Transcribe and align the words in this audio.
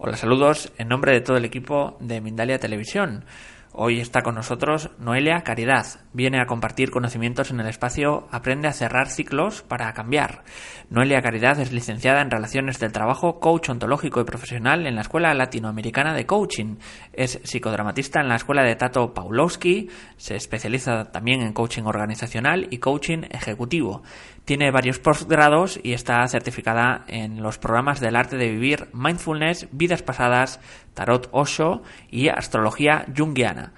Hola, 0.00 0.16
saludos 0.16 0.72
en 0.78 0.88
nombre 0.88 1.12
de 1.12 1.20
todo 1.20 1.36
el 1.36 1.44
equipo 1.44 1.96
de 2.00 2.20
Mindalia 2.20 2.58
Televisión. 2.58 3.24
Hoy 3.72 4.00
está 4.00 4.22
con 4.22 4.34
nosotros 4.34 4.90
Noelia 4.98 5.42
Caridad. 5.42 5.86
Viene 6.14 6.40
a 6.40 6.46
compartir 6.46 6.90
conocimientos 6.90 7.50
en 7.50 7.60
el 7.60 7.68
espacio 7.68 8.26
Aprende 8.30 8.66
a 8.66 8.72
cerrar 8.72 9.08
ciclos 9.08 9.62
para 9.62 9.92
cambiar. 9.92 10.42
Noelia 10.88 11.20
Caridad 11.20 11.60
es 11.60 11.70
licenciada 11.70 12.22
en 12.22 12.30
Relaciones 12.30 12.80
del 12.80 12.92
Trabajo, 12.92 13.40
coach 13.40 13.68
ontológico 13.68 14.20
y 14.20 14.24
profesional 14.24 14.86
en 14.86 14.94
la 14.94 15.02
Escuela 15.02 15.34
Latinoamericana 15.34 16.14
de 16.14 16.24
Coaching. 16.24 16.76
Es 17.12 17.40
psicodramatista 17.44 18.20
en 18.20 18.28
la 18.28 18.36
Escuela 18.36 18.62
de 18.62 18.74
Tato 18.74 19.12
Pawlowski. 19.12 19.90
Se 20.16 20.34
especializa 20.34 21.12
también 21.12 21.42
en 21.42 21.52
coaching 21.52 21.82
organizacional 21.84 22.68
y 22.70 22.78
coaching 22.78 23.24
ejecutivo. 23.30 24.02
Tiene 24.48 24.70
varios 24.70 24.98
postgrados 24.98 25.78
y 25.82 25.92
está 25.92 26.26
certificada 26.26 27.04
en 27.06 27.42
los 27.42 27.58
programas 27.58 28.00
del 28.00 28.16
arte 28.16 28.38
de 28.38 28.48
vivir, 28.48 28.88
mindfulness, 28.94 29.68
vidas 29.72 30.00
pasadas, 30.00 30.58
tarot 30.94 31.28
Osho 31.32 31.82
y 32.10 32.28
astrología 32.28 33.04
junguiana. 33.14 33.74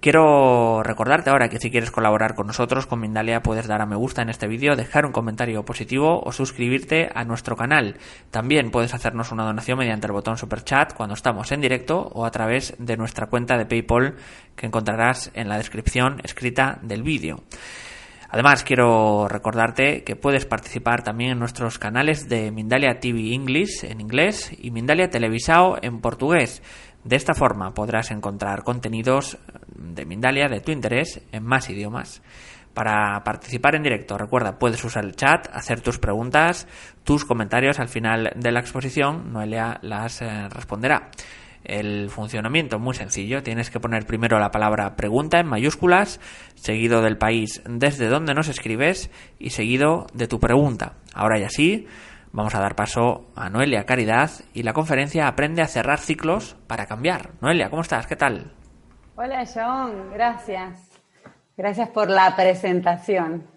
Quiero 0.00 0.82
recordarte 0.82 1.30
ahora 1.30 1.48
que 1.48 1.58
si 1.58 1.70
quieres 1.70 1.90
colaborar 1.90 2.34
con 2.34 2.46
nosotros, 2.46 2.84
con 2.86 3.00
Mindalia, 3.00 3.40
puedes 3.40 3.66
dar 3.66 3.80
a 3.80 3.86
me 3.86 3.96
gusta 3.96 4.20
en 4.20 4.28
este 4.28 4.48
vídeo, 4.48 4.76
dejar 4.76 5.06
un 5.06 5.12
comentario 5.12 5.64
positivo 5.64 6.20
o 6.22 6.30
suscribirte 6.30 7.08
a 7.14 7.24
nuestro 7.24 7.56
canal. 7.56 7.96
También 8.30 8.70
puedes 8.70 8.92
hacernos 8.92 9.32
una 9.32 9.46
donación 9.46 9.78
mediante 9.78 10.08
el 10.08 10.12
botón 10.12 10.36
Super 10.36 10.62
Chat 10.62 10.92
cuando 10.92 11.14
estamos 11.14 11.50
en 11.52 11.62
directo 11.62 12.10
o 12.12 12.26
a 12.26 12.30
través 12.30 12.74
de 12.78 12.98
nuestra 12.98 13.28
cuenta 13.28 13.56
de 13.56 13.64
PayPal 13.64 14.16
que 14.56 14.66
encontrarás 14.66 15.30
en 15.32 15.48
la 15.48 15.56
descripción 15.56 16.20
escrita 16.22 16.80
del 16.82 17.02
vídeo. 17.02 17.44
Además, 18.32 18.64
quiero 18.64 19.28
recordarte 19.28 20.04
que 20.04 20.16
puedes 20.16 20.46
participar 20.46 21.02
también 21.02 21.32
en 21.32 21.38
nuestros 21.38 21.78
canales 21.78 22.30
de 22.30 22.50
Mindalia 22.50 22.98
TV 22.98 23.34
English 23.34 23.84
en 23.84 24.00
inglés 24.00 24.50
y 24.58 24.70
Mindalia 24.70 25.10
Televisao 25.10 25.76
en 25.82 26.00
portugués. 26.00 26.62
De 27.04 27.16
esta 27.16 27.34
forma 27.34 27.74
podrás 27.74 28.10
encontrar 28.10 28.64
contenidos 28.64 29.36
de 29.76 30.06
Mindalia 30.06 30.48
de 30.48 30.60
tu 30.60 30.72
interés 30.72 31.20
en 31.30 31.44
más 31.44 31.68
idiomas. 31.68 32.22
Para 32.72 33.22
participar 33.22 33.74
en 33.74 33.82
directo, 33.82 34.16
recuerda, 34.16 34.58
puedes 34.58 34.82
usar 34.82 35.04
el 35.04 35.14
chat, 35.14 35.48
hacer 35.52 35.82
tus 35.82 35.98
preguntas, 35.98 36.66
tus 37.04 37.26
comentarios 37.26 37.80
al 37.80 37.88
final 37.88 38.32
de 38.34 38.50
la 38.50 38.60
exposición, 38.60 39.30
Noelia 39.30 39.78
las 39.82 40.22
eh, 40.22 40.48
responderá. 40.48 41.10
El 41.64 42.10
funcionamiento 42.10 42.78
muy 42.78 42.94
sencillo. 42.94 43.42
Tienes 43.42 43.70
que 43.70 43.80
poner 43.80 44.06
primero 44.06 44.38
la 44.38 44.50
palabra 44.50 44.96
pregunta 44.96 45.38
en 45.38 45.46
mayúsculas, 45.46 46.20
seguido 46.54 47.02
del 47.02 47.18
país 47.18 47.62
desde 47.68 48.08
donde 48.08 48.34
nos 48.34 48.48
escribes 48.48 49.10
y 49.38 49.50
seguido 49.50 50.06
de 50.12 50.28
tu 50.28 50.40
pregunta. 50.40 50.94
Ahora 51.14 51.38
y 51.38 51.44
así, 51.44 51.86
vamos 52.32 52.54
a 52.54 52.60
dar 52.60 52.74
paso 52.74 53.30
a 53.36 53.48
Noelia 53.50 53.86
Caridad 53.86 54.30
y 54.54 54.62
la 54.62 54.72
conferencia 54.72 55.28
Aprende 55.28 55.62
a 55.62 55.68
cerrar 55.68 55.98
ciclos 55.98 56.56
para 56.66 56.86
cambiar. 56.86 57.30
Noelia, 57.40 57.70
¿cómo 57.70 57.82
estás? 57.82 58.06
¿Qué 58.06 58.16
tal? 58.16 58.52
Hola 59.14 59.44
John, 59.46 60.10
gracias. 60.12 60.90
Gracias 61.56 61.90
por 61.90 62.08
la 62.08 62.34
presentación. 62.34 63.51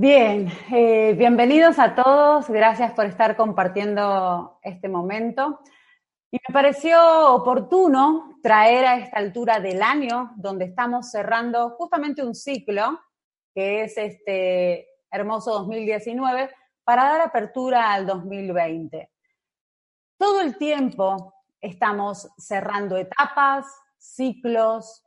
Bien, 0.00 0.46
eh, 0.70 1.14
bienvenidos 1.18 1.80
a 1.80 1.96
todos, 1.96 2.48
gracias 2.48 2.92
por 2.92 3.06
estar 3.06 3.36
compartiendo 3.36 4.60
este 4.62 4.88
momento. 4.88 5.58
Y 6.30 6.36
me 6.36 6.54
pareció 6.54 7.34
oportuno 7.34 8.38
traer 8.40 8.86
a 8.86 8.98
esta 8.98 9.18
altura 9.18 9.58
del 9.58 9.82
año, 9.82 10.30
donde 10.36 10.66
estamos 10.66 11.10
cerrando 11.10 11.70
justamente 11.70 12.22
un 12.22 12.36
ciclo, 12.36 12.96
que 13.52 13.82
es 13.82 13.98
este 13.98 14.86
hermoso 15.10 15.50
2019, 15.54 16.48
para 16.84 17.02
dar 17.02 17.20
apertura 17.22 17.92
al 17.92 18.06
2020. 18.06 19.10
Todo 20.16 20.42
el 20.42 20.56
tiempo 20.58 21.34
estamos 21.60 22.28
cerrando 22.38 22.96
etapas, 22.96 23.66
ciclos, 23.96 25.04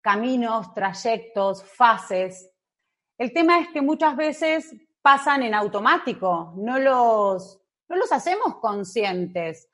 caminos, 0.00 0.72
trayectos, 0.72 1.64
fases 1.64 2.53
el 3.18 3.32
tema 3.32 3.60
es 3.60 3.68
que 3.68 3.80
muchas 3.80 4.16
veces 4.16 4.74
pasan 5.00 5.42
en 5.42 5.54
automático, 5.54 6.54
no 6.56 6.78
los, 6.78 7.60
no 7.88 7.96
los 7.96 8.10
hacemos 8.12 8.56
conscientes. 8.56 9.68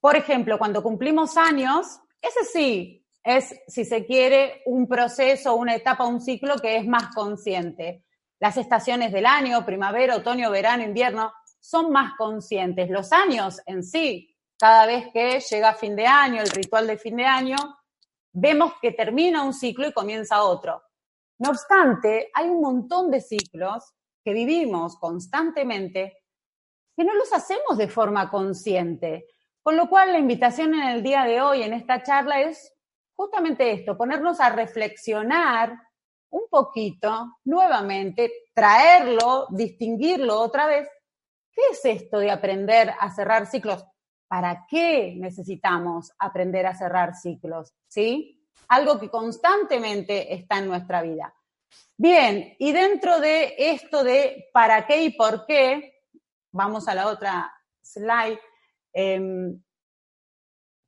Por 0.00 0.16
ejemplo, 0.16 0.58
cuando 0.58 0.82
cumplimos 0.82 1.36
años, 1.36 2.00
ese 2.20 2.44
sí 2.44 3.06
es, 3.22 3.58
si 3.66 3.84
se 3.84 4.04
quiere, 4.04 4.62
un 4.66 4.86
proceso, 4.86 5.56
una 5.56 5.74
etapa, 5.74 6.04
un 6.04 6.20
ciclo 6.20 6.56
que 6.56 6.76
es 6.76 6.86
más 6.86 7.14
consciente. 7.14 8.04
Las 8.38 8.56
estaciones 8.58 9.12
del 9.12 9.26
año, 9.26 9.64
primavera, 9.64 10.16
otoño, 10.16 10.50
verano, 10.50 10.82
invierno, 10.82 11.32
son 11.58 11.90
más 11.90 12.12
conscientes. 12.18 12.90
Los 12.90 13.12
años 13.12 13.60
en 13.64 13.82
sí, 13.82 14.36
cada 14.58 14.84
vez 14.84 15.06
que 15.12 15.40
llega 15.40 15.72
fin 15.74 15.96
de 15.96 16.06
año, 16.06 16.42
el 16.42 16.50
ritual 16.50 16.86
de 16.86 16.98
fin 16.98 17.16
de 17.16 17.24
año, 17.24 17.56
vemos 18.32 18.74
que 18.82 18.92
termina 18.92 19.42
un 19.42 19.54
ciclo 19.54 19.88
y 19.88 19.92
comienza 19.92 20.42
otro. 20.42 20.82
No 21.38 21.50
obstante, 21.50 22.30
hay 22.32 22.48
un 22.48 22.60
montón 22.60 23.10
de 23.10 23.20
ciclos 23.20 23.92
que 24.24 24.32
vivimos 24.32 24.96
constantemente 24.98 26.18
que 26.96 27.04
no 27.04 27.14
los 27.14 27.32
hacemos 27.32 27.76
de 27.76 27.88
forma 27.88 28.30
consciente. 28.30 29.26
Con 29.62 29.76
lo 29.76 29.88
cual, 29.88 30.12
la 30.12 30.18
invitación 30.18 30.74
en 30.74 30.88
el 30.88 31.02
día 31.02 31.24
de 31.24 31.40
hoy, 31.40 31.62
en 31.62 31.72
esta 31.72 32.02
charla, 32.02 32.40
es 32.40 32.72
justamente 33.16 33.72
esto, 33.72 33.96
ponernos 33.96 34.40
a 34.40 34.50
reflexionar 34.50 35.74
un 36.30 36.42
poquito, 36.50 37.38
nuevamente, 37.44 38.30
traerlo, 38.52 39.46
distinguirlo 39.50 40.40
otra 40.40 40.66
vez. 40.66 40.88
¿Qué 41.50 41.62
es 41.70 41.84
esto 41.84 42.18
de 42.18 42.30
aprender 42.30 42.92
a 42.98 43.10
cerrar 43.12 43.46
ciclos? 43.46 43.84
¿Para 44.28 44.66
qué 44.68 45.14
necesitamos 45.16 46.12
aprender 46.18 46.66
a 46.66 46.74
cerrar 46.74 47.14
ciclos? 47.14 47.72
¿Sí? 47.88 48.43
Algo 48.68 48.98
que 48.98 49.10
constantemente 49.10 50.34
está 50.34 50.58
en 50.58 50.68
nuestra 50.68 51.02
vida. 51.02 51.34
Bien, 51.96 52.54
y 52.58 52.72
dentro 52.72 53.20
de 53.20 53.54
esto 53.56 54.02
de 54.02 54.48
para 54.52 54.86
qué 54.86 55.02
y 55.04 55.10
por 55.10 55.46
qué, 55.46 56.02
vamos 56.50 56.88
a 56.88 56.94
la 56.94 57.08
otra 57.08 57.52
slide. 57.82 58.40
Em, 58.92 59.60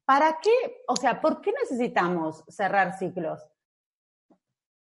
¿Para 0.04 0.38
qué? 0.40 0.84
O 0.86 0.96
sea, 0.96 1.20
¿por 1.20 1.40
qué 1.40 1.52
necesitamos 1.52 2.44
cerrar 2.48 2.96
ciclos? 2.96 3.42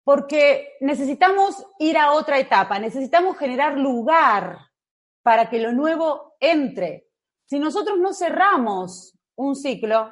Porque 0.03 0.77
necesitamos 0.81 1.65
ir 1.79 1.97
a 1.97 2.11
otra 2.11 2.37
etapa, 2.37 2.77
necesitamos 2.79 3.37
generar 3.37 3.77
lugar 3.77 4.59
para 5.23 5.49
que 5.49 5.59
lo 5.59 5.71
nuevo 5.71 6.35
entre. 6.39 7.09
Si 7.45 7.59
nosotros 7.59 7.97
no 7.97 8.13
cerramos 8.13 9.17
un 9.35 9.55
ciclo, 9.55 10.11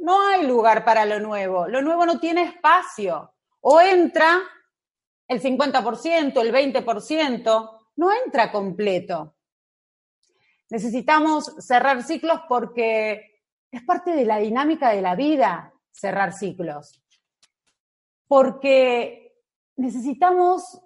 no 0.00 0.28
hay 0.28 0.46
lugar 0.46 0.84
para 0.84 1.04
lo 1.04 1.20
nuevo. 1.20 1.68
Lo 1.68 1.82
nuevo 1.82 2.06
no 2.06 2.18
tiene 2.18 2.42
espacio. 2.42 3.34
O 3.60 3.80
entra 3.80 4.40
el 5.28 5.40
50%, 5.40 6.40
el 6.40 6.52
20%, 6.52 7.78
no 7.96 8.08
entra 8.24 8.50
completo. 8.50 9.36
Necesitamos 10.70 11.54
cerrar 11.58 12.02
ciclos 12.02 12.40
porque 12.48 13.40
es 13.70 13.82
parte 13.82 14.12
de 14.12 14.24
la 14.24 14.38
dinámica 14.38 14.90
de 14.90 15.02
la 15.02 15.14
vida 15.14 15.72
cerrar 15.92 16.32
ciclos. 16.32 17.02
Porque 18.26 19.34
necesitamos 19.76 20.80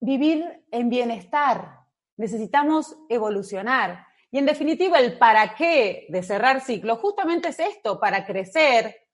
vivir 0.00 0.64
en 0.70 0.90
bienestar, 0.90 1.80
necesitamos 2.16 2.96
evolucionar. 3.08 4.06
Y 4.32 4.38
en 4.38 4.46
definitiva, 4.46 4.98
el 4.98 5.18
para 5.18 5.54
qué 5.54 6.06
de 6.08 6.22
cerrar 6.22 6.62
ciclos 6.62 6.98
justamente 7.00 7.48
es 7.48 7.60
esto, 7.60 8.00
para 8.00 8.24
crecer, 8.24 9.06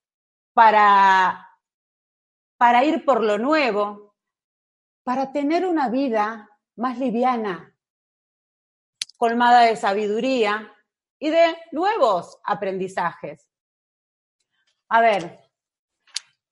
para, 0.52 1.44
para 2.56 2.84
ir 2.84 3.04
por 3.04 3.24
lo 3.24 3.36
nuevo, 3.36 4.14
para 5.02 5.32
tener 5.32 5.66
una 5.66 5.88
vida 5.88 6.48
más 6.76 7.00
liviana, 7.00 7.76
colmada 9.16 9.62
de 9.62 9.74
sabiduría 9.74 10.72
y 11.18 11.30
de 11.30 11.56
nuevos 11.72 12.38
aprendizajes. 12.44 13.50
A 14.88 15.00
ver, 15.00 15.40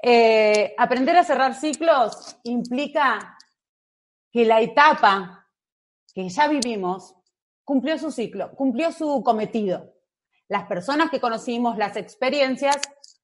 eh, 0.02 0.74
aprender 0.76 1.16
a 1.16 1.22
cerrar 1.22 1.54
ciclos 1.54 2.36
implica 2.42 3.38
que 4.32 4.44
la 4.44 4.60
etapa 4.60 5.48
que 6.12 6.28
ya 6.28 6.48
vivimos 6.48 7.14
cumplió 7.66 7.98
su 7.98 8.10
ciclo, 8.12 8.52
cumplió 8.54 8.92
su 8.92 9.22
cometido. 9.22 9.92
Las 10.48 10.66
personas 10.66 11.10
que 11.10 11.20
conocimos, 11.20 11.76
las 11.76 11.96
experiencias, 11.96 12.80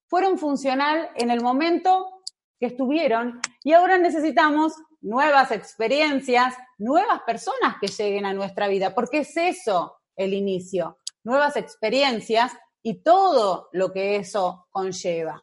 fueron 0.09 0.37
funcional 0.37 1.09
en 1.15 1.31
el 1.31 1.41
momento 1.41 2.23
que 2.61 2.67
estuvieron 2.67 3.41
y 3.63 3.73
ahora 3.73 3.97
necesitamos 3.97 4.75
nuevas 5.01 5.53
experiencias, 5.53 6.55
nuevas 6.77 7.23
personas 7.23 7.77
que 7.81 7.87
lleguen 7.87 8.27
a 8.27 8.35
nuestra 8.35 8.69
vida, 8.69 8.95
porque 8.95 9.21
es 9.21 9.37
eso 9.37 10.01
el 10.17 10.35
inicio, 10.35 10.99
nuevas 11.23 11.57
experiencias 11.57 12.53
y 12.83 13.03
todo 13.03 13.69
lo 13.73 13.93
que 13.93 14.17
eso 14.17 14.67
conlleva. 14.71 15.43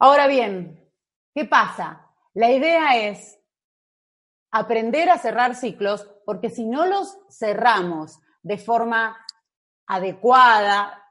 Ahora 0.00 0.26
bien, 0.26 0.92
¿qué 1.32 1.44
pasa? 1.44 2.10
La 2.34 2.50
idea 2.50 2.96
es 2.96 3.38
aprender 4.50 5.08
a 5.10 5.18
cerrar 5.18 5.54
ciclos, 5.54 6.11
porque 6.24 6.50
si 6.50 6.64
no 6.64 6.86
los 6.86 7.18
cerramos 7.30 8.20
de 8.42 8.58
forma 8.58 9.16
adecuada, 9.86 11.02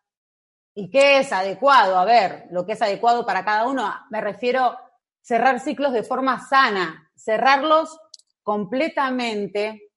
¿y 0.73 0.89
qué 0.89 1.19
es 1.19 1.31
adecuado? 1.31 1.97
A 1.97 2.05
ver, 2.05 2.47
lo 2.51 2.65
que 2.65 2.73
es 2.73 2.81
adecuado 2.81 3.25
para 3.25 3.45
cada 3.45 3.67
uno, 3.67 3.91
me 4.09 4.21
refiero 4.21 4.65
a 4.65 4.91
cerrar 5.21 5.59
ciclos 5.59 5.93
de 5.93 6.03
forma 6.03 6.39
sana, 6.39 7.11
cerrarlos 7.15 7.99
completamente 8.43 9.91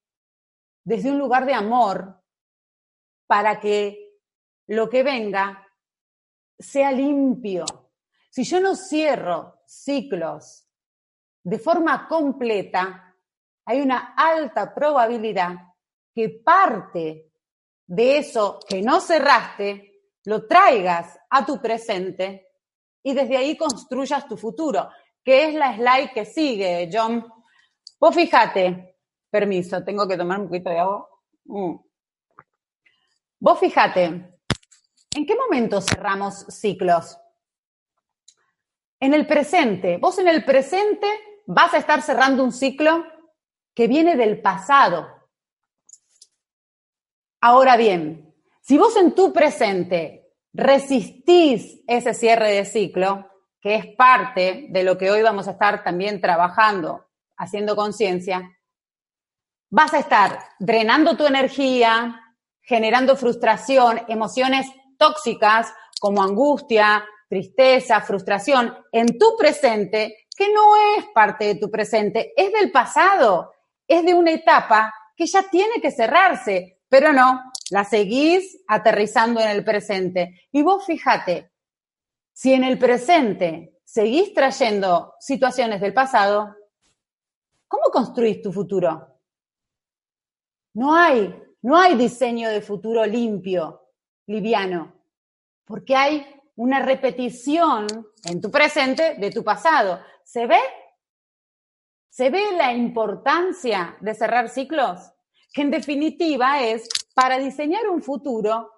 desde 0.83 1.11
un 1.11 1.17
lugar 1.17 1.45
de 1.45 1.53
amor 1.53 2.21
para 3.27 3.59
que 3.59 4.19
lo 4.67 4.89
que 4.89 5.03
venga 5.03 5.67
sea 6.57 6.91
limpio. 6.91 7.65
Si 8.29 8.43
yo 8.43 8.59
no 8.59 8.75
cierro 8.75 9.61
ciclos 9.65 10.67
de 11.43 11.59
forma 11.59 12.07
completa, 12.07 13.04
hay 13.65 13.81
una 13.81 14.13
alta 14.15 14.73
probabilidad 14.73 15.55
que 16.13 16.29
parte 16.43 17.31
de 17.87 18.17
eso 18.17 18.59
que 18.67 18.81
no 18.81 18.99
cerraste 18.99 20.03
lo 20.25 20.47
traigas 20.47 21.19
a 21.29 21.45
tu 21.45 21.61
presente 21.61 22.47
y 23.03 23.13
desde 23.13 23.37
ahí 23.37 23.55
construyas 23.57 24.27
tu 24.27 24.37
futuro, 24.37 24.89
que 25.23 25.49
es 25.49 25.53
la 25.53 25.75
slide 25.75 26.11
que 26.13 26.25
sigue, 26.25 26.89
John. 26.91 27.25
Vos 27.99 28.15
fíjate, 28.15 28.97
permiso, 29.29 29.83
tengo 29.83 30.07
que 30.07 30.17
tomar 30.17 30.39
un 30.39 30.47
poquito 30.47 30.69
de 30.69 30.79
agua. 30.79 31.07
Mm. 31.45 31.75
Vos 33.39 33.59
fíjate, 33.59 34.03
¿en 34.03 35.25
qué 35.25 35.35
momento 35.35 35.81
cerramos 35.81 36.45
ciclos? 36.49 37.17
En 38.99 39.13
el 39.13 39.27
presente. 39.27 39.97
Vos 39.97 40.17
en 40.17 40.27
el 40.27 40.43
presente 40.43 41.07
vas 41.45 41.73
a 41.73 41.77
estar 41.77 42.01
cerrando 42.01 42.43
un 42.43 42.51
ciclo 42.51 43.05
que 43.75 43.87
viene 43.87 44.15
del 44.15 44.41
pasado. 44.41 45.07
Ahora 47.41 47.77
bien, 47.77 48.33
si 48.61 48.77
vos 48.77 48.95
en 48.95 49.13
tu 49.13 49.31
presente 49.33 50.31
resistís 50.53 51.81
ese 51.85 52.13
cierre 52.13 52.51
de 52.53 52.65
ciclo, 52.65 53.29
que 53.61 53.75
es 53.75 53.85
parte 53.95 54.67
de 54.69 54.83
lo 54.83 54.97
que 54.97 55.11
hoy 55.11 55.21
vamos 55.21 55.47
a 55.47 55.51
estar 55.51 55.83
también 55.83 56.21
trabajando, 56.21 57.05
haciendo 57.37 57.75
conciencia, 57.75 58.57
vas 59.69 59.93
a 59.93 59.99
estar 59.99 60.39
drenando 60.57 61.17
tu 61.17 61.25
energía, 61.25 62.21
generando 62.61 63.17
frustración, 63.17 64.01
emociones 64.07 64.67
tóxicas 64.97 65.73
como 65.99 66.23
angustia, 66.23 67.03
tristeza, 67.27 68.01
frustración 68.01 68.75
en 68.91 69.17
tu 69.17 69.35
presente, 69.37 70.27
que 70.35 70.51
no 70.53 70.75
es 70.97 71.05
parte 71.13 71.45
de 71.45 71.55
tu 71.55 71.69
presente, 71.69 72.33
es 72.37 72.53
del 72.53 72.71
pasado, 72.71 73.51
es 73.87 74.05
de 74.05 74.13
una 74.13 74.31
etapa 74.31 74.93
que 75.15 75.25
ya 75.25 75.43
tiene 75.49 75.81
que 75.81 75.91
cerrarse, 75.91 76.79
pero 76.89 77.13
no, 77.13 77.41
la 77.71 77.83
seguís 77.83 78.63
aterrizando 78.67 79.39
en 79.39 79.49
el 79.49 79.63
presente. 79.63 80.41
Y 80.51 80.61
vos 80.61 80.85
fíjate, 80.85 81.51
si 82.33 82.53
en 82.53 82.63
el 82.63 82.77
presente 82.77 83.79
seguís 83.83 84.33
trayendo 84.33 85.13
situaciones 85.19 85.81
del 85.81 85.93
pasado, 85.93 86.55
¿cómo 87.67 87.85
construís 87.91 88.41
tu 88.41 88.51
futuro? 88.51 89.07
No 90.73 90.95
hay, 90.95 91.33
no 91.61 91.77
hay 91.77 91.95
diseño 91.95 92.49
de 92.49 92.61
futuro 92.61 93.05
limpio, 93.05 93.89
liviano, 94.27 94.93
porque 95.63 95.95
hay 95.95 96.27
una 96.57 96.79
repetición 96.79 97.87
en 98.25 98.41
tu 98.41 98.51
presente 98.51 99.15
de 99.15 99.31
tu 99.31 99.43
pasado. 99.43 100.01
¿Se 100.23 100.45
ve? 100.47 100.59
¿Se 102.15 102.29
ve 102.29 102.53
la 102.53 102.71
importancia 102.71 103.97
de 103.99 104.15
cerrar 104.15 104.47
ciclos? 104.47 105.11
Que 105.53 105.63
en 105.63 105.69
definitiva 105.69 106.61
es 106.61 106.87
para 107.13 107.37
diseñar 107.37 107.89
un 107.89 108.01
futuro 108.01 108.71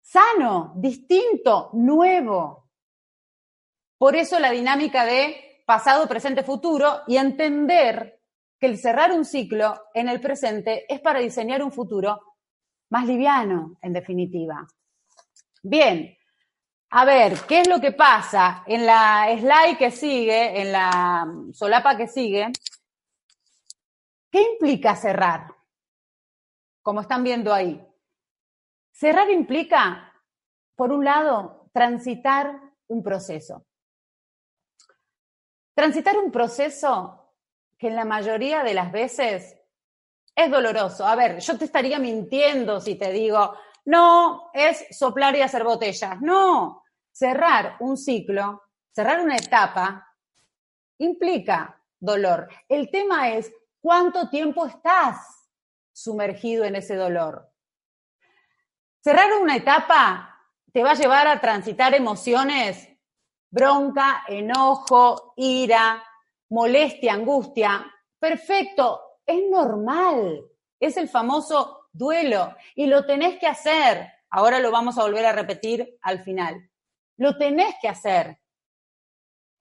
sano, 0.00 0.72
distinto, 0.76 1.70
nuevo. 1.72 2.70
Por 3.98 4.14
eso 4.14 4.38
la 4.38 4.52
dinámica 4.52 5.04
de 5.04 5.64
pasado, 5.66 6.06
presente, 6.06 6.44
futuro 6.44 7.00
y 7.08 7.16
entender 7.16 8.22
que 8.60 8.66
el 8.66 8.78
cerrar 8.78 9.10
un 9.10 9.24
ciclo 9.24 9.82
en 9.92 10.08
el 10.08 10.20
presente 10.20 10.84
es 10.88 11.00
para 11.00 11.18
diseñar 11.18 11.64
un 11.64 11.72
futuro 11.72 12.36
más 12.90 13.06
liviano, 13.06 13.76
en 13.82 13.92
definitiva. 13.92 14.68
Bien, 15.64 16.15
a 16.98 17.04
ver, 17.04 17.40
¿qué 17.46 17.60
es 17.60 17.68
lo 17.68 17.78
que 17.78 17.92
pasa? 17.92 18.64
En 18.66 18.86
la 18.86 19.26
slide 19.38 19.76
que 19.76 19.90
sigue, 19.90 20.62
en 20.62 20.72
la 20.72 21.30
solapa 21.52 21.94
que 21.94 22.08
sigue, 22.08 22.50
¿qué 24.30 24.40
implica 24.40 24.96
cerrar? 24.96 25.54
Como 26.80 27.02
están 27.02 27.22
viendo 27.22 27.52
ahí. 27.52 27.86
Cerrar 28.92 29.28
implica, 29.28 30.10
por 30.74 30.90
un 30.90 31.04
lado, 31.04 31.68
transitar 31.70 32.58
un 32.86 33.02
proceso. 33.02 33.66
Transitar 35.74 36.16
un 36.16 36.32
proceso 36.32 37.34
que 37.76 37.88
en 37.88 37.96
la 37.96 38.06
mayoría 38.06 38.62
de 38.62 38.72
las 38.72 38.90
veces 38.90 39.54
es 40.34 40.50
doloroso. 40.50 41.06
A 41.06 41.14
ver, 41.14 41.40
yo 41.40 41.58
te 41.58 41.66
estaría 41.66 41.98
mintiendo 41.98 42.80
si 42.80 42.94
te 42.94 43.12
digo, 43.12 43.54
no, 43.84 44.50
es 44.54 44.86
soplar 44.96 45.36
y 45.36 45.42
hacer 45.42 45.62
botellas. 45.62 46.22
No, 46.22 46.84
cerrar 47.16 47.76
un 47.80 47.96
ciclo, 47.96 48.62
cerrar 48.92 49.20
una 49.20 49.36
etapa, 49.36 50.14
implica 50.98 51.80
dolor. 51.98 52.46
El 52.68 52.90
tema 52.90 53.30
es 53.30 53.50
cuánto 53.80 54.28
tiempo 54.28 54.66
estás 54.66 55.48
sumergido 55.92 56.64
en 56.64 56.76
ese 56.76 56.94
dolor. 56.94 57.50
Cerrar 59.02 59.32
una 59.40 59.56
etapa 59.56 60.42
te 60.72 60.82
va 60.82 60.90
a 60.90 60.94
llevar 60.94 61.26
a 61.26 61.40
transitar 61.40 61.94
emociones, 61.94 62.86
bronca, 63.50 64.24
enojo, 64.28 65.32
ira, 65.36 66.04
molestia, 66.50 67.14
angustia, 67.14 67.86
perfecto, 68.18 69.20
es 69.24 69.40
normal, 69.48 70.44
es 70.78 70.98
el 70.98 71.08
famoso 71.08 71.88
duelo 71.92 72.54
y 72.74 72.86
lo 72.86 73.06
tenés 73.06 73.38
que 73.38 73.46
hacer. 73.46 74.06
Ahora 74.28 74.58
lo 74.58 74.70
vamos 74.70 74.98
a 74.98 75.02
volver 75.02 75.24
a 75.24 75.32
repetir 75.32 75.98
al 76.02 76.22
final. 76.22 76.68
Lo 77.18 77.36
tenés 77.36 77.74
que 77.80 77.88
hacer. 77.88 78.40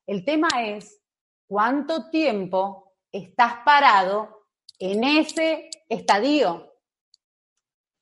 El 0.07 0.23
tema 0.23 0.47
es 0.63 1.01
cuánto 1.47 2.09
tiempo 2.09 2.93
estás 3.11 3.57
parado 3.63 4.47
en 4.79 5.03
ese 5.03 5.69
estadio. 5.89 6.73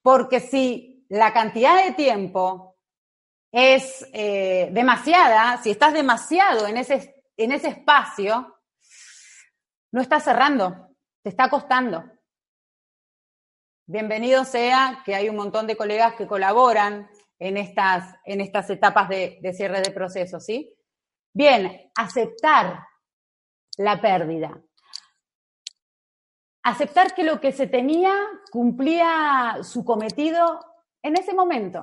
Porque 0.02 0.40
si 0.40 1.06
la 1.10 1.32
cantidad 1.34 1.84
de 1.84 1.94
tiempo 1.94 2.78
es 3.52 4.08
eh, 4.14 4.70
demasiada, 4.72 5.62
si 5.62 5.72
estás 5.72 5.94
demasiado 5.94 6.68
en 6.68 6.78
ese, 6.78 7.24
en 7.38 7.52
ese 7.52 7.70
espacio, 7.70 8.60
no 9.92 10.02
está 10.02 10.20
cerrando, 10.20 10.90
te 11.22 11.30
está 11.30 11.50
costando. 11.50 12.04
Bienvenido 13.86 14.44
sea 14.44 15.04
que 15.06 15.14
hay 15.14 15.30
un 15.30 15.36
montón 15.36 15.68
de 15.68 15.78
colegas 15.78 16.16
que 16.16 16.26
colaboran 16.26 17.08
en 17.44 17.58
estas, 17.58 18.16
en 18.24 18.40
estas 18.40 18.70
etapas 18.70 19.10
de, 19.10 19.54
cierre 19.54 19.82
de 19.82 19.92
proceso, 19.92 20.40
¿sí? 20.40 20.74
Bien, 21.34 21.92
aceptar 21.94 22.80
la 23.78 24.00
pérdida. 24.00 24.64
Aceptar 26.64 27.14
que 27.14 27.26
lo 27.26 27.42
que 27.42 27.52
se 27.52 27.68
tenía 27.68 28.14
cumplía 28.50 29.58
su 29.62 29.84
cometido 29.84 30.62
en 31.02 31.18
ese 31.18 31.34
momento. 31.34 31.82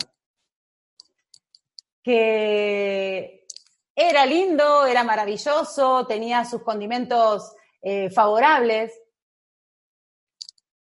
Que 2.02 3.47
era 3.95 4.25
lindo, 4.25 4.87
era 4.87 5.05
maravilloso, 5.05 6.07
tenía 6.07 6.47
sus 6.47 6.62
condimentos 6.62 7.55
eh, 7.83 8.09
favorables, 8.09 8.99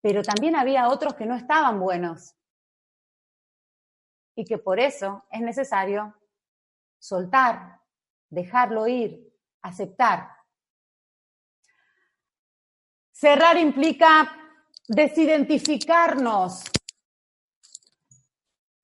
pero 0.00 0.22
también 0.22 0.54
había 0.54 0.86
otros 0.86 1.14
que 1.14 1.26
no 1.26 1.34
estaban 1.34 1.80
buenos 1.80 2.37
y 4.38 4.44
que 4.44 4.56
por 4.56 4.78
eso 4.78 5.24
es 5.32 5.40
necesario 5.40 6.14
soltar, 6.96 7.80
dejarlo 8.30 8.86
ir, 8.86 9.34
aceptar. 9.62 10.30
Cerrar 13.10 13.56
implica 13.56 14.30
desidentificarnos. 14.86 16.62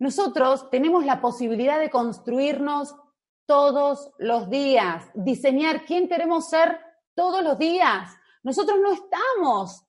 Nosotros 0.01 0.69
tenemos 0.71 1.05
la 1.05 1.21
posibilidad 1.21 1.79
de 1.79 1.89
construirnos 1.89 2.97
todos 3.47 4.11
los 4.19 4.51
días, 4.51 5.09
diseñar 5.15 5.85
quién 5.85 6.09
queremos 6.09 6.51
ser 6.51 6.81
todos 7.15 7.45
los 7.45 7.57
días. 7.61 8.11
Nosotros 8.43 8.81
no 8.83 8.91
estamos 8.91 9.87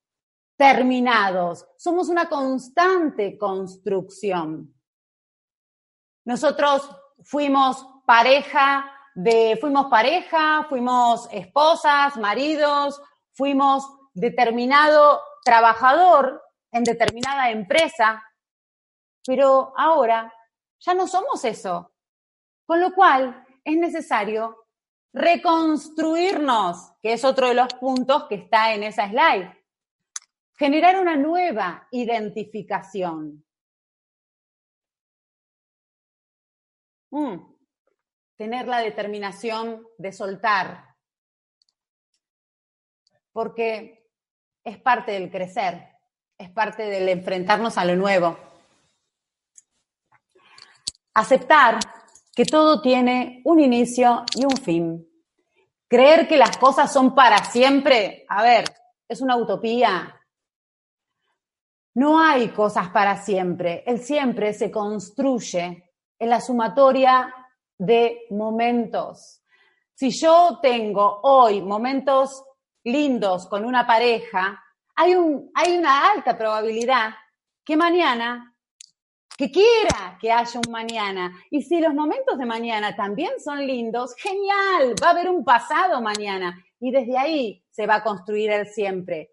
terminados, 0.58 1.68
somos 1.76 2.08
una 2.10 2.30
constante 2.30 3.36
construcción. 3.36 4.75
Nosotros 6.26 6.90
fuimos 7.24 7.86
pareja 8.06 8.92
de 9.16 9.58
fuimos 9.62 9.86
pareja, 9.86 10.66
fuimos 10.68 11.28
esposas, 11.32 12.18
maridos, 12.18 13.02
fuimos 13.32 13.88
determinado 14.14 15.22
trabajador 15.44 16.42
en 16.72 16.84
determinada 16.84 17.50
empresa, 17.50 18.22
pero 19.26 19.74
ahora 19.78 20.32
ya 20.80 20.94
no 20.94 21.08
somos 21.08 21.46
eso. 21.46 21.94
Con 22.66 22.82
lo 22.82 22.94
cual 22.94 23.46
es 23.64 23.78
necesario 23.78 24.66
reconstruirnos, 25.14 26.92
que 27.02 27.14
es 27.14 27.24
otro 27.24 27.48
de 27.48 27.54
los 27.54 27.74
puntos 27.76 28.26
que 28.28 28.36
está 28.36 28.74
en 28.74 28.84
esa 28.84 29.08
slide. 29.08 29.50
Generar 30.58 31.00
una 31.00 31.16
nueva 31.16 31.88
identificación. 31.92 33.45
Mm. 37.16 37.40
Tener 38.36 38.68
la 38.68 38.80
determinación 38.80 39.88
de 39.98 40.12
soltar. 40.12 40.98
Porque 43.32 44.10
es 44.62 44.78
parte 44.80 45.14
del 45.14 45.32
crecer, 45.32 45.88
es 46.38 46.50
parte 46.50 46.84
del 46.84 47.08
enfrentarnos 47.08 47.78
a 47.78 47.86
lo 47.86 47.96
nuevo. 47.96 48.38
Aceptar 51.14 51.80
que 52.36 52.44
todo 52.44 52.82
tiene 52.82 53.42
un 53.46 53.62
inicio 53.62 54.26
y 54.36 54.44
un 54.44 54.58
fin. 54.58 55.08
Creer 55.88 56.28
que 56.28 56.36
las 56.36 56.58
cosas 56.58 56.92
son 56.92 57.16
para 57.16 57.46
siempre, 57.46 58.26
a 58.28 58.44
ver, 58.44 58.66
es 59.08 59.22
una 59.22 59.38
utopía. 59.38 60.20
No 61.94 62.20
hay 62.20 62.50
cosas 62.50 62.90
para 62.90 63.24
siempre. 63.24 63.86
El 63.88 64.00
siempre 64.02 64.54
se 64.54 64.70
construye 64.70 65.86
en 66.20 66.30
la 66.30 66.42
sumatoria 66.42 67.34
de 67.78 68.22
momentos. 68.32 69.42
Si 69.94 70.12
yo 70.12 70.60
tengo 70.62 71.22
hoy 71.24 71.62
momentos 71.62 72.44
lindos 72.84 73.48
con 73.48 73.66
una 73.66 73.86
pareja, 73.86 74.62
hay, 74.96 75.14
hay 75.54 75.78
una 75.78 76.12
alta 76.12 76.38
probabilidad 76.38 77.10
que 77.64 77.76
mañana 77.76 78.56
que 79.38 79.52
quiera 79.52 80.18
que 80.20 80.32
haya 80.32 80.62
un 80.66 80.72
mañana. 80.72 81.34
Y 81.50 81.62
si 81.62 81.80
los 81.80 81.94
momentos 81.94 82.38
de 82.38 82.46
mañana 82.46 82.96
también 82.96 83.32
son 83.44 83.66
lindos, 83.66 84.16
genial, 84.18 84.96
va 85.02 85.08
a 85.08 85.12
haber 85.12 85.30
un 85.30 85.44
pasado 85.44 86.02
mañana. 86.02 86.64
Y 86.80 86.92
desde 86.92 87.18
ahí 87.18 87.64
se 87.70 87.86
va 87.86 87.96
a 87.96 88.04
construir 88.04 88.52
el 88.52 88.68
siempre. 88.68 89.32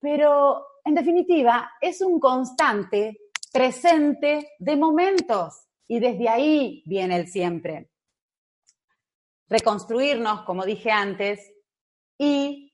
Pero, 0.00 0.66
en 0.84 0.94
definitiva, 0.94 1.72
es 1.80 2.00
un 2.00 2.18
constante 2.18 3.18
presente 3.52 4.52
de 4.58 4.76
momentos. 4.76 5.66
Y 5.90 5.98
desde 5.98 6.28
ahí 6.28 6.84
viene 6.86 7.16
el 7.16 7.26
siempre. 7.26 7.90
Reconstruirnos, 9.48 10.42
como 10.42 10.64
dije 10.64 10.92
antes, 10.92 11.52
y 12.16 12.72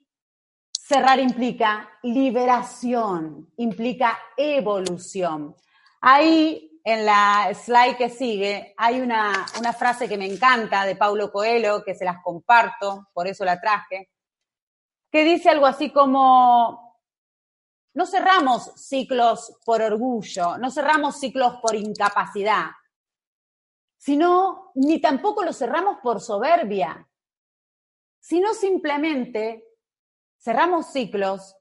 cerrar 0.71 1.19
implica 1.19 1.89
liberación, 2.03 3.51
implica 3.57 4.19
evolución. 4.37 5.57
Ahí, 6.03 6.79
en 6.85 7.07
la 7.07 7.55
slide 7.55 7.97
que 7.97 8.11
sigue, 8.11 8.75
hay 8.77 9.01
una, 9.01 9.47
frase 9.79 10.11
que 10.11 10.19
me 10.19 10.31
encanta 10.31 10.85
de 10.85 10.97
Paulo 10.97 11.33
Coelho, 11.33 11.83
que 11.83 11.95
se 11.95 12.05
las 12.05 12.23
comparto, 12.23 13.09
por 13.15 13.27
eso 13.27 13.47
la 13.47 13.59
traje, 13.59 14.11
que 15.11 15.25
dice 15.25 15.49
algo 15.49 15.65
así 15.65 15.91
como, 15.91 17.01
no 17.95 18.05
cerramos 18.05 18.75
ciclos 18.77 19.57
por 19.65 19.81
orgullo, 19.81 20.59
no 20.59 20.71
cerramos 20.71 21.19
ciclos 21.19 21.55
por 21.63 21.75
incapacidad, 21.75 22.67
sino 23.97 24.73
ni 24.75 25.01
tampoco 25.01 25.43
los 25.43 25.57
cerramos 25.57 25.99
por 26.03 26.21
soberbia, 26.21 27.09
sino 28.21 28.55
simplemente 28.55 29.65
cerramos 30.39 30.87
ciclos 30.93 31.57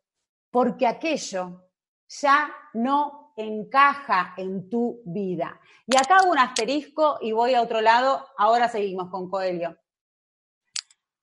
porque 0.52 0.88
aquello 0.88 1.70
ya 2.08 2.52
no 2.74 3.34
encaja 3.36 4.34
en 4.38 4.70
tu 4.70 5.02
vida. 5.06 5.60
Y 5.86 5.98
acá 5.98 6.18
hago 6.18 6.32
un 6.32 6.40
asterisco 6.40 7.18
y 7.22 7.32
voy 7.32 7.54
a 7.54 7.62
otro 7.62 7.82
lado, 7.82 8.26
ahora 8.38 8.70
seguimos 8.70 9.10
con 9.10 9.30
Coelho. 9.30 9.78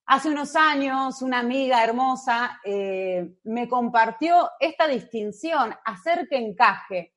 Hace 0.06 0.28
unos 0.28 0.56
años 0.56 1.22
una 1.22 1.38
amiga 1.38 1.82
hermosa 1.82 2.60
eh, 2.64 3.36
me 3.44 3.68
compartió 3.68 4.50
esta 4.60 4.86
distinción, 4.86 5.74
hacer 5.84 6.28
que 6.28 6.36
encaje. 6.36 7.11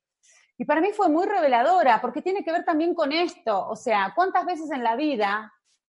Y 0.58 0.66
para 0.66 0.82
mí 0.82 0.92
fue 0.94 1.10
muy 1.10 1.26
reveladora 1.26 2.00
porque 2.02 2.22
tiene 2.22 2.44
que 2.44 2.52
ver 2.52 2.64
también 2.64 2.96
con 2.96 3.12
esto. 3.12 3.68
O 3.68 3.76
sea, 3.76 4.14
¿cuántas 4.16 4.46
veces 4.46 4.72
en 4.72 4.84
la 4.84 4.96
vida 4.96 5.54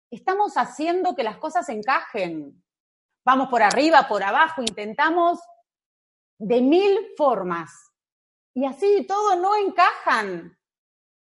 estamos 0.10 0.56
haciendo 0.56 1.16
que 1.16 1.24
las 1.24 1.38
cosas 1.38 1.68
encajen? 1.70 2.64
Vamos 3.26 3.50
por 3.50 3.62
arriba, 3.62 4.08
por 4.08 4.24
abajo, 4.24 4.62
intentamos 4.62 5.40
de 6.38 6.62
mil 6.62 6.98
formas 7.18 7.92
y 8.54 8.66
así 8.66 9.06
todo 9.08 9.36
no 9.36 9.56
encajan. 9.56 10.58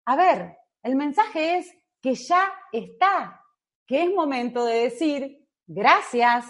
A 0.06 0.16
ver, 0.16 0.56
el 0.82 0.96
mensaje 0.96 1.58
es 1.58 1.74
que 2.00 2.14
ya 2.14 2.50
está, 2.72 3.44
que 3.86 4.04
es 4.04 4.14
momento 4.14 4.64
de 4.64 4.84
decir 4.84 5.46
gracias 5.66 6.46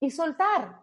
y 0.00 0.10
soltar. 0.10 0.82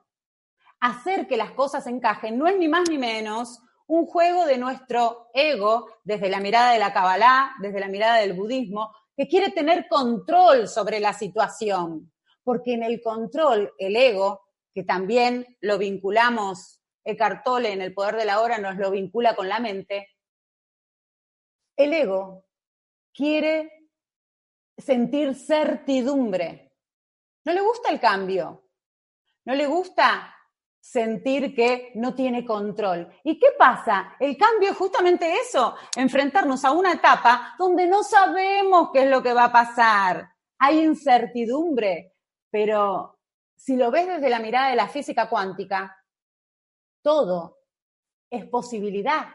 Hacer 0.79 1.27
que 1.27 1.35
las 1.35 1.51
cosas 1.51 1.85
encajen 1.87 2.37
no 2.37 2.47
es 2.47 2.57
ni 2.57 2.69
más 2.69 2.87
ni 2.87 2.97
menos 2.97 3.61
un 3.89 4.05
juego 4.05 4.45
de 4.45 4.59
nuestro 4.59 5.29
ego 5.33 5.87
desde 6.03 6.29
la 6.29 6.39
mirada 6.39 6.73
de 6.73 6.79
la 6.79 6.93
Kabbalah, 6.93 7.55
desde 7.59 7.79
la 7.79 7.87
mirada 7.87 8.17
del 8.17 8.33
budismo, 8.33 8.93
que 9.17 9.27
quiere 9.27 9.51
tener 9.51 9.87
control 9.87 10.67
sobre 10.67 10.99
la 10.99 11.11
situación, 11.11 12.13
porque 12.43 12.73
en 12.73 12.83
el 12.83 13.01
control, 13.01 13.73
el 13.79 13.95
ego, 13.95 14.41
que 14.75 14.83
también 14.83 15.57
lo 15.61 15.79
vinculamos 15.79 16.83
Eckhart 17.03 17.43
Tolle 17.43 17.73
en 17.73 17.81
El 17.81 17.95
poder 17.95 18.15
de 18.15 18.25
la 18.25 18.41
hora 18.41 18.59
nos 18.59 18.77
lo 18.77 18.91
vincula 18.91 19.35
con 19.35 19.49
la 19.49 19.59
mente, 19.59 20.07
el 21.75 21.91
ego 21.91 22.45
quiere 23.11 23.89
sentir 24.77 25.33
certidumbre. 25.33 26.75
No 27.43 27.53
le 27.53 27.61
gusta 27.61 27.89
el 27.89 27.99
cambio. 27.99 28.69
No 29.45 29.55
le 29.55 29.65
gusta 29.65 30.35
sentir 30.79 31.53
que 31.53 31.91
no 31.95 32.15
tiene 32.15 32.45
control. 32.45 33.11
¿Y 33.23 33.37
qué 33.37 33.47
pasa? 33.57 34.15
El 34.19 34.37
cambio 34.37 34.71
es 34.71 34.77
justamente 34.77 35.33
eso, 35.33 35.75
enfrentarnos 35.95 36.63
a 36.65 36.71
una 36.71 36.93
etapa 36.93 37.55
donde 37.57 37.87
no 37.87 38.03
sabemos 38.03 38.89
qué 38.91 39.03
es 39.03 39.09
lo 39.09 39.21
que 39.21 39.33
va 39.33 39.45
a 39.45 39.51
pasar. 39.51 40.29
Hay 40.57 40.79
incertidumbre, 40.79 42.15
pero 42.49 43.19
si 43.55 43.75
lo 43.75 43.91
ves 43.91 44.07
desde 44.07 44.29
la 44.29 44.39
mirada 44.39 44.69
de 44.69 44.75
la 44.75 44.87
física 44.87 45.29
cuántica, 45.29 45.95
todo 47.01 47.59
es 48.29 48.45
posibilidad. 48.45 49.27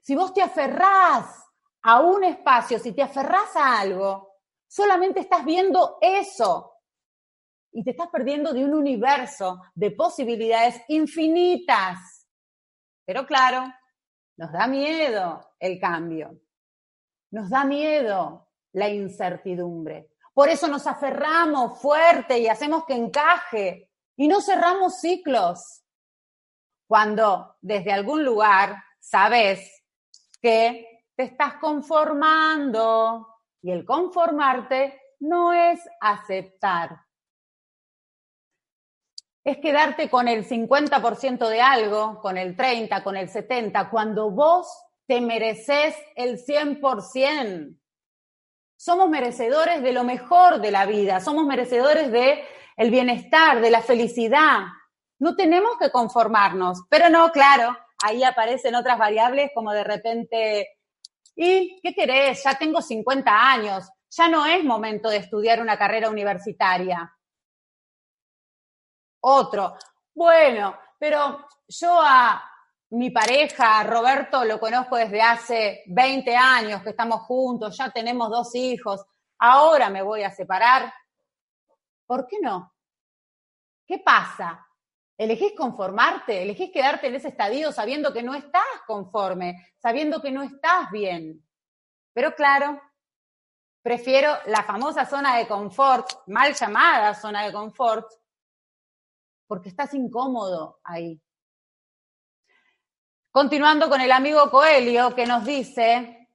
Si 0.00 0.14
vos 0.14 0.32
te 0.32 0.42
aferrás 0.42 1.44
a 1.82 2.00
un 2.00 2.24
espacio, 2.24 2.78
si 2.78 2.92
te 2.92 3.02
aferrás 3.02 3.54
a 3.56 3.80
algo, 3.80 4.36
solamente 4.66 5.20
estás 5.20 5.44
viendo 5.44 5.98
eso 6.00 6.77
y 7.72 7.84
te 7.84 7.90
estás 7.90 8.08
perdiendo 8.08 8.52
de 8.52 8.64
un 8.64 8.74
universo 8.74 9.60
de 9.74 9.90
posibilidades 9.90 10.80
infinitas. 10.88 12.26
Pero 13.04 13.26
claro, 13.26 13.64
nos 14.36 14.52
da 14.52 14.66
miedo 14.66 15.54
el 15.58 15.80
cambio, 15.80 16.40
nos 17.30 17.50
da 17.50 17.64
miedo 17.64 18.48
la 18.72 18.88
incertidumbre. 18.88 20.10
Por 20.32 20.48
eso 20.48 20.68
nos 20.68 20.86
aferramos 20.86 21.80
fuerte 21.80 22.38
y 22.38 22.46
hacemos 22.46 22.84
que 22.84 22.94
encaje 22.94 23.90
y 24.16 24.28
no 24.28 24.40
cerramos 24.40 25.00
ciclos 25.00 25.82
cuando 26.86 27.56
desde 27.60 27.92
algún 27.92 28.24
lugar 28.24 28.76
sabes 28.98 29.84
que 30.40 31.04
te 31.16 31.24
estás 31.24 31.54
conformando 31.54 33.26
y 33.60 33.72
el 33.72 33.84
conformarte 33.84 35.00
no 35.20 35.52
es 35.52 35.80
aceptar. 36.00 37.07
Es 39.48 39.56
quedarte 39.62 40.10
con 40.10 40.28
el 40.28 40.46
50% 40.46 41.48
de 41.48 41.62
algo, 41.62 42.20
con 42.20 42.36
el 42.36 42.54
30, 42.54 43.02
con 43.02 43.16
el 43.16 43.30
70, 43.30 43.88
cuando 43.88 44.30
vos 44.30 44.66
te 45.06 45.22
mereces 45.22 45.96
el 46.16 46.36
100%. 46.36 47.74
Somos 48.76 49.08
merecedores 49.08 49.82
de 49.82 49.94
lo 49.94 50.04
mejor 50.04 50.60
de 50.60 50.70
la 50.70 50.84
vida, 50.84 51.20
somos 51.20 51.46
merecedores 51.46 52.12
de 52.12 52.44
el 52.76 52.90
bienestar, 52.90 53.62
de 53.62 53.70
la 53.70 53.80
felicidad, 53.80 54.66
no 55.18 55.34
tenemos 55.34 55.78
que 55.80 55.90
conformarnos, 55.90 56.82
pero 56.90 57.08
no, 57.08 57.32
claro, 57.32 57.74
ahí 58.04 58.24
aparecen 58.24 58.74
otras 58.74 58.98
variables 58.98 59.50
como 59.54 59.72
de 59.72 59.84
repente, 59.84 60.68
¿y 61.34 61.80
qué 61.80 61.94
querés? 61.94 62.44
Ya 62.44 62.58
tengo 62.58 62.82
50 62.82 63.50
años, 63.50 63.88
ya 64.10 64.28
no 64.28 64.44
es 64.44 64.62
momento 64.62 65.08
de 65.08 65.16
estudiar 65.16 65.62
una 65.62 65.78
carrera 65.78 66.10
universitaria. 66.10 67.14
Otro, 69.30 69.76
bueno, 70.14 70.74
pero 70.98 71.46
yo 71.68 72.00
a 72.00 72.42
mi 72.90 73.10
pareja, 73.10 73.84
Roberto, 73.84 74.42
lo 74.42 74.58
conozco 74.58 74.96
desde 74.96 75.20
hace 75.20 75.82
20 75.88 76.34
años 76.34 76.82
que 76.82 76.90
estamos 76.90 77.20
juntos, 77.20 77.76
ya 77.76 77.90
tenemos 77.90 78.30
dos 78.30 78.54
hijos. 78.54 79.04
ahora 79.40 79.90
me 79.90 80.00
voy 80.00 80.22
a 80.22 80.30
separar. 80.30 80.90
¿Por 82.06 82.26
qué 82.26 82.38
no? 82.40 82.72
¿Qué 83.86 83.98
pasa? 83.98 84.66
¿Elegís 85.18 85.52
conformarte? 85.54 86.42
¿Elegís 86.42 86.72
quedarte 86.72 87.08
en 87.08 87.16
ese 87.16 87.28
estadio 87.28 87.70
sabiendo 87.70 88.14
que 88.14 88.22
no 88.22 88.34
estás 88.34 88.62
conforme, 88.86 89.74
sabiendo 89.76 90.22
que 90.22 90.30
no 90.30 90.42
estás 90.42 90.90
bien? 90.90 91.46
Pero 92.14 92.34
claro, 92.34 92.80
prefiero 93.82 94.38
la 94.46 94.62
famosa 94.62 95.04
zona 95.04 95.36
de 95.36 95.46
confort, 95.46 96.26
mal 96.28 96.54
llamada 96.54 97.14
zona 97.14 97.44
de 97.44 97.52
confort, 97.52 98.10
porque 99.48 99.70
estás 99.70 99.94
incómodo 99.94 100.78
ahí. 100.84 101.20
Continuando 103.32 103.88
con 103.88 104.00
el 104.00 104.12
amigo 104.12 104.50
Coelio, 104.50 105.14
que 105.14 105.26
nos 105.26 105.44
dice 105.44 106.28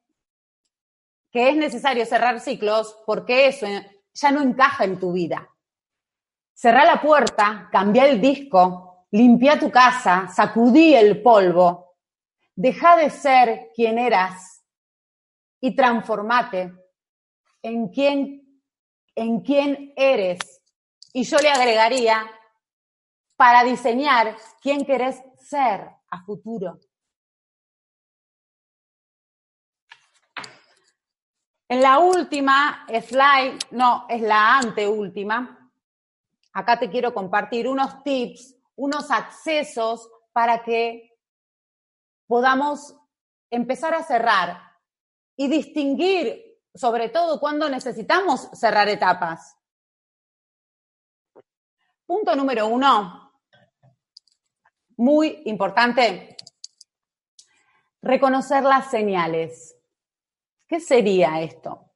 que 1.31 1.49
es 1.49 1.55
necesario 1.55 2.05
cerrar 2.05 2.39
ciclos 2.39 2.97
porque 3.05 3.47
eso 3.47 3.65
ya 4.13 4.31
no 4.31 4.41
encaja 4.41 4.83
en 4.83 4.99
tu 4.99 5.13
vida. 5.13 5.49
Cerrá 6.53 6.85
la 6.85 7.01
puerta, 7.01 7.69
cambia 7.71 8.07
el 8.07 8.19
disco, 8.19 9.07
limpia 9.11 9.59
tu 9.59 9.71
casa, 9.71 10.27
sacudí 10.27 10.93
el 10.93 11.21
polvo, 11.21 11.95
deja 12.55 12.95
de 12.97 13.09
ser 13.09 13.71
quien 13.75 13.97
eras 13.97 14.63
y 15.59 15.75
transformate 15.75 16.73
en 17.61 17.89
quien, 17.89 18.61
en 19.15 19.41
quién 19.41 19.93
eres. 19.95 20.61
Y 21.11 21.23
yo 21.23 21.37
le 21.37 21.49
agregaría 21.49 22.23
para 23.43 23.65
diseñar 23.65 24.37
quién 24.61 24.85
querés 24.85 25.21
ser 25.37 25.85
a 26.09 26.23
futuro. 26.23 26.79
En 31.67 31.81
la 31.81 31.99
última 31.99 32.85
slide, 32.87 33.59
no, 33.71 34.05
es 34.07 34.21
la 34.21 34.59
anteúltima, 34.59 35.69
acá 36.53 36.79
te 36.79 36.89
quiero 36.89 37.13
compartir 37.13 37.67
unos 37.67 38.01
tips, 38.01 38.55
unos 38.77 39.11
accesos 39.11 40.09
para 40.31 40.63
que 40.63 41.11
podamos 42.25 42.95
empezar 43.49 43.93
a 43.93 44.03
cerrar 44.03 44.71
y 45.35 45.49
distinguir, 45.49 46.61
sobre 46.73 47.09
todo 47.09 47.41
cuando 47.41 47.67
necesitamos 47.69 48.47
cerrar 48.53 48.87
etapas. 48.87 49.57
Punto 52.05 52.37
número 52.37 52.67
uno, 52.67 53.22
muy 54.97 55.41
importante, 55.45 56.35
reconocer 58.01 58.63
las 58.63 58.89
señales. 58.89 59.75
¿Qué 60.67 60.79
sería 60.79 61.41
esto? 61.41 61.91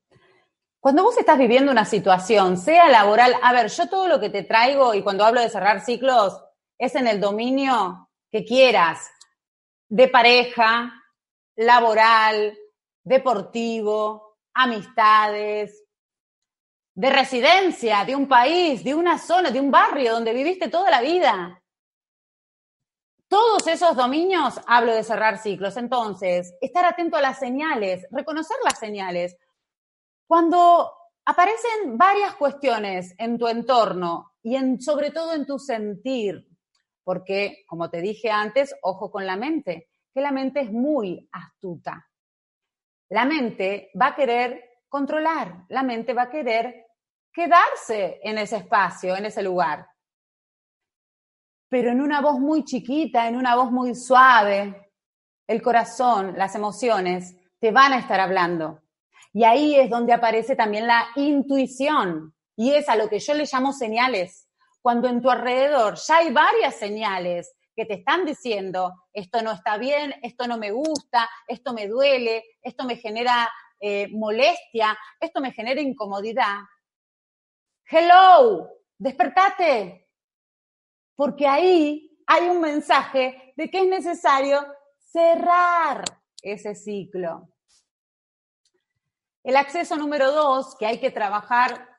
Cuando 0.79 1.03
vos 1.03 1.17
estás 1.17 1.37
viviendo 1.37 1.71
una 1.71 1.85
situación, 1.85 2.57
sea 2.57 2.87
laboral, 2.89 3.35
a 3.41 3.51
ver, 3.51 3.67
yo 3.69 3.89
todo 3.89 4.07
lo 4.07 4.19
que 4.19 4.29
te 4.29 4.43
traigo 4.43 4.93
y 4.93 5.01
cuando 5.01 5.25
hablo 5.25 5.41
de 5.41 5.49
cerrar 5.49 5.81
ciclos 5.81 6.41
es 6.77 6.95
en 6.95 7.07
el 7.07 7.19
dominio 7.19 8.09
que 8.31 8.45
quieras, 8.45 9.09
de 9.89 10.07
pareja, 10.07 10.93
laboral, 11.55 12.57
deportivo, 13.03 14.37
amistades, 14.53 15.83
de 16.93 17.09
residencia, 17.09 18.05
de 18.05 18.15
un 18.15 18.27
país, 18.27 18.83
de 18.83 18.95
una 18.95 19.17
zona, 19.17 19.51
de 19.51 19.59
un 19.59 19.71
barrio 19.71 20.13
donde 20.13 20.33
viviste 20.33 20.67
toda 20.67 20.89
la 20.89 21.01
vida. 21.01 21.61
Todos 23.29 23.67
esos 23.67 23.95
dominios 23.97 24.59
hablo 24.67 24.93
de 24.93 25.03
cerrar 25.03 25.37
ciclos. 25.37 25.75
Entonces, 25.75 26.55
estar 26.61 26.85
atento 26.85 27.17
a 27.17 27.21
las 27.21 27.39
señales, 27.39 28.07
reconocer 28.11 28.57
las 28.63 28.79
señales. 28.79 29.37
Cuando 30.25 30.89
aparecen 31.25 31.97
varias 31.97 32.35
cuestiones 32.35 33.13
en 33.17 33.37
tu 33.37 33.47
entorno 33.47 34.35
y 34.41 34.57
sobre 34.79 35.11
todo 35.11 35.33
en 35.33 35.45
tu 35.45 35.59
sentir, 35.59 36.47
porque, 37.03 37.65
como 37.67 37.89
te 37.89 38.01
dije 38.01 38.29
antes, 38.31 38.73
ojo 38.81 39.11
con 39.11 39.25
la 39.25 39.35
mente, 39.35 39.89
que 40.13 40.21
la 40.21 40.31
mente 40.31 40.61
es 40.61 40.71
muy 40.71 41.27
astuta. 41.31 42.07
La 43.09 43.25
mente 43.25 43.91
va 43.99 44.07
a 44.07 44.15
querer 44.15 44.83
controlar, 44.87 45.65
la 45.67 45.83
mente 45.83 46.13
va 46.13 46.23
a 46.23 46.29
querer 46.29 46.85
quedarse 47.31 48.19
en 48.23 48.37
ese 48.37 48.57
espacio, 48.57 49.15
en 49.15 49.25
ese 49.25 49.43
lugar 49.43 49.85
pero 51.69 51.91
en 51.91 52.01
una 52.01 52.21
voz 52.21 52.39
muy 52.39 52.63
chiquita, 52.63 53.27
en 53.27 53.35
una 53.35 53.55
voz 53.55 53.71
muy 53.71 53.95
suave, 53.95 54.91
el 55.47 55.61
corazón, 55.61 56.33
las 56.37 56.55
emociones, 56.55 57.35
te 57.59 57.71
van 57.71 57.93
a 57.93 57.99
estar 57.99 58.19
hablando. 58.19 58.81
Y 59.33 59.43
ahí 59.43 59.75
es 59.75 59.89
donde 59.89 60.13
aparece 60.13 60.55
también 60.55 60.87
la 60.87 61.07
intuición, 61.15 62.33
y 62.55 62.73
es 62.73 62.89
a 62.89 62.95
lo 62.95 63.07
que 63.07 63.19
yo 63.19 63.33
le 63.33 63.45
llamo 63.51 63.71
señales. 63.71 64.47
Cuando 64.81 65.07
en 65.07 65.21
tu 65.21 65.29
alrededor 65.29 65.95
ya 65.95 66.17
hay 66.17 66.31
varias 66.31 66.75
señales 66.75 67.53
que 67.75 67.85
te 67.85 67.95
están 67.95 68.25
diciendo, 68.25 68.93
esto 69.13 69.41
no 69.43 69.51
está 69.51 69.77
bien, 69.77 70.15
esto 70.23 70.47
no 70.47 70.57
me 70.57 70.71
gusta, 70.71 71.29
esto 71.47 71.73
me 71.73 71.87
duele, 71.87 72.43
esto 72.61 72.85
me 72.85 72.95
genera 72.95 73.49
eh, 73.79 74.07
molestia, 74.11 74.97
esto 75.19 75.39
me 75.41 75.51
genera 75.51 75.79
incomodidad. 75.79 76.61
Hello, 77.89 78.67
despertate, 78.97 80.06
porque 81.17 81.47
ahí 81.47 82.15
hay 82.27 82.47
un 82.47 82.61
mensaje 82.61 83.53
de 83.57 83.69
que 83.69 83.81
es 83.81 83.87
necesario 83.87 84.65
cerrar 84.99 86.03
ese 86.41 86.75
ciclo. 86.75 87.49
El 89.43 89.55
acceso 89.55 89.97
número 89.97 90.31
dos, 90.31 90.75
que 90.77 90.85
hay 90.85 90.99
que 90.99 91.09
trabajar 91.09 91.89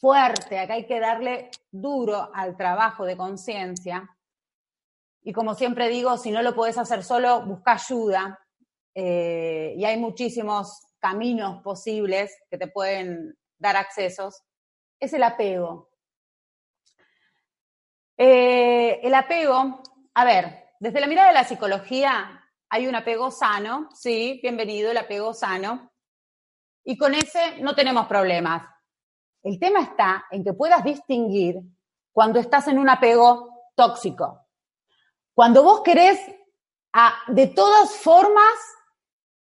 fuerte, 0.00 0.50
que 0.66 0.72
hay 0.72 0.86
que 0.86 1.00
darle 1.00 1.50
duro 1.70 2.30
al 2.32 2.56
trabajo 2.56 3.04
de 3.04 3.16
conciencia. 3.16 4.08
Y 5.22 5.32
como 5.32 5.54
siempre 5.54 5.88
digo, 5.88 6.16
si 6.16 6.30
no 6.30 6.40
lo 6.42 6.54
puedes 6.54 6.78
hacer 6.78 7.02
solo, 7.02 7.44
busca 7.44 7.72
ayuda. 7.72 8.38
Eh, 8.94 9.74
y 9.76 9.84
hay 9.84 9.98
muchísimos 9.98 10.86
caminos 11.00 11.62
posibles 11.62 12.32
que 12.48 12.58
te 12.58 12.68
pueden 12.68 13.36
dar 13.58 13.76
accesos. 13.76 14.44
Es 15.00 15.12
el 15.12 15.24
apego. 15.24 15.87
Eh, 18.20 18.98
el 19.04 19.14
apego, 19.14 19.80
a 20.14 20.24
ver, 20.24 20.74
desde 20.80 20.98
la 20.98 21.06
mirada 21.06 21.28
de 21.28 21.34
la 21.34 21.44
psicología 21.44 22.44
hay 22.68 22.88
un 22.88 22.96
apego 22.96 23.30
sano, 23.30 23.88
sí, 23.94 24.40
bienvenido, 24.42 24.90
el 24.90 24.96
apego 24.96 25.32
sano, 25.32 25.92
y 26.84 26.98
con 26.98 27.14
ese 27.14 27.60
no 27.60 27.76
tenemos 27.76 28.08
problemas. 28.08 28.68
El 29.44 29.60
tema 29.60 29.82
está 29.82 30.26
en 30.32 30.42
que 30.42 30.52
puedas 30.52 30.82
distinguir 30.82 31.60
cuando 32.12 32.40
estás 32.40 32.66
en 32.66 32.80
un 32.80 32.88
apego 32.88 33.70
tóxico. 33.76 34.48
Cuando 35.32 35.62
vos 35.62 35.82
querés 35.82 36.18
de 37.28 37.46
todas 37.46 37.94
formas 37.98 38.52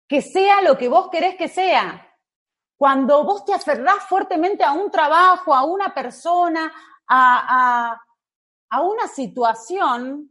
que 0.08 0.22
sea 0.22 0.62
lo 0.62 0.78
que 0.78 0.88
vos 0.88 1.10
querés 1.10 1.36
que 1.36 1.50
sea. 1.50 2.10
Cuando 2.78 3.26
vos 3.26 3.44
te 3.44 3.54
aferrás 3.54 4.06
fuertemente 4.08 4.64
a 4.64 4.72
un 4.72 4.90
trabajo, 4.90 5.54
a 5.54 5.66
una 5.66 5.94
persona, 5.94 6.72
a, 7.08 7.92
a 7.92 8.03
una 8.82 9.08
situación 9.08 10.30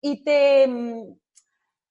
y 0.00 0.24
te, 0.24 0.66
mm, 0.66 1.20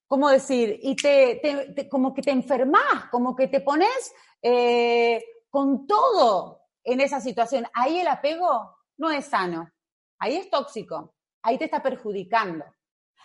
¿cómo 0.08 0.30
decir? 0.30 0.80
Y 0.82 0.96
te, 0.96 1.88
como 1.90 2.14
que 2.14 2.22
te 2.22 2.32
enfermas, 2.32 3.06
como 3.10 3.36
que 3.36 3.48
te 3.48 3.62
pones 3.62 4.14
eh, 4.42 5.24
con 5.50 5.88
todo 5.88 6.62
en 6.84 7.02
esa 7.02 7.22
situación. 7.22 7.66
Ahí 7.74 8.00
el 8.00 8.08
apego 8.08 8.76
no 8.98 9.10
es 9.12 9.26
sano, 9.26 9.72
ahí 10.20 10.36
es 10.36 10.50
tóxico, 10.50 11.16
ahí 11.42 11.58
te 11.58 11.66
está 11.66 11.82
perjudicando, 11.82 12.66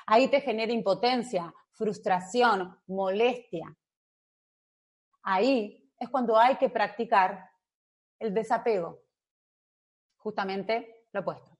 ahí 0.07 0.29
te 0.29 0.41
genera 0.41 0.73
impotencia, 0.73 1.53
frustración, 1.73 2.81
molestia. 2.87 3.77
Ahí 5.23 5.91
es 5.99 6.09
cuando 6.09 6.39
hay 6.39 6.57
que 6.57 6.71
practicar 6.71 7.51
el 8.19 8.33
desapego, 8.33 9.03
justamente 10.17 11.09
lo 11.13 11.21
opuesto. 11.21 11.56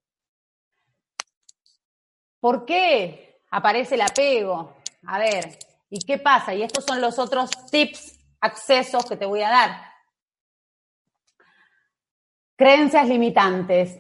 ¿Por 2.41 2.65
qué 2.65 3.41
aparece 3.51 3.95
el 3.95 4.03
apego? 4.03 4.77
A 5.07 5.19
ver, 5.19 5.59
¿y 5.91 6.05
qué 6.05 6.19
pasa? 6.19 6.55
Y 6.55 6.63
estos 6.63 6.85
son 6.85 7.01
los 7.01 7.19
otros 7.19 7.51
tips, 7.71 8.19
accesos 8.41 9.07
que 9.07 9.17
te 9.17 9.27
voy 9.27 9.43
a 9.43 9.51
dar. 9.51 9.81
Creencias 12.57 13.09
limitantes. 13.09 13.99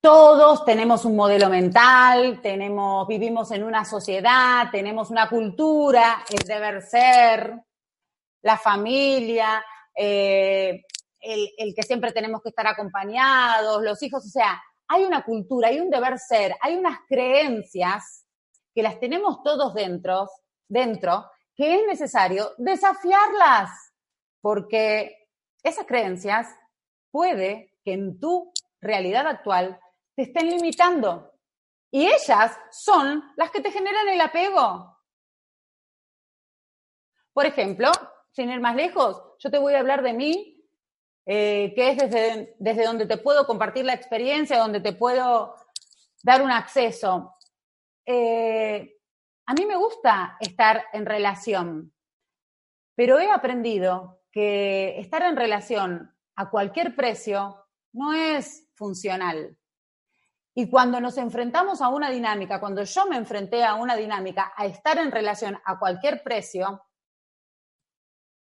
Todos 0.00 0.64
tenemos 0.64 1.04
un 1.04 1.14
modelo 1.14 1.48
mental, 1.48 2.40
tenemos, 2.42 3.06
vivimos 3.06 3.52
en 3.52 3.62
una 3.62 3.84
sociedad, 3.84 4.68
tenemos 4.72 5.10
una 5.10 5.28
cultura, 5.28 6.24
el 6.28 6.46
deber 6.46 6.82
ser, 6.82 7.54
la 8.42 8.58
familia, 8.58 9.64
eh, 9.94 10.84
el, 11.20 11.50
el 11.56 11.74
que 11.74 11.84
siempre 11.84 12.10
tenemos 12.10 12.42
que 12.42 12.48
estar 12.48 12.66
acompañados, 12.66 13.80
los 13.82 14.02
hijos, 14.02 14.26
o 14.26 14.28
sea, 14.28 14.60
hay 14.88 15.04
una 15.04 15.24
cultura, 15.24 15.68
hay 15.68 15.80
un 15.80 15.90
deber 15.90 16.18
ser, 16.18 16.54
hay 16.60 16.76
unas 16.76 16.98
creencias 17.08 18.26
que 18.74 18.82
las 18.82 18.98
tenemos 19.00 19.42
todos 19.42 19.74
dentro, 19.74 20.28
dentro, 20.68 21.30
que 21.54 21.76
es 21.76 21.86
necesario 21.86 22.52
desafiarlas, 22.58 23.70
porque 24.40 25.28
esas 25.62 25.86
creencias 25.86 26.48
puede 27.10 27.78
que 27.84 27.92
en 27.92 28.18
tu 28.18 28.52
realidad 28.80 29.26
actual 29.26 29.78
te 30.14 30.22
estén 30.22 30.48
limitando. 30.48 31.32
Y 31.90 32.06
ellas 32.06 32.58
son 32.70 33.22
las 33.36 33.50
que 33.50 33.60
te 33.60 33.70
generan 33.70 34.08
el 34.08 34.20
apego. 34.20 34.98
Por 37.32 37.46
ejemplo, 37.46 37.90
sin 38.32 38.50
ir 38.50 38.60
más 38.60 38.76
lejos, 38.76 39.22
yo 39.38 39.50
te 39.50 39.58
voy 39.58 39.74
a 39.74 39.80
hablar 39.80 40.02
de 40.02 40.14
mí, 40.14 40.51
eh, 41.24 41.72
que 41.74 41.90
es 41.90 41.98
desde, 41.98 42.56
desde 42.58 42.84
donde 42.84 43.06
te 43.06 43.16
puedo 43.16 43.46
compartir 43.46 43.84
la 43.84 43.94
experiencia, 43.94 44.58
donde 44.58 44.80
te 44.80 44.92
puedo 44.92 45.54
dar 46.22 46.42
un 46.42 46.50
acceso. 46.50 47.36
Eh, 48.06 48.96
a 49.46 49.54
mí 49.54 49.66
me 49.66 49.76
gusta 49.76 50.36
estar 50.40 50.84
en 50.92 51.06
relación, 51.06 51.92
pero 52.96 53.18
he 53.18 53.30
aprendido 53.30 54.20
que 54.30 54.98
estar 54.98 55.22
en 55.22 55.36
relación 55.36 56.14
a 56.36 56.50
cualquier 56.50 56.96
precio 56.96 57.66
no 57.92 58.14
es 58.14 58.68
funcional. 58.74 59.56
Y 60.54 60.68
cuando 60.68 61.00
nos 61.00 61.16
enfrentamos 61.18 61.80
a 61.80 61.88
una 61.88 62.10
dinámica, 62.10 62.60
cuando 62.60 62.84
yo 62.84 63.06
me 63.06 63.16
enfrenté 63.16 63.64
a 63.64 63.74
una 63.74 63.96
dinámica, 63.96 64.52
a 64.56 64.66
estar 64.66 64.98
en 64.98 65.10
relación 65.10 65.58
a 65.64 65.78
cualquier 65.78 66.22
precio, 66.22 66.82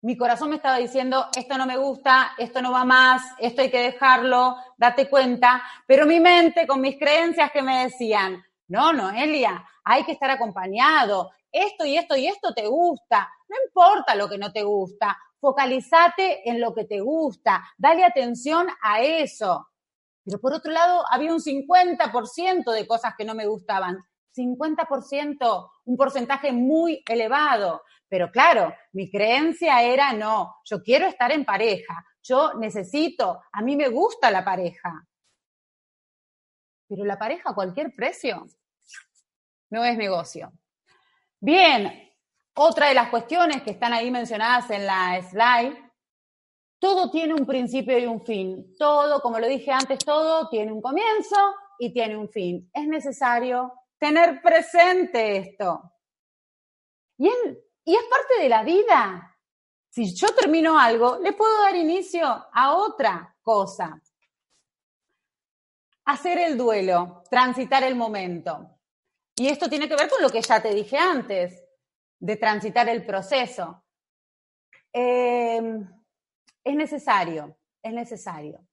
mi 0.02 0.16
corazón 0.16 0.50
me 0.50 0.58
estaba 0.58 0.78
diciendo, 0.78 1.28
esto 1.36 1.58
no 1.58 1.66
me 1.66 1.78
gusta, 1.78 2.34
esto 2.38 2.62
no 2.62 2.72
va 2.72 2.86
más, 2.86 3.24
esto 3.40 3.62
hay 3.62 3.72
que 3.72 3.82
dejarlo, 3.82 4.56
date 4.78 5.10
cuenta, 5.10 5.64
pero 5.86 6.06
mi 6.06 6.20
mente 6.20 6.68
con 6.68 6.82
mis 6.82 6.98
creencias 6.98 7.52
que 7.52 7.62
me 7.62 7.84
decían, 7.86 8.44
no, 8.68 8.94
Noelia, 8.94 9.66
hay 9.84 10.04
que 10.04 10.12
estar 10.12 10.30
acompañado, 10.30 11.32
esto 11.52 11.86
y 11.86 11.98
esto 11.98 12.16
y 12.16 12.28
esto 12.28 12.54
te 12.54 12.68
gusta, 12.68 13.30
no 13.50 13.56
importa 13.66 14.16
lo 14.16 14.30
que 14.30 14.38
no 14.38 14.52
te 14.52 14.64
gusta, 14.64 15.18
focalízate 15.40 16.50
en 16.50 16.60
lo 16.60 16.74
que 16.74 16.86
te 16.86 17.00
gusta, 17.00 17.64
dale 17.78 18.04
atención 18.04 18.68
a 18.82 19.02
eso. 19.02 19.68
Pero 20.24 20.42
por 20.42 20.54
otro 20.54 20.72
lado, 20.72 21.06
había 21.10 21.32
un 21.32 21.40
50% 21.40 22.72
de 22.72 22.86
cosas 22.86 23.14
que 23.18 23.24
no 23.24 23.34
me 23.34 23.48
gustaban. 23.48 24.04
50%, 24.36 25.72
un 25.86 25.98
porcentaje 25.98 26.52
muy 26.52 27.02
elevado. 27.08 27.84
Pero 28.10 28.32
claro, 28.32 28.74
mi 28.94 29.10
creencia 29.10 29.82
era 29.82 30.14
no, 30.14 30.56
yo 30.64 30.82
quiero 30.82 31.08
estar 31.08 31.32
en 31.32 31.46
pareja, 31.46 32.06
yo 32.24 32.54
necesito, 32.56 33.42
a 33.52 33.62
mí 33.62 33.76
me 33.76 33.90
gusta 33.90 34.32
la 34.32 34.44
pareja. 34.44 35.06
Pero 36.88 37.04
la 37.04 37.20
pareja 37.20 37.50
a 37.50 37.56
cualquier 37.56 37.94
precio 37.94 38.48
no 39.70 39.84
es 39.84 39.98
negocio. 39.98 40.52
Bien, 41.40 42.14
otra 42.56 42.88
de 42.88 42.94
las 42.94 43.10
cuestiones 43.10 43.62
que 43.62 43.72
están 43.72 43.94
ahí 43.94 44.10
mencionadas 44.10 44.70
en 44.72 44.86
la 44.86 45.22
slide 45.22 45.88
todo 46.80 47.10
tiene 47.10 47.34
un 47.34 47.46
principio 47.46 47.98
y 47.98 48.06
un 48.06 48.24
fin. 48.24 48.76
Todo, 48.78 49.20
como 49.22 49.40
lo 49.40 49.48
dije 49.48 49.72
antes, 49.72 50.00
todo 50.00 50.48
tiene 50.50 50.72
un 50.72 50.82
comienzo 50.82 51.36
y 51.80 51.92
tiene 51.92 52.16
un 52.16 52.30
fin. 52.30 52.70
Es 52.74 52.88
necesario 52.88 53.74
tener 53.98 54.42
presente 54.42 55.38
esto. 55.38 55.92
Y, 57.18 57.32
y 57.88 57.96
es 57.96 58.04
parte 58.04 58.42
de 58.42 58.50
la 58.50 58.64
vida. 58.64 59.34
Si 59.90 60.14
yo 60.14 60.28
termino 60.36 60.78
algo, 60.78 61.20
le 61.20 61.32
puedo 61.32 61.62
dar 61.62 61.74
inicio 61.74 62.28
a 62.52 62.76
otra 62.76 63.34
cosa. 63.42 64.02
Hacer 66.04 66.38
el 66.38 66.58
duelo, 66.58 67.24
transitar 67.30 67.84
el 67.86 67.96
momento. 67.96 68.78
Y 69.38 69.48
esto 69.48 69.70
tiene 69.70 69.88
que 69.88 69.96
ver 69.96 70.10
con 70.10 70.22
lo 70.22 70.30
que 70.30 70.42
ya 70.42 70.62
te 70.62 70.74
dije 70.74 70.98
antes, 70.98 71.64
de 72.20 72.36
transitar 72.36 72.90
el 72.90 73.06
proceso. 73.06 73.86
Eh, 74.92 75.80
es 76.66 76.76
necesario, 76.76 77.58
es 77.82 77.94
necesario. 77.94 78.68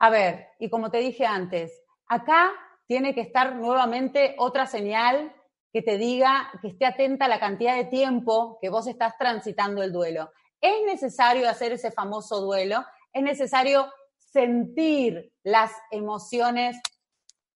A 0.00 0.10
ver, 0.10 0.48
y 0.58 0.68
como 0.68 0.90
te 0.90 0.98
dije 0.98 1.24
antes, 1.24 1.80
acá 2.08 2.52
tiene 2.86 3.14
que 3.14 3.20
estar 3.20 3.54
nuevamente 3.54 4.34
otra 4.36 4.66
señal 4.66 5.32
que 5.76 5.82
te 5.82 5.98
diga 5.98 6.50
que 6.62 6.68
esté 6.68 6.86
atenta 6.86 7.26
a 7.26 7.28
la 7.28 7.38
cantidad 7.38 7.76
de 7.76 7.84
tiempo 7.84 8.56
que 8.62 8.70
vos 8.70 8.86
estás 8.86 9.18
transitando 9.18 9.82
el 9.82 9.92
duelo. 9.92 10.32
Es 10.58 10.82
necesario 10.86 11.46
hacer 11.50 11.72
ese 11.72 11.90
famoso 11.90 12.40
duelo, 12.40 12.82
es 13.12 13.22
necesario 13.22 13.92
sentir 14.16 15.34
las 15.42 15.70
emociones 15.90 16.80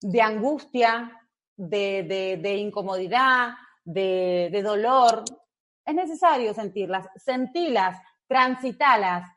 de 0.03 0.21
angustia, 0.21 1.19
de, 1.57 2.57
incomodidad, 2.59 3.55
de, 3.85 4.51
de 4.53 4.63
dolor. 4.63 5.25
Es 5.87 5.95
necesario 5.95 6.53
sentirlas, 6.53 7.07
sentirlas, 7.17 8.03
transitalas 8.27 9.33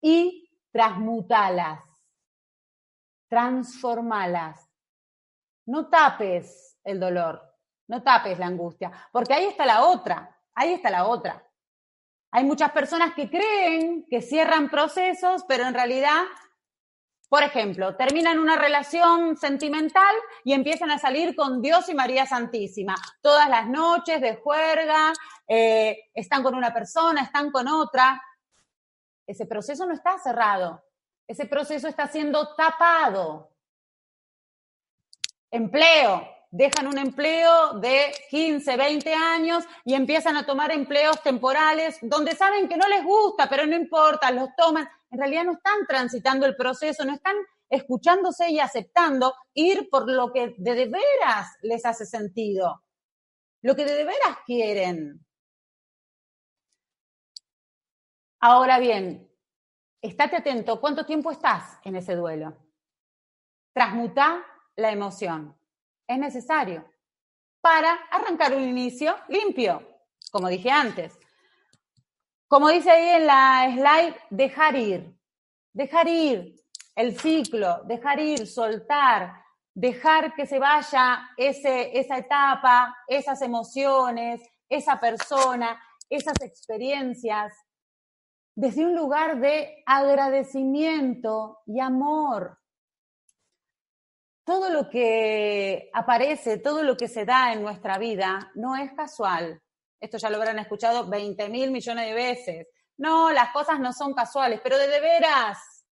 y 0.00 0.48
transmutalas, 0.72 1.80
transformalas. 3.28 4.58
No 5.66 5.90
tapes 5.90 6.78
el 6.82 6.98
dolor, 6.98 7.55
no 7.88 8.02
tapes 8.02 8.38
la 8.38 8.46
angustia, 8.46 8.90
porque 9.12 9.34
ahí 9.34 9.44
está 9.46 9.64
la 9.66 9.84
otra, 9.86 10.36
ahí 10.54 10.74
está 10.74 10.90
la 10.90 11.06
otra. 11.06 11.42
Hay 12.32 12.44
muchas 12.44 12.72
personas 12.72 13.14
que 13.14 13.30
creen 13.30 14.06
que 14.10 14.20
cierran 14.20 14.68
procesos, 14.68 15.44
pero 15.48 15.64
en 15.64 15.74
realidad, 15.74 16.22
por 17.28 17.42
ejemplo, 17.42 17.96
terminan 17.96 18.38
una 18.38 18.56
relación 18.56 19.36
sentimental 19.36 20.14
y 20.44 20.52
empiezan 20.52 20.90
a 20.90 20.98
salir 20.98 21.34
con 21.34 21.62
Dios 21.62 21.88
y 21.88 21.94
María 21.94 22.26
Santísima. 22.26 22.94
Todas 23.22 23.48
las 23.48 23.68
noches 23.68 24.20
de 24.20 24.36
juerga, 24.36 25.12
eh, 25.48 26.10
están 26.12 26.42
con 26.42 26.54
una 26.54 26.74
persona, 26.74 27.22
están 27.22 27.50
con 27.50 27.68
otra. 27.68 28.20
Ese 29.26 29.46
proceso 29.46 29.86
no 29.86 29.94
está 29.94 30.18
cerrado, 30.18 30.84
ese 31.26 31.46
proceso 31.46 31.88
está 31.88 32.06
siendo 32.08 32.54
tapado. 32.54 33.50
Empleo, 35.50 36.35
dejan 36.56 36.86
un 36.86 36.96
empleo 36.96 37.74
de 37.74 38.14
15, 38.30 38.76
20 38.76 39.12
años 39.12 39.64
y 39.84 39.94
empiezan 39.94 40.36
a 40.36 40.46
tomar 40.46 40.72
empleos 40.72 41.22
temporales 41.22 41.98
donde 42.00 42.34
saben 42.34 42.66
que 42.66 42.78
no 42.78 42.88
les 42.88 43.04
gusta, 43.04 43.46
pero 43.48 43.66
no 43.66 43.76
importa, 43.76 44.30
los 44.30 44.48
toman. 44.56 44.88
En 45.10 45.18
realidad 45.18 45.44
no 45.44 45.52
están 45.52 45.86
transitando 45.86 46.46
el 46.46 46.56
proceso, 46.56 47.04
no 47.04 47.12
están 47.12 47.36
escuchándose 47.68 48.50
y 48.50 48.58
aceptando 48.58 49.34
ir 49.52 49.90
por 49.90 50.10
lo 50.10 50.32
que 50.32 50.54
de, 50.56 50.86
veras 50.86 51.48
les 51.60 51.84
hace 51.84 52.06
sentido, 52.06 52.82
lo 53.60 53.76
que 53.76 53.84
de, 53.84 53.92
de 53.92 54.04
veras 54.04 54.38
quieren. 54.46 55.26
Ahora 58.40 58.78
bien, 58.78 59.30
estate 60.00 60.36
atento, 60.36 60.80
¿cuánto 60.80 61.04
tiempo 61.04 61.30
estás 61.30 61.78
en 61.84 61.96
ese 61.96 62.14
duelo? 62.14 62.56
Transmuta 63.74 64.42
la 64.76 64.90
emoción. 64.90 65.54
Es 66.06 66.18
necesario 66.18 66.84
para 67.60 67.92
arrancar 68.10 68.54
un 68.54 68.62
inicio 68.62 69.16
limpio, 69.28 69.82
como 70.30 70.48
dije 70.48 70.70
antes. 70.70 71.18
Como 72.48 72.68
dice 72.68 72.90
ahí 72.90 73.20
en 73.20 73.26
la 73.26 73.70
slide, 73.72 74.16
dejar 74.30 74.76
ir. 74.76 75.16
Dejar 75.72 76.08
ir 76.08 76.54
el 76.94 77.18
ciclo, 77.18 77.82
dejar 77.84 78.20
ir, 78.20 78.46
soltar, 78.46 79.44
dejar 79.74 80.34
que 80.34 80.46
se 80.46 80.58
vaya 80.58 81.28
ese, 81.36 81.98
esa 81.98 82.16
etapa, 82.16 82.96
esas 83.06 83.42
emociones, 83.42 84.40
esa 84.68 84.98
persona, 84.98 85.78
esas 86.08 86.40
experiencias, 86.40 87.52
desde 88.54 88.86
un 88.86 88.94
lugar 88.94 89.38
de 89.38 89.82
agradecimiento 89.84 91.58
y 91.66 91.80
amor. 91.80 92.58
Todo 94.46 94.70
lo 94.70 94.88
que 94.88 95.90
aparece, 95.92 96.58
todo 96.58 96.84
lo 96.84 96.96
que 96.96 97.08
se 97.08 97.24
da 97.24 97.52
en 97.52 97.62
nuestra 97.62 97.98
vida 97.98 98.52
no 98.54 98.76
es 98.76 98.92
casual. 98.92 99.60
Esto 99.98 100.18
ya 100.18 100.30
lo 100.30 100.36
habrán 100.36 100.60
escuchado 100.60 101.08
20 101.08 101.48
mil 101.48 101.72
millones 101.72 102.06
de 102.06 102.14
veces. 102.14 102.68
No, 102.96 103.32
las 103.32 103.50
cosas 103.50 103.80
no 103.80 103.92
son 103.92 104.14
casuales, 104.14 104.60
pero 104.62 104.78
de, 104.78 105.00
veras, 105.00 105.84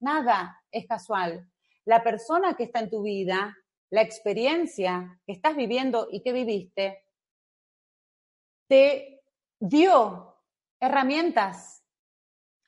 nada 0.00 0.62
es 0.70 0.86
casual. 0.86 1.50
La 1.86 2.02
persona 2.02 2.54
que 2.56 2.64
está 2.64 2.80
en 2.80 2.90
tu 2.90 3.04
vida, 3.04 3.56
la 3.88 4.02
experiencia 4.02 5.18
que 5.24 5.32
estás 5.32 5.56
viviendo 5.56 6.08
y 6.12 6.20
que 6.22 6.34
viviste, 6.34 7.06
te 8.68 9.22
dio 9.58 10.36
herramientas, 10.78 11.82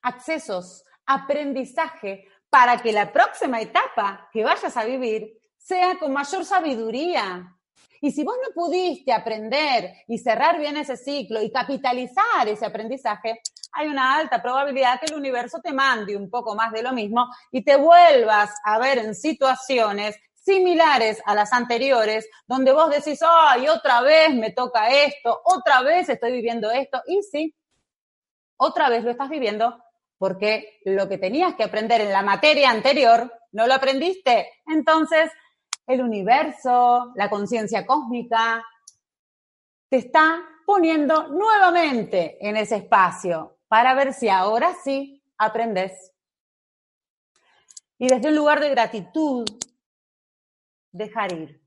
accesos, 0.01 0.83
aprendizaje 1.05 2.27
para 2.55 2.81
que 2.81 2.93
la 2.93 3.13
próxima 3.13 3.61
etapa 3.61 4.29
que 4.33 4.45
vayas 4.45 4.77
a 4.77 4.85
vivir 4.85 5.41
sea 5.59 5.99
con 5.99 6.13
mayor 6.13 6.45
sabiduría. 6.45 7.53
Y 8.01 8.13
si 8.13 8.23
vos 8.23 8.37
no 8.41 8.55
pudiste 8.55 9.13
aprender 9.13 9.93
y 10.07 10.19
cerrar 10.19 10.61
bien 10.61 10.77
ese 10.77 10.97
ciclo 10.97 11.43
y 11.43 11.51
capitalizar 11.51 12.47
ese 12.47 12.65
aprendizaje, 12.65 13.41
hay 13.73 13.89
una 13.89 14.15
alta 14.15 14.41
probabilidad 14.41 15.01
que 15.01 15.07
el 15.07 15.19
universo 15.19 15.59
te 15.61 15.73
mande 15.73 16.17
un 16.17 16.31
poco 16.31 16.55
más 16.55 16.71
de 16.71 16.85
lo 16.85 16.93
mismo 16.93 17.27
y 17.51 17.65
te 17.65 17.75
vuelvas 17.75 18.51
a 18.63 18.79
ver 18.79 18.99
en 18.99 19.17
situaciones 19.17 20.17
similares 20.33 21.21
a 21.27 21.35
las 21.35 21.53
anteriores, 21.53 22.29
donde 22.47 22.71
vos 22.71 22.89
decís, 22.89 23.19
ay, 23.29 23.67
otra 23.67 24.01
vez 24.03 24.33
me 24.33 24.53
toca 24.53 24.91
esto, 24.91 25.41
otra 25.45 25.83
vez 25.83 26.09
estoy 26.09 26.31
viviendo 26.31 26.71
esto, 26.71 27.03
y 27.09 27.21
sí, 27.25 27.53
otra 28.57 28.91
vez 28.91 29.03
lo 29.03 29.11
estás 29.11 29.29
viviendo 29.29 29.84
porque 30.19 30.81
lo 30.85 31.09
que 31.09 31.19
tenías 31.19 31.55
que 31.55 31.65
aprender 31.65 32.01
en 32.01 32.13
la 32.13 32.23
materia 32.23 32.71
anterior 32.71 33.33
no 33.53 33.67
lo 33.67 33.75
aprendiste. 33.75 34.49
Entonces, 34.67 35.31
el 35.87 36.01
universo, 36.01 37.13
la 37.15 37.29
conciencia 37.29 37.87
cósmica, 37.87 38.65
te 39.89 39.99
está 39.99 40.43
poniendo 40.67 41.29
nuevamente 41.29 42.39
en 42.47 42.57
ese 42.57 42.77
espacio 42.77 43.59
para 43.69 43.95
ver 43.95 44.13
si 44.13 44.29
ahora 44.29 44.75
sí 44.83 45.23
aprendes. 45.39 46.13
Y 47.99 48.09
desde 48.09 48.29
un 48.29 48.37
lugar 48.37 48.61
de 48.61 48.71
gratitud, 48.71 49.45
dejar 50.91 51.33
ir. 51.33 51.61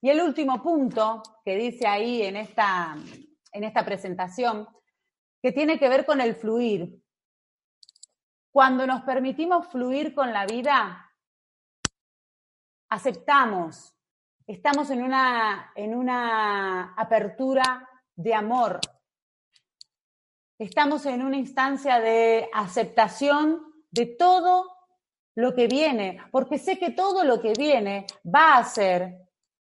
Y 0.00 0.10
el 0.10 0.20
último 0.20 0.62
punto 0.62 1.22
que 1.44 1.56
dice 1.56 1.86
ahí 1.86 2.22
en 2.22 2.36
esta, 2.36 2.96
en 3.52 3.64
esta 3.64 3.84
presentación, 3.84 4.68
que 5.42 5.52
tiene 5.52 5.78
que 5.78 5.88
ver 5.88 6.04
con 6.04 6.20
el 6.20 6.34
fluir. 6.34 7.02
Cuando 8.58 8.88
nos 8.88 9.02
permitimos 9.02 9.68
fluir 9.68 10.12
con 10.12 10.32
la 10.32 10.44
vida, 10.44 11.14
aceptamos, 12.90 13.94
estamos 14.48 14.90
en 14.90 15.04
una, 15.04 15.70
en 15.76 15.94
una 15.94 16.92
apertura 16.94 17.88
de 18.16 18.34
amor, 18.34 18.80
estamos 20.58 21.06
en 21.06 21.22
una 21.22 21.36
instancia 21.36 22.00
de 22.00 22.50
aceptación 22.52 23.62
de 23.92 24.06
todo 24.06 24.68
lo 25.36 25.54
que 25.54 25.68
viene, 25.68 26.20
porque 26.32 26.58
sé 26.58 26.80
que 26.80 26.90
todo 26.90 27.22
lo 27.22 27.40
que 27.40 27.52
viene 27.56 28.06
va 28.26 28.56
a 28.56 28.64
ser 28.64 29.18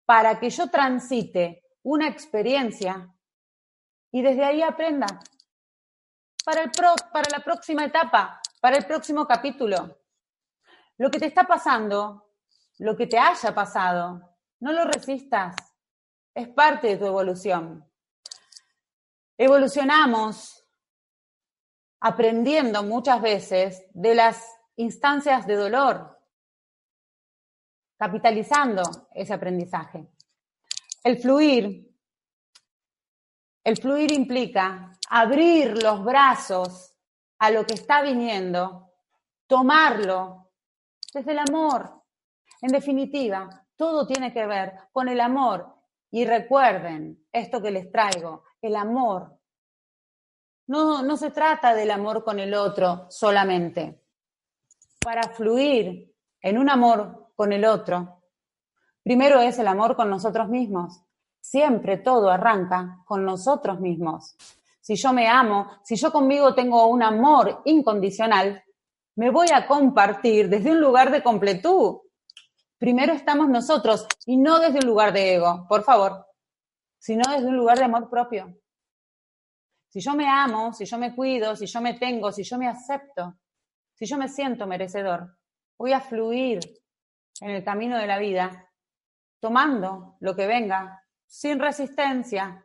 para 0.08 0.40
que 0.40 0.50
yo 0.50 0.72
transite 0.72 1.62
una 1.84 2.08
experiencia 2.08 3.14
y 4.12 4.24
desde 4.24 4.44
ahí 4.44 4.64
aprenda. 4.64 5.06
Para, 6.44 6.64
el 6.64 6.72
para 6.72 7.30
la 7.30 7.44
próxima 7.44 7.86
etapa, 7.86 8.42
para 8.68 8.80
el 8.80 8.86
próximo 8.86 9.26
capítulo. 9.26 9.98
Lo 10.98 11.10
que 11.10 11.20
te 11.20 11.28
está 11.28 11.48
pasando, 11.48 12.34
lo 12.80 12.98
que 12.98 13.08
te 13.08 13.18
haya 13.18 13.56
pasado, 13.56 14.36
no 14.60 14.74
lo 14.74 14.84
resistas. 14.84 15.56
Es 16.36 16.50
parte 16.50 16.88
de 16.88 16.98
tu 16.98 17.06
evolución. 17.06 17.90
Evolucionamos 19.38 20.68
aprendiendo 22.02 22.84
muchas 22.84 23.22
veces 23.22 23.86
de 23.94 24.16
las 24.16 24.46
instancias 24.76 25.48
de 25.48 25.56
dolor, 25.56 26.20
capitalizando 27.98 28.84
ese 29.14 29.34
aprendizaje. 29.34 30.10
El 31.06 31.22
fluir, 31.22 31.90
el 33.64 33.78
fluir 33.78 34.12
implica 34.12 34.92
abrir 35.10 35.82
los 35.82 36.04
brazos 36.04 36.97
a 37.40 37.52
lo 37.52 37.66
que 37.66 37.76
está 37.76 38.02
viniendo, 38.02 38.92
tomarlo 39.48 40.50
desde 41.14 41.32
el 41.32 41.40
amor. 41.40 42.04
En 42.62 42.72
definitiva, 42.72 43.66
todo 43.76 44.08
tiene 44.08 44.34
que 44.34 44.46
ver 44.46 44.74
con 44.92 45.08
el 45.08 45.20
amor. 45.20 45.76
Y 46.10 46.26
recuerden 46.26 47.28
esto 47.32 47.62
que 47.62 47.72
les 47.72 47.92
traigo, 47.92 48.44
el 48.62 48.76
amor. 48.76 49.38
No, 50.68 51.04
no 51.04 51.18
se 51.18 51.32
trata 51.32 51.74
del 51.74 51.92
amor 51.92 52.24
con 52.24 52.40
el 52.40 52.54
otro 52.54 53.08
solamente. 53.10 54.02
Para 55.00 55.24
fluir 55.30 56.14
en 56.42 56.58
un 56.58 56.70
amor 56.70 57.32
con 57.36 57.54
el 57.54 57.66
otro, 57.66 58.24
primero 59.04 59.40
es 59.40 59.60
el 59.60 59.68
amor 59.68 59.96
con 59.96 60.10
nosotros 60.10 60.50
mismos. 60.50 61.02
Siempre 61.40 61.98
todo 61.98 62.30
arranca 62.30 63.04
con 63.06 63.24
nosotros 63.24 63.80
mismos 63.80 64.36
si 64.88 64.96
yo 64.96 65.12
me 65.12 65.28
amo, 65.28 65.82
si 65.84 65.98
yo 65.98 66.14
conmigo 66.14 66.56
tengo 66.56 66.88
un 66.88 67.04
amor 67.04 67.62
incondicional, 67.66 68.64
me 69.18 69.32
voy 69.32 69.48
a 69.54 69.68
compartir 69.68 70.48
desde 70.48 70.72
un 70.72 70.80
lugar 70.80 71.12
de 71.12 71.22
completud. 71.22 71.98
Primero 72.78 73.12
estamos 73.12 73.50
nosotros 73.50 74.08
y 74.26 74.38
no 74.38 74.60
desde 74.60 74.80
un 74.80 74.86
lugar 74.86 75.12
de 75.12 75.36
ego, 75.36 75.66
por 75.68 75.84
favor, 75.84 76.28
sino 76.98 77.30
desde 77.30 77.48
un 77.48 77.58
lugar 77.58 77.78
de 77.78 77.84
amor 77.84 78.10
propio. 78.10 78.62
Si 79.90 80.00
yo 80.00 80.16
me 80.16 80.30
amo, 80.30 80.72
si 80.72 80.86
yo 80.86 80.98
me 80.98 81.14
cuido, 81.14 81.54
si 81.58 81.66
yo 81.66 81.82
me 81.82 81.96
tengo, 81.96 82.32
si 82.32 82.44
yo 82.44 82.58
me 82.58 82.70
acepto, 82.70 83.40
si 83.94 84.06
yo 84.06 84.18
me 84.18 84.30
siento 84.30 84.68
merecedor, 84.68 85.38
voy 85.78 85.92
a 85.92 86.00
fluir 86.00 86.62
en 87.42 87.50
el 87.50 87.62
camino 87.62 87.98
de 87.98 88.08
la 88.08 88.20
vida, 88.20 88.72
tomando 89.42 90.16
lo 90.22 90.34
que 90.34 90.48
venga, 90.48 91.04
sin 91.26 91.60
resistencia, 91.60 92.64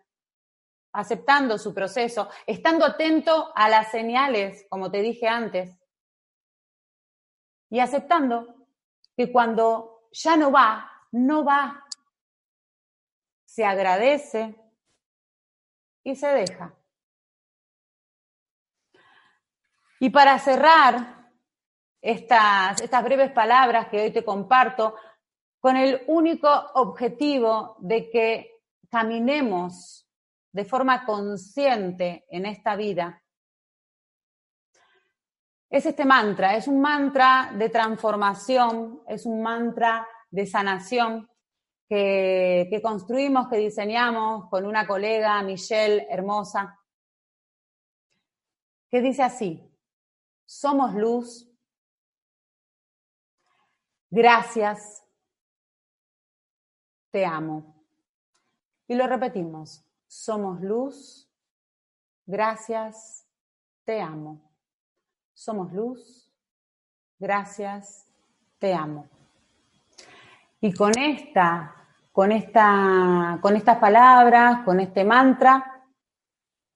aceptando 0.93 1.59
su 1.59 1.73
proceso, 1.73 2.29
estando 2.47 2.85
atento 2.85 3.53
a 3.55 3.69
las 3.69 3.91
señales, 3.91 4.67
como 4.69 4.91
te 4.91 5.01
dije 5.01 5.27
antes, 5.27 5.79
y 7.71 7.81
aceptando 7.81 8.55
que 9.17 9.33
cuando 9.33 10.09
ya 10.13 10.37
no 10.37 10.53
va, 10.53 10.91
no 11.13 11.45
va, 11.45 11.85
se 13.45 13.65
agradece 13.65 14.55
y 16.05 16.15
se 16.17 16.29
deja. 16.29 16.75
Y 20.01 20.11
para 20.11 20.39
cerrar 20.39 21.31
estas, 22.01 22.81
estas 22.81 23.05
breves 23.05 23.31
palabras 23.31 23.89
que 23.89 24.03
hoy 24.03 24.11
te 24.11 24.25
comparto, 24.25 24.97
con 25.61 25.77
el 25.77 26.03
único 26.09 26.51
objetivo 26.75 27.77
de 27.79 28.11
que 28.11 28.63
caminemos 28.91 30.09
de 30.53 30.65
forma 30.65 31.05
consciente 31.05 32.27
en 32.31 32.47
esta 32.47 32.77
vida, 32.77 33.23
es 35.71 35.87
este 35.87 36.05
mantra, 36.05 36.55
es 36.55 36.69
un 36.69 36.83
mantra 36.83 37.51
de 37.57 37.71
transformación, 37.71 39.03
es 39.09 39.25
un 39.25 39.43
mantra 39.43 40.07
de 40.31 40.47
sanación 40.47 41.31
que, 41.89 42.69
que 42.71 42.83
construimos, 42.83 43.49
que 43.49 43.57
diseñamos 43.57 44.51
con 44.51 44.67
una 44.67 44.87
colega, 44.87 45.43
Michelle, 45.43 46.07
hermosa, 46.11 46.79
que 48.91 49.01
dice 49.01 49.23
así, 49.23 49.67
somos 50.45 50.93
luz, 50.95 51.51
gracias, 54.11 55.03
te 57.11 57.25
amo. 57.25 57.83
Y 58.87 58.95
lo 58.95 59.07
repetimos, 59.07 59.83
somos 60.13 60.61
luz. 60.61 61.27
Gracias. 62.27 63.27
Te 63.85 64.03
amo. 64.03 64.53
Somos 65.33 65.73
luz. 65.73 66.31
Gracias. 67.19 68.07
Te 68.59 68.75
amo. 68.75 69.09
Y 70.61 70.75
con 70.75 70.97
esta, 70.99 71.75
con 72.13 72.31
esta, 72.31 73.39
con 73.41 73.57
estas 73.57 73.79
palabras, 73.79 74.65
con 74.67 74.81
este 74.81 75.03
mantra, 75.03 75.83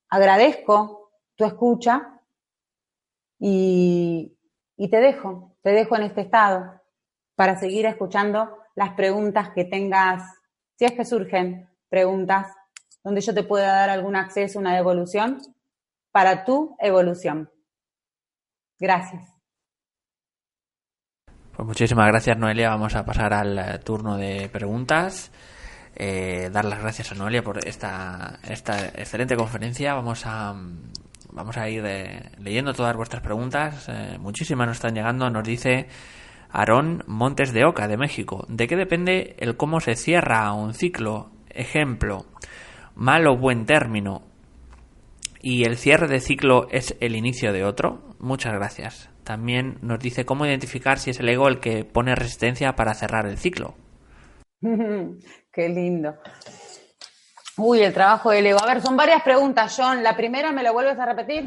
agradezco 0.08 1.10
tu 1.36 1.44
escucha 1.44 2.20
y, 3.38 4.34
y 4.78 4.88
te 4.88 4.96
dejo, 4.96 5.56
te 5.60 5.70
dejo 5.70 5.94
en 5.96 6.04
este 6.04 6.22
estado 6.22 6.80
para 7.34 7.60
seguir 7.60 7.84
escuchando 7.84 8.58
las 8.74 8.94
preguntas 8.94 9.50
que 9.50 9.66
tengas, 9.66 10.22
si 10.76 10.86
es 10.86 10.92
que 10.92 11.04
surgen 11.04 11.68
preguntas 11.88 12.48
donde 13.06 13.20
yo 13.20 13.32
te 13.32 13.44
pueda 13.44 13.68
dar 13.68 13.88
algún 13.88 14.16
acceso, 14.16 14.58
una 14.58 14.74
devolución 14.74 15.38
para 16.10 16.44
tu 16.44 16.76
evolución. 16.80 17.48
Gracias. 18.80 19.22
Pues 21.54 21.68
muchísimas 21.68 22.08
gracias 22.08 22.36
Noelia. 22.36 22.70
Vamos 22.70 22.96
a 22.96 23.04
pasar 23.04 23.32
al 23.32 23.56
eh, 23.60 23.78
turno 23.78 24.16
de 24.16 24.48
preguntas. 24.48 25.30
Eh, 25.94 26.50
dar 26.52 26.64
las 26.64 26.80
gracias 26.80 27.12
a 27.12 27.14
Noelia 27.14 27.44
por 27.44 27.64
esta, 27.64 28.40
esta 28.42 28.88
excelente 28.88 29.36
conferencia. 29.36 29.94
Vamos 29.94 30.26
a, 30.26 30.52
vamos 31.30 31.56
a 31.58 31.68
ir 31.68 31.84
eh, 31.86 32.32
leyendo 32.38 32.74
todas 32.74 32.96
vuestras 32.96 33.22
preguntas. 33.22 33.88
muchísimas 34.18 34.66
nos 34.66 34.78
están 34.78 34.96
llegando. 34.96 35.30
Nos 35.30 35.44
dice 35.44 35.86
Aarón 36.50 37.04
Montes 37.06 37.52
de 37.52 37.66
Oca, 37.66 37.86
de 37.86 37.98
México. 37.98 38.44
¿De 38.48 38.66
qué 38.66 38.74
depende 38.74 39.36
el 39.38 39.56
cómo 39.56 39.78
se 39.78 39.94
cierra 39.94 40.52
un 40.52 40.74
ciclo? 40.74 41.30
Ejemplo, 41.50 42.26
mal 42.96 43.26
o 43.28 43.36
buen 43.36 43.66
término 43.66 44.22
y 45.40 45.64
el 45.64 45.76
cierre 45.76 46.08
de 46.08 46.18
ciclo 46.18 46.66
es 46.70 46.96
el 47.00 47.14
inicio 47.14 47.52
de 47.52 47.64
otro? 47.64 48.00
Muchas 48.18 48.52
gracias. 48.54 49.10
También 49.22 49.78
nos 49.82 50.00
dice 50.00 50.24
cómo 50.24 50.44
identificar 50.46 50.98
si 50.98 51.10
es 51.10 51.20
el 51.20 51.28
ego 51.28 51.46
el 51.46 51.60
que 51.60 51.84
pone 51.84 52.16
resistencia 52.16 52.74
para 52.74 52.94
cerrar 52.94 53.26
el 53.26 53.38
ciclo. 53.38 53.74
Qué 54.60 55.68
lindo. 55.68 56.14
Uy, 57.58 57.80
el 57.80 57.94
trabajo 57.94 58.30
del 58.30 58.46
ego. 58.46 58.60
A 58.62 58.66
ver, 58.66 58.82
son 58.82 58.96
varias 58.96 59.22
preguntas, 59.22 59.74
John. 59.78 60.02
La 60.02 60.16
primera, 60.16 60.52
¿me 60.52 60.62
lo 60.62 60.72
vuelves 60.72 60.98
a 60.98 61.06
repetir? 61.06 61.46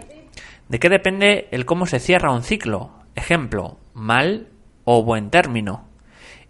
¿De 0.68 0.80
qué 0.80 0.90
depende 0.90 1.48
el 1.52 1.66
cómo 1.66 1.86
se 1.86 2.00
cierra 2.00 2.32
un 2.32 2.44
ciclo? 2.44 2.92
Ejemplo, 3.16 3.78
mal 3.94 4.48
o 4.86 5.04
buen 5.04 5.30
término. 5.30 5.88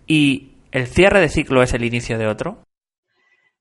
¿Y 0.08 0.54
el 0.72 0.88
cierre 0.88 1.20
de 1.20 1.30
ciclo 1.30 1.62
es 1.62 1.74
el 1.74 1.84
inicio 1.84 2.18
de 2.18 2.28
otro? 2.28 2.64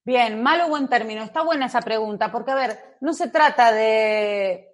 Bien, 0.09 0.43
malo 0.43 0.65
o 0.65 0.69
buen 0.71 0.89
término. 0.89 1.23
Está 1.23 1.43
buena 1.43 1.67
esa 1.67 1.83
pregunta, 1.83 2.33
porque 2.33 2.53
a 2.53 2.55
ver, 2.55 2.97
no 3.03 3.13
se 3.13 3.29
trata 3.29 3.73
de 3.73 4.69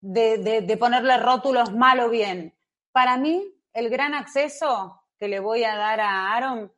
de, 0.00 0.76
ponerle 0.80 1.18
rótulos 1.18 1.74
mal 1.74 2.00
o 2.00 2.08
bien. 2.08 2.56
Para 2.90 3.18
mí, 3.18 3.54
el 3.74 3.90
gran 3.90 4.14
acceso 4.14 5.02
que 5.18 5.28
le 5.28 5.40
voy 5.40 5.64
a 5.64 5.76
dar 5.76 6.00
a 6.00 6.32
Aaron 6.32 6.72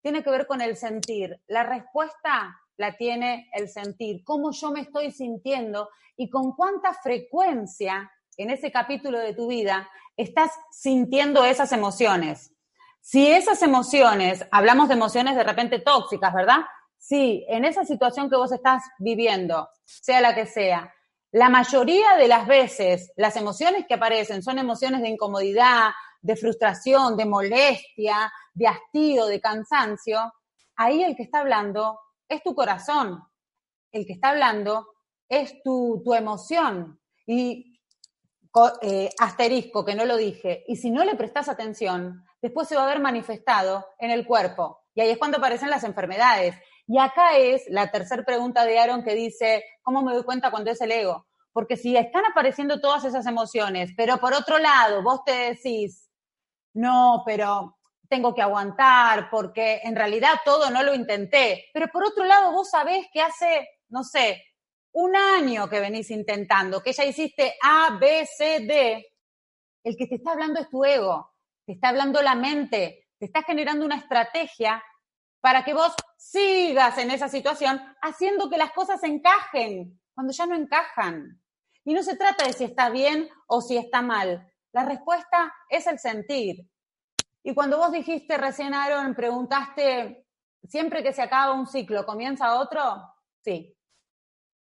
tiene 0.00 0.24
que 0.24 0.30
ver 0.30 0.48
con 0.48 0.60
el 0.60 0.76
sentir. 0.76 1.40
La 1.46 1.62
respuesta 1.62 2.58
la 2.78 2.96
tiene 2.96 3.48
el 3.52 3.68
sentir, 3.68 4.24
cómo 4.24 4.50
yo 4.50 4.72
me 4.72 4.80
estoy 4.80 5.12
sintiendo 5.12 5.88
y 6.16 6.30
con 6.30 6.56
cuánta 6.56 6.92
frecuencia 6.94 8.10
en 8.38 8.50
ese 8.50 8.72
capítulo 8.72 9.20
de 9.20 9.34
tu 9.34 9.46
vida 9.46 9.88
estás 10.16 10.50
sintiendo 10.72 11.44
esas 11.44 11.70
emociones. 11.70 12.52
Si 13.00 13.30
esas 13.30 13.62
emociones, 13.62 14.44
hablamos 14.50 14.88
de 14.88 14.94
emociones 14.94 15.36
de 15.36 15.44
repente 15.44 15.78
tóxicas, 15.78 16.34
¿verdad? 16.34 16.62
Si 17.02 17.44
en 17.48 17.64
esa 17.64 17.84
situación 17.84 18.30
que 18.30 18.36
vos 18.36 18.52
estás 18.52 18.80
viviendo, 19.00 19.68
sea 19.84 20.20
la 20.20 20.36
que 20.36 20.46
sea, 20.46 20.94
la 21.32 21.48
mayoría 21.48 22.14
de 22.16 22.28
las 22.28 22.46
veces 22.46 23.12
las 23.16 23.34
emociones 23.34 23.86
que 23.88 23.94
aparecen 23.94 24.40
son 24.40 24.60
emociones 24.60 25.02
de 25.02 25.08
incomodidad, 25.08 25.90
de 26.20 26.36
frustración, 26.36 27.16
de 27.16 27.24
molestia, 27.24 28.32
de 28.54 28.68
hastío, 28.68 29.26
de 29.26 29.40
cansancio, 29.40 30.32
ahí 30.76 31.02
el 31.02 31.16
que 31.16 31.24
está 31.24 31.40
hablando 31.40 31.98
es 32.28 32.40
tu 32.44 32.54
corazón. 32.54 33.20
El 33.90 34.06
que 34.06 34.12
está 34.12 34.28
hablando 34.28 34.86
es 35.28 35.60
tu, 35.64 36.04
emoción. 36.14 37.00
Y 37.26 37.80
eh, 38.80 39.10
asterisco, 39.18 39.84
que 39.84 39.96
no 39.96 40.04
lo 40.04 40.16
dije, 40.16 40.62
y 40.68 40.76
si 40.76 40.92
no 40.92 41.04
le 41.04 41.16
prestas 41.16 41.48
atención, 41.48 42.24
después 42.40 42.68
se 42.68 42.76
va 42.76 42.84
a 42.84 42.86
ver 42.94 43.00
manifestado 43.00 43.88
en 43.98 44.12
el 44.12 44.24
cuerpo. 44.24 44.82
Y 44.94 45.00
ahí 45.00 45.10
es 45.10 45.18
cuando 45.18 45.38
aparecen 45.38 45.70
las 45.70 45.82
enfermedades. 45.82 46.54
Y 46.92 46.98
acá 46.98 47.38
es 47.38 47.64
la 47.68 47.90
tercera 47.90 48.22
pregunta 48.22 48.66
de 48.66 48.78
Aaron 48.78 49.02
que 49.02 49.14
dice, 49.14 49.64
¿cómo 49.80 50.02
me 50.02 50.12
doy 50.12 50.24
cuenta 50.24 50.50
cuando 50.50 50.70
es 50.70 50.80
el 50.82 50.92
ego? 50.92 51.26
Porque 51.50 51.78
si 51.78 51.96
están 51.96 52.26
apareciendo 52.26 52.82
todas 52.82 53.02
esas 53.06 53.24
emociones, 53.24 53.92
pero 53.96 54.18
por 54.18 54.34
otro 54.34 54.58
lado, 54.58 55.02
vos 55.02 55.24
te 55.24 55.32
decís, 55.32 56.10
no, 56.74 57.22
pero 57.24 57.78
tengo 58.10 58.34
que 58.34 58.42
aguantar 58.42 59.30
porque 59.30 59.80
en 59.84 59.96
realidad 59.96 60.32
todo 60.44 60.68
no 60.68 60.82
lo 60.82 60.94
intenté, 60.94 61.64
pero 61.72 61.88
por 61.88 62.04
otro 62.04 62.26
lado 62.26 62.52
vos 62.52 62.68
sabés 62.68 63.06
que 63.10 63.22
hace, 63.22 63.70
no 63.88 64.04
sé, 64.04 64.44
un 64.92 65.16
año 65.16 65.70
que 65.70 65.80
venís 65.80 66.10
intentando, 66.10 66.82
que 66.82 66.92
ya 66.92 67.06
hiciste 67.06 67.54
A, 67.62 67.96
B, 67.98 68.26
C, 68.26 68.66
D, 68.66 69.06
el 69.82 69.96
que 69.96 70.08
te 70.08 70.16
está 70.16 70.32
hablando 70.32 70.60
es 70.60 70.68
tu 70.68 70.84
ego, 70.84 71.32
te 71.64 71.72
está 71.72 71.88
hablando 71.88 72.20
la 72.20 72.34
mente, 72.34 73.08
te 73.18 73.24
está 73.24 73.42
generando 73.44 73.86
una 73.86 73.96
estrategia 73.96 74.82
para 75.42 75.64
que 75.64 75.74
vos 75.74 75.92
sigas 76.16 76.96
en 76.98 77.10
esa 77.10 77.28
situación 77.28 77.82
haciendo 78.00 78.48
que 78.48 78.56
las 78.56 78.72
cosas 78.72 79.02
encajen 79.02 80.00
cuando 80.14 80.32
ya 80.32 80.46
no 80.46 80.54
encajan. 80.54 81.42
Y 81.84 81.92
no 81.94 82.02
se 82.04 82.16
trata 82.16 82.46
de 82.46 82.52
si 82.52 82.64
está 82.64 82.90
bien 82.90 83.28
o 83.48 83.60
si 83.60 83.76
está 83.76 84.02
mal. 84.02 84.48
La 84.70 84.84
respuesta 84.84 85.52
es 85.68 85.86
el 85.88 85.98
sentir. 85.98 86.70
Y 87.42 87.54
cuando 87.54 87.76
vos 87.76 87.90
dijiste 87.90 88.38
recién, 88.38 88.72
Aaron, 88.72 89.16
preguntaste, 89.16 90.28
¿siempre 90.62 91.02
que 91.02 91.12
se 91.12 91.22
acaba 91.22 91.52
un 91.52 91.66
ciclo 91.66 92.06
comienza 92.06 92.54
otro? 92.60 93.02
Sí. 93.42 93.76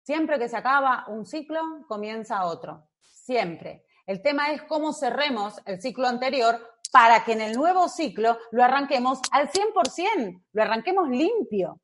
Siempre 0.03 0.39
que 0.39 0.51
se 0.51 0.57
acaba 0.59 1.07
un 1.09 1.25
ciclo, 1.25 1.63
comienza 1.89 2.45
otro. 2.45 2.91
Siempre. 3.01 3.87
El 4.07 4.21
tema 4.21 4.53
es 4.53 4.63
cómo 4.65 4.93
cerremos 4.93 5.61
el 5.65 5.81
ciclo 5.81 6.07
anterior 6.07 6.78
para 6.93 7.25
que 7.25 7.33
en 7.33 7.41
el 7.41 7.53
nuevo 7.53 7.89
ciclo 7.89 8.39
lo 8.51 8.65
arranquemos 8.65 9.21
al 9.31 9.51
100%, 9.51 10.43
lo 10.53 10.63
arranquemos 10.63 11.09
limpio. 11.09 11.81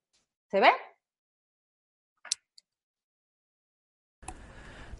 ¿Se 0.51 0.61
ve? 0.61 0.71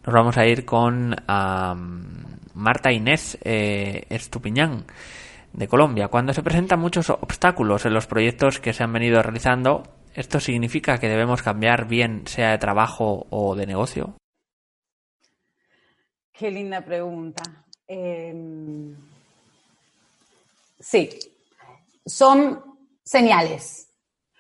Nos 0.05 0.15
vamos 0.15 0.37
a 0.37 0.47
ir 0.47 0.67
con 0.67 1.17
Marta 2.55 2.93
Inés 2.93 3.39
eh, 3.43 4.05
Estupiñán 4.11 4.85
de 5.55 5.69
Colombia. 5.69 6.09
Cuando 6.09 6.35
se 6.35 6.43
presentan 6.43 6.81
muchos 6.81 7.09
obstáculos 7.09 7.87
en 7.87 7.95
los 7.95 8.07
proyectos 8.07 8.61
que 8.61 8.73
se 8.73 8.85
han 8.85 8.93
venido 8.93 9.23
realizando, 9.23 9.83
¿esto 10.15 10.41
significa 10.41 10.99
que 10.99 11.09
debemos 11.09 11.43
cambiar 11.43 11.87
bien 11.87 12.27
sea 12.27 12.51
de 12.51 12.59
trabajo 12.59 13.27
o 13.31 13.55
de 13.55 13.67
negocio? 13.67 14.17
Qué 16.33 16.51
linda 16.51 16.85
pregunta. 16.85 17.65
Em, 17.87 18.97
sí, 20.85 21.09
son 22.05 22.63
señales. 23.03 23.91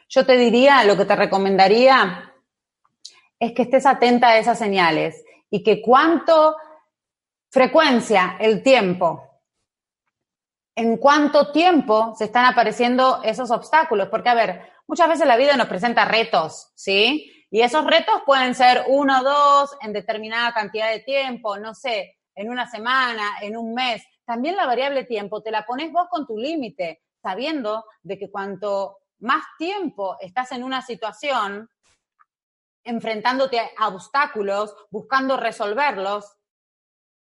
Yo 0.08 0.26
te 0.26 0.36
diría, 0.36 0.84
lo 0.84 0.96
que 0.96 1.06
te 1.06 1.16
recomendaría 1.16 2.32
es 3.38 3.52
que 3.52 3.62
estés 3.62 3.86
atenta 3.86 4.28
a 4.28 4.38
esas 4.38 4.58
señales 4.58 5.24
y 5.50 5.62
que 5.62 5.80
cuánto 5.82 6.56
frecuencia, 7.50 8.36
el 8.38 8.62
tiempo, 8.62 9.22
en 10.76 10.96
cuánto 10.96 11.52
tiempo 11.52 12.14
se 12.16 12.24
están 12.24 12.46
apareciendo 12.46 13.22
esos 13.22 13.50
obstáculos. 13.50 14.08
Porque, 14.08 14.28
a 14.28 14.34
ver, 14.34 14.72
muchas 14.86 15.08
veces 15.08 15.26
la 15.26 15.36
vida 15.36 15.56
nos 15.56 15.68
presenta 15.68 16.04
retos, 16.04 16.72
¿sí? 16.74 17.30
Y 17.50 17.60
esos 17.60 17.86
retos 17.86 18.22
pueden 18.26 18.54
ser 18.54 18.84
uno 18.88 19.22
dos 19.22 19.76
en 19.80 19.92
determinada 19.92 20.52
cantidad 20.52 20.90
de 20.90 21.00
tiempo, 21.00 21.56
no 21.58 21.74
sé, 21.74 22.18
en 22.34 22.50
una 22.50 22.68
semana, 22.68 23.38
en 23.40 23.56
un 23.56 23.74
mes. 23.74 24.02
También 24.24 24.56
la 24.56 24.66
variable 24.66 25.04
tiempo 25.04 25.42
te 25.42 25.50
la 25.50 25.66
pones 25.66 25.92
vos 25.92 26.08
con 26.10 26.26
tu 26.26 26.38
límite, 26.38 27.02
sabiendo 27.22 27.84
de 28.02 28.18
que 28.18 28.30
cuanto 28.30 28.98
más 29.18 29.44
tiempo 29.58 30.16
estás 30.20 30.52
en 30.52 30.62
una 30.62 30.82
situación, 30.82 31.70
enfrentándote 32.84 33.60
a 33.78 33.88
obstáculos, 33.88 34.74
buscando 34.90 35.36
resolverlos, 35.36 36.36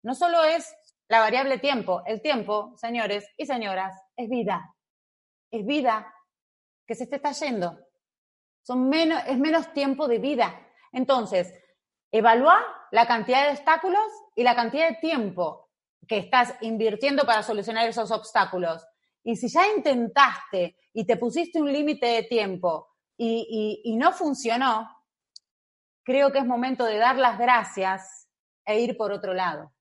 no 0.03 0.15
solo 0.15 0.43
es 0.43 0.75
la 1.07 1.19
variable 1.19 1.59
tiempo, 1.59 2.03
el 2.05 2.21
tiempo, 2.21 2.73
señores 2.77 3.27
y 3.37 3.45
señoras, 3.45 3.95
es 4.15 4.29
vida. 4.29 4.75
Es 5.51 5.65
vida 5.65 6.13
que 6.87 6.95
se 6.95 7.07
te 7.07 7.17
está 7.17 7.31
yendo. 7.31 7.77
Son 8.63 8.89
menos, 8.89 9.21
es 9.27 9.37
menos 9.37 9.71
tiempo 9.73 10.07
de 10.07 10.17
vida. 10.17 10.59
Entonces, 10.91 11.53
evalúa 12.11 12.59
la 12.91 13.07
cantidad 13.07 13.45
de 13.45 13.51
obstáculos 13.51 14.05
y 14.35 14.43
la 14.43 14.55
cantidad 14.55 14.89
de 14.89 14.95
tiempo 14.95 15.62
que 16.07 16.17
estás 16.17 16.55
invirtiendo 16.61 17.23
para 17.23 17.43
solucionar 17.43 17.87
esos 17.87 18.11
obstáculos. 18.11 18.85
Y 19.23 19.35
si 19.35 19.47
ya 19.47 19.67
intentaste 19.75 20.75
y 20.93 21.05
te 21.05 21.17
pusiste 21.17 21.61
un 21.61 21.71
límite 21.71 22.07
de 22.07 22.23
tiempo 22.23 22.87
y 23.17 23.95
no 23.97 24.11
funcionó, 24.11 24.89
creo 26.03 26.31
que 26.31 26.39
es 26.39 26.45
momento 26.45 26.85
de 26.85 26.97
dar 26.97 27.15
las 27.17 27.37
gracias 27.37 28.27
e 28.65 28.79
ir 28.79 28.97
por 28.97 29.11
otro 29.11 29.33
lado. 29.33 29.71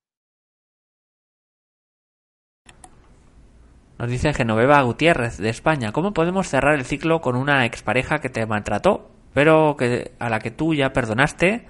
Nos 3.99 4.11
dice 4.11 4.33
Genoveva 4.33 4.83
Gutiérrez 4.83 5.39
de 5.39 5.49
España, 5.49 5.93
¿cómo 5.93 6.13
podemos 6.13 6.49
cerrar 6.49 6.75
el 6.75 6.85
ciclo 6.85 7.21
con 7.21 7.37
una 7.37 7.67
expareja 7.67 8.21
que 8.21 8.29
te 8.29 8.47
maltrató, 8.47 9.11
pero 9.33 9.77
que 9.77 10.13
a 10.19 10.29
la 10.29 10.41
que 10.41 10.51
tú 10.51 10.75
ya 10.75 10.93
perdonaste, 10.93 11.67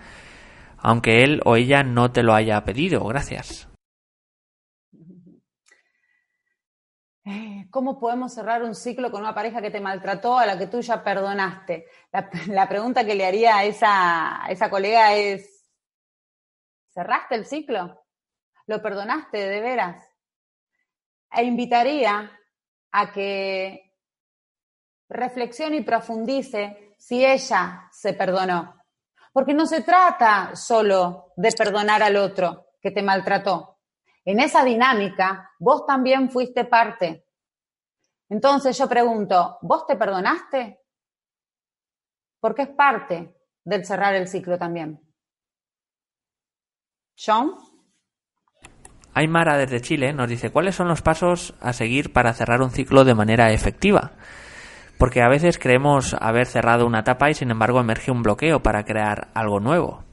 aunque 0.78 1.24
él 1.24 1.42
o 1.44 1.56
ella 1.56 1.82
no 1.82 2.10
te 2.10 2.22
lo 2.22 2.34
haya 2.34 2.64
pedido? 2.64 3.04
Gracias. 3.04 3.71
¿Cómo 7.70 8.00
podemos 8.00 8.35
cerrar 8.35 8.64
un 8.64 8.74
ciclo 8.74 9.11
con 9.11 9.20
una 9.20 9.35
pareja 9.35 9.62
que 9.62 9.70
te 9.70 9.80
maltrató 9.80 10.38
a 10.38 10.46
la 10.46 10.58
que 10.58 10.66
tú 10.66 10.80
ya 10.80 11.04
perdonaste? 11.04 11.87
La, 12.48 12.68
pregunta 12.68 13.04
que 13.04 13.14
le 13.14 13.24
haría 13.24 13.58
a 13.58 13.64
esa, 13.64 14.44
a 14.44 14.50
esa 14.50 14.68
colega 14.68 15.14
es, 15.14 15.70
¿cerraste 16.92 17.37
el 17.37 17.46
ciclo? 17.46 18.04
¿Lo 18.66 18.82
perdonaste 18.82 19.38
de 19.38 19.61
veras? 19.61 20.04
E 21.31 21.44
invitaría 21.44 22.31
a 22.90 23.12
que 23.12 23.92
reflexione 25.08 25.77
y 25.77 25.85
profundice 25.85 26.94
si 26.98 27.25
ella 27.25 27.88
se 27.92 28.14
perdonó. 28.14 28.83
Porque 29.33 29.54
no 29.54 29.66
se 29.66 29.83
trata 29.83 30.56
solo 30.56 31.33
de 31.37 31.52
perdonar 31.52 32.02
al 32.02 32.16
otro 32.16 32.66
que 32.81 32.90
te 32.90 33.02
maltrató 33.02 33.71
en 34.25 34.40
esa 34.40 34.64
dinámica, 34.64 35.50
vos 35.58 35.87
también 35.87 36.31
fuiste 36.31 36.64
parte. 36.64 37.27
Entonces 38.29 38.79
yo 38.79 38.88
pregunto, 38.88 39.58
¿vos 39.62 39.87
te 39.87 39.96
perdonaste? 39.96 40.81
Porque 42.40 42.62
es 42.62 42.68
parte 42.70 43.37
del 43.64 43.85
cerrar 43.85 44.14
el 44.14 44.29
ciclo 44.29 44.58
también. 44.58 45.00
Sean. 47.14 47.52
Aymara 49.14 49.58
desde 49.58 49.83
Chile 49.83 50.12
nos 50.14 50.29
dice, 50.29 50.50
¿cuáles 50.50 50.75
son 50.75 50.88
los 50.88 51.02
pasos 51.02 51.54
a 51.60 51.73
seguir 51.73 52.12
para 52.12 52.33
cerrar 52.33 52.62
un 52.62 52.70
ciclo 52.70 53.04
de 53.04 53.14
manera 53.14 53.52
efectiva? 53.52 54.12
Porque 54.98 55.20
a 55.20 55.29
veces 55.29 55.58
creemos 55.58 56.14
haber 56.18 56.46
cerrado 56.46 56.87
una 56.87 57.00
etapa 57.00 57.29
y 57.29 57.35
sin 57.35 57.50
embargo 57.50 57.81
emerge 57.81 58.10
un 58.10 58.23
bloqueo 58.23 58.62
para 58.62 58.85
crear 58.85 59.29
algo 59.35 59.60
nuevo. 59.60 60.04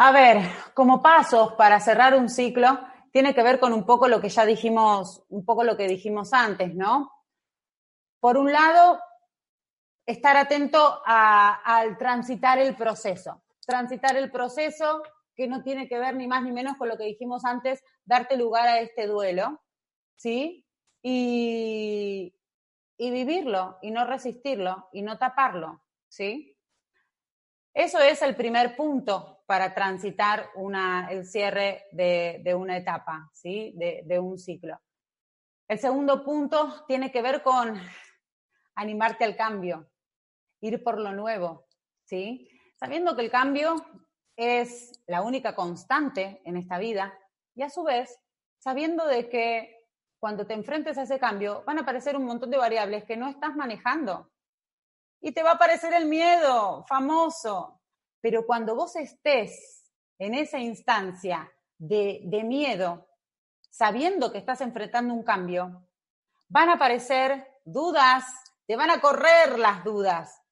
A 0.00 0.12
ver, 0.12 0.38
como 0.74 1.02
pasos 1.02 1.54
para 1.54 1.80
cerrar 1.80 2.14
un 2.14 2.28
ciclo, 2.28 2.78
tiene 3.10 3.34
que 3.34 3.42
ver 3.42 3.58
con 3.58 3.72
un 3.72 3.84
poco 3.84 4.06
lo 4.06 4.20
que 4.20 4.28
ya 4.28 4.46
dijimos, 4.46 5.24
un 5.28 5.44
poco 5.44 5.64
lo 5.64 5.76
que 5.76 5.88
dijimos 5.88 6.32
antes, 6.32 6.72
¿no? 6.72 7.10
Por 8.20 8.36
un 8.36 8.52
lado, 8.52 9.00
estar 10.06 10.36
atento 10.36 11.02
al 11.04 11.98
transitar 11.98 12.58
el 12.60 12.76
proceso. 12.76 13.42
transitar 13.66 14.16
el 14.16 14.30
proceso 14.30 15.02
que 15.34 15.48
no 15.48 15.62
tiene 15.62 15.88
que 15.88 15.98
ver 15.98 16.14
ni 16.14 16.26
más 16.26 16.42
ni 16.42 16.52
menos 16.52 16.76
con 16.78 16.88
lo 16.88 16.96
que 16.96 17.04
dijimos 17.04 17.44
antes, 17.44 17.82
darte 18.04 18.36
lugar 18.36 18.66
a 18.68 18.78
este 18.80 19.06
duelo, 19.06 19.60
¿sí? 20.16 20.64
Y, 21.02 22.34
y 22.96 23.10
vivirlo, 23.10 23.78
y 23.82 23.90
no 23.90 24.06
resistirlo, 24.06 24.88
y 24.92 25.02
no 25.02 25.18
taparlo, 25.18 25.82
¿sí? 26.08 26.56
Eso 27.74 27.98
es 27.98 28.22
el 28.22 28.36
primer 28.36 28.74
punto 28.76 29.37
para 29.48 29.74
transitar 29.74 30.50
el 31.08 31.24
cierre 31.24 31.86
de, 31.92 32.42
de 32.44 32.54
una 32.54 32.76
etapa, 32.76 33.30
¿sí? 33.32 33.72
De, 33.76 34.02
de 34.04 34.18
un 34.18 34.38
ciclo. 34.38 34.78
El 35.66 35.78
segundo 35.78 36.22
punto 36.22 36.84
tiene 36.86 37.10
que 37.10 37.22
ver 37.22 37.42
con 37.42 37.80
animarte 38.74 39.24
al 39.24 39.36
cambio, 39.36 39.88
ir 40.60 40.84
por 40.84 41.00
lo 41.00 41.12
nuevo, 41.12 41.64
¿sí? 42.04 42.46
Sabiendo 42.78 43.16
que 43.16 43.22
el 43.22 43.30
cambio 43.30 43.76
es 44.36 44.92
la 45.06 45.22
única 45.22 45.54
constante 45.54 46.42
en 46.44 46.58
esta 46.58 46.76
vida 46.76 47.18
y 47.54 47.62
a 47.62 47.70
su 47.70 47.84
vez 47.84 48.20
sabiendo 48.58 49.06
de 49.06 49.30
que 49.30 49.86
cuando 50.20 50.46
te 50.46 50.52
enfrentes 50.52 50.98
a 50.98 51.04
ese 51.04 51.18
cambio 51.18 51.62
van 51.64 51.78
a 51.78 51.82
aparecer 51.82 52.18
un 52.18 52.26
montón 52.26 52.50
de 52.50 52.58
variables 52.58 53.04
que 53.04 53.16
no 53.16 53.28
estás 53.28 53.56
manejando. 53.56 54.30
Y 55.22 55.32
te 55.32 55.42
va 55.42 55.52
a 55.52 55.54
aparecer 55.54 55.94
el 55.94 56.04
miedo, 56.04 56.84
famoso. 56.86 57.77
Pero 58.20 58.46
cuando 58.46 58.74
vos 58.74 58.96
estés 58.96 59.92
en 60.18 60.34
esa 60.34 60.58
instancia 60.58 61.50
de, 61.78 62.42
miedo, 62.44 63.06
sabiendo 63.70 64.32
que 64.32 64.38
estás 64.38 64.60
enfrentando 64.60 65.14
un 65.14 65.22
cambio, 65.22 65.86
van 66.48 66.68
a 66.70 66.74
aparecer 66.74 67.46
dudas, 67.64 68.24
te 68.66 68.76
van 68.76 68.90
a 68.90 69.00
correr 69.00 69.58
las 69.58 69.84
dudas. 69.84 70.42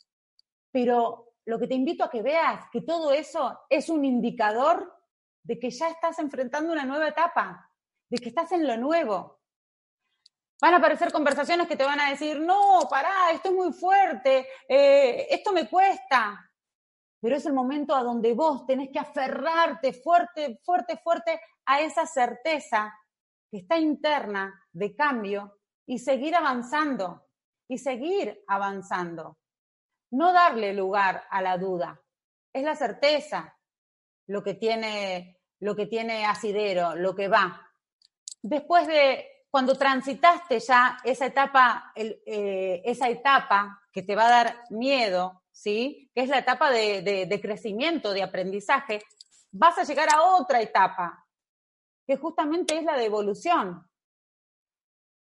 Pero 0.70 1.32
lo 1.44 1.58
que 1.58 1.66
te 1.66 1.74
invito 1.74 2.04
a 2.04 2.10
que 2.10 2.22
veas, 2.22 2.66
que 2.70 2.82
todo 2.82 3.12
eso 3.12 3.60
es 3.68 3.88
un 3.88 4.04
indicador 4.04 4.92
de 5.42 5.58
que 5.58 5.70
ya 5.70 5.88
estás 5.88 6.18
enfrentando 6.18 6.72
una 6.72 6.84
nueva 6.84 7.08
etapa, 7.08 7.70
de 8.08 8.18
que 8.18 8.28
estás 8.28 8.52
en 8.52 8.66
lo 8.66 8.76
nuevo. 8.76 9.40
Van 10.60 10.74
a 10.74 10.78
aparecer 10.78 11.12
conversaciones 11.12 11.68
que 11.68 11.76
te 11.76 11.84
van 11.84 12.00
a 12.00 12.10
decir, 12.10 12.40
no, 12.40 12.86
pará, 12.88 13.30
esto 13.32 13.50
es 13.50 13.54
muy 13.54 13.72
fuerte, 13.72 14.48
eh, 14.68 15.26
esto 15.30 15.52
me 15.52 15.68
cuesta. 15.68 16.50
Pero 17.20 17.36
es 17.36 17.46
el 17.46 17.52
momento 17.52 17.94
a 17.94 18.02
donde 18.02 18.34
vos 18.34 18.66
tenés 18.66 18.90
que 18.90 18.98
aferrarte 18.98 19.92
fuerte, 19.92 20.60
fuerte, 20.64 20.96
fuerte 20.98 21.40
a 21.64 21.80
esa 21.80 22.06
certeza 22.06 22.92
que 23.50 23.58
está 23.58 23.78
interna 23.78 24.52
de 24.72 24.94
cambio 24.94 25.58
y 25.86 25.98
seguir 25.98 26.34
avanzando, 26.34 27.26
y 27.68 27.78
seguir 27.78 28.42
avanzando. 28.46 29.38
No 30.10 30.32
darle 30.32 30.72
lugar 30.72 31.24
a 31.30 31.42
la 31.42 31.58
duda. 31.58 32.00
Es 32.52 32.62
la 32.62 32.76
certeza 32.76 33.56
lo 34.28 34.42
que 34.42 34.54
tiene, 34.54 35.38
lo 35.60 35.74
que 35.74 35.86
tiene 35.86 36.24
asidero, 36.24 36.94
lo 36.96 37.14
que 37.14 37.28
va. 37.28 37.68
Después 38.42 38.86
de 38.86 39.36
cuando 39.50 39.76
transitaste 39.76 40.60
ya 40.60 40.98
esa 41.04 41.26
etapa, 41.26 41.92
eh, 41.94 42.82
esa 42.84 43.08
etapa 43.08 43.80
que 43.92 44.02
te 44.02 44.14
va 44.14 44.26
a 44.26 44.30
dar 44.30 44.64
miedo, 44.70 45.44
¿sí? 45.56 46.10
Que 46.14 46.20
es 46.22 46.28
la 46.28 46.38
etapa 46.38 46.70
de, 46.70 47.38
crecimiento, 47.40 48.12
de 48.12 48.22
aprendizaje, 48.22 49.02
vas 49.50 49.78
a 49.78 49.84
llegar 49.84 50.08
a 50.12 50.22
otra 50.22 50.60
etapa, 50.60 51.26
que 52.06 52.16
justamente 52.18 52.76
es 52.76 52.84
la 52.84 52.96
de 52.96 53.06
evolución. 53.06 53.88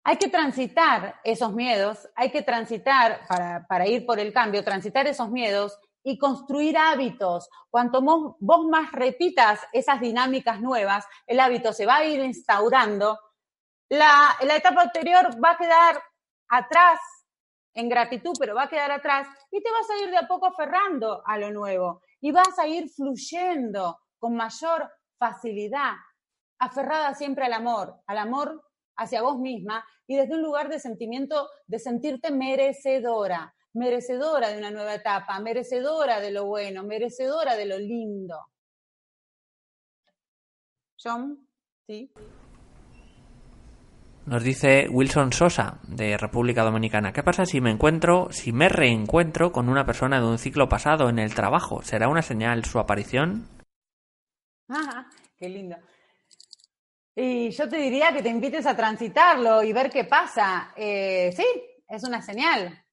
Hay 0.04 0.16
que 0.16 0.28
transitar 0.28 1.20
esos 1.24 1.54
miedos, 1.54 2.08
hay 2.14 2.30
que 2.30 2.42
transitar 2.42 3.22
para, 3.66 3.88
ir 3.88 4.04
por 4.04 4.20
el 4.20 4.32
cambio, 4.32 4.62
transitar 4.62 5.06
esos 5.06 5.30
miedos 5.30 5.78
y 6.02 6.18
construir 6.18 6.76
hábitos. 6.76 7.48
Cuanto 7.70 8.02
vos, 8.02 8.66
más 8.66 8.92
repitas 8.92 9.60
esas 9.72 10.00
dinámicas 10.00 10.60
nuevas, 10.60 11.06
el 11.26 11.40
hábito 11.40 11.72
se 11.72 11.86
va 11.86 11.96
a 11.96 12.04
ir 12.04 12.20
instaurando. 12.20 13.18
La, 13.88 14.36
la 14.42 14.56
etapa 14.56 14.82
anterior 14.82 15.30
va 15.42 15.52
a 15.52 15.58
quedar 15.58 16.02
atrás 16.48 17.00
en 17.74 17.88
gratitud, 17.88 18.32
pero 18.38 18.54
va 18.54 18.64
a 18.64 18.68
quedar 18.68 18.90
atrás 18.90 19.28
y 19.50 19.62
te 19.62 19.70
vas 19.70 19.88
a 19.90 20.04
ir 20.04 20.10
de 20.10 20.18
a 20.18 20.28
poco 20.28 20.46
aferrando 20.46 21.22
a 21.24 21.38
lo 21.38 21.50
nuevo 21.50 22.02
y 22.20 22.32
vas 22.32 22.58
a 22.58 22.66
ir 22.66 22.88
fluyendo 22.88 23.98
con 24.18 24.34
mayor 24.34 24.90
facilidad 25.18 25.94
aferrada 26.58 27.14
siempre 27.14 27.46
al 27.46 27.54
amor, 27.54 28.00
al 28.06 28.18
amor 28.18 28.62
hacia 28.96 29.22
vos 29.22 29.38
misma 29.38 29.84
y 30.06 30.16
desde 30.16 30.34
un 30.34 30.42
lugar 30.42 30.68
de 30.68 30.78
sentimiento, 30.78 31.48
de 31.66 31.78
sentirte 31.78 32.30
merecedora, 32.30 33.54
merecedora 33.72 34.48
de 34.48 34.58
una 34.58 34.70
nueva 34.70 34.94
etapa, 34.94 35.40
merecedora 35.40 36.20
de 36.20 36.30
lo 36.32 36.46
bueno, 36.46 36.84
merecedora 36.84 37.56
de 37.56 37.66
lo 37.66 37.78
lindo. 37.78 38.36
John, 41.02 41.48
¿sí? 41.86 42.12
Nos 44.30 44.44
dice 44.44 44.86
Wilson 44.88 45.32
Sosa, 45.32 45.80
de 45.82 46.16
República 46.16 46.62
Dominicana. 46.62 47.12
¿Qué 47.12 47.24
pasa 47.24 47.44
si 47.44 47.60
me 47.60 47.72
encuentro, 47.72 48.28
si 48.30 48.52
me 48.52 48.68
reencuentro 48.68 49.50
con 49.50 49.68
una 49.68 49.84
persona 49.84 50.20
de 50.20 50.26
un 50.28 50.38
ciclo 50.38 50.68
pasado 50.68 51.08
en 51.08 51.18
el 51.18 51.34
trabajo? 51.34 51.82
¿Será 51.82 52.06
una 52.06 52.22
señal 52.22 52.64
su 52.64 52.78
aparición? 52.78 53.48
Ajá, 54.68 55.10
qué 55.36 55.48
lindo. 55.48 55.74
Y 57.16 57.50
yo 57.50 57.68
te 57.68 57.78
diría 57.78 58.12
que 58.12 58.22
te 58.22 58.28
invites 58.28 58.66
a 58.66 58.76
transitarlo 58.76 59.64
y 59.64 59.72
ver 59.72 59.90
qué 59.90 60.04
pasa. 60.04 60.74
Eh, 60.76 61.32
sí, 61.36 61.44
es 61.88 62.04
una 62.04 62.22
señal, 62.22 62.84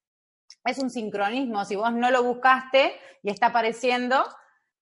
es 0.66 0.80
un 0.80 0.90
sincronismo. 0.90 1.66
Si 1.66 1.76
vos 1.76 1.94
no 1.94 2.10
lo 2.10 2.24
buscaste 2.24 3.00
y 3.22 3.30
está 3.30 3.48
apareciendo, 3.48 4.26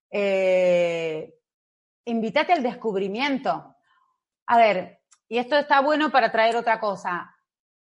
eh, 0.09 1.33
invítate 2.05 2.53
al 2.53 2.63
descubrimiento. 2.63 3.75
A 4.47 4.57
ver, 4.57 5.01
y 5.27 5.37
esto 5.37 5.57
está 5.57 5.81
bueno 5.81 6.11
para 6.11 6.31
traer 6.31 6.55
otra 6.55 6.79
cosa. 6.79 7.35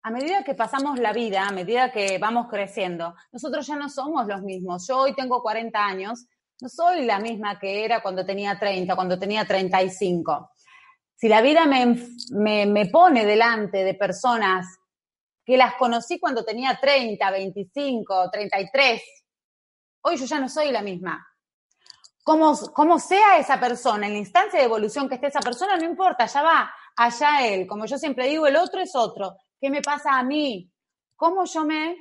A 0.01 0.11
medida 0.11 0.43
que 0.43 0.55
pasamos 0.55 0.97
la 0.99 1.13
vida, 1.13 1.47
a 1.47 1.51
medida 1.51 1.91
que 1.91 2.17
vamos 2.17 2.47
creciendo, 2.49 3.15
nosotros 3.31 3.67
ya 3.67 3.75
no 3.75 3.89
somos 3.89 4.27
los 4.27 4.41
mismos. 4.41 4.87
Yo 4.87 4.99
hoy 4.99 5.13
tengo 5.13 5.41
40 5.41 5.77
años, 5.85 6.25
no 6.61 6.69
soy 6.69 7.05
la 7.05 7.19
misma 7.19 7.59
que 7.59 7.83
era 7.83 8.01
cuando 8.01 8.25
tenía 8.25 8.57
30, 8.57 8.95
cuando 8.95 9.19
tenía 9.19 9.45
35 9.45 10.51
si 11.19 11.27
la 11.27 11.41
vida 11.41 11.65
me, 11.65 12.65
me, 12.65 12.85
pone 12.85 13.25
delante 13.25 13.83
de 13.83 13.93
personas 13.93 14.79
que 15.43 15.57
las 15.57 15.75
conocí 15.75 16.17
cuando 16.17 16.45
tenía 16.45 16.79
30, 16.79 17.29
25, 17.29 18.29
33, 18.31 19.01
hoy 20.03 20.15
yo 20.15 20.25
ya 20.25 20.39
no 20.39 20.47
soy 20.47 20.71
la 20.71 20.81
misma. 20.81 21.27
Como, 22.23 22.57
como 22.71 22.99
sea 22.99 23.37
esa 23.37 23.59
persona, 23.59 24.07
en 24.07 24.13
la 24.13 24.19
instancia 24.19 24.59
de 24.59 24.65
evolución 24.65 25.09
que 25.09 25.15
esté 25.15 25.27
esa 25.27 25.41
persona, 25.41 25.75
no 25.75 25.83
importa, 25.83 26.25
ya 26.25 26.41
va, 26.41 26.73
allá 26.99 27.47
él. 27.47 27.67
Como 27.67 27.85
yo 27.85 27.97
siempre 27.97 28.27
digo, 28.27 28.47
el 28.47 28.55
otro 28.55 28.81
es 28.81 28.95
otro. 28.95 29.35
¿Qué 29.59 29.69
me 29.69 29.81
pasa 29.81 30.17
a 30.17 30.23
mí? 30.23 30.71
¿Cómo 31.15 31.45
yo 31.45 31.65
me 31.65 31.95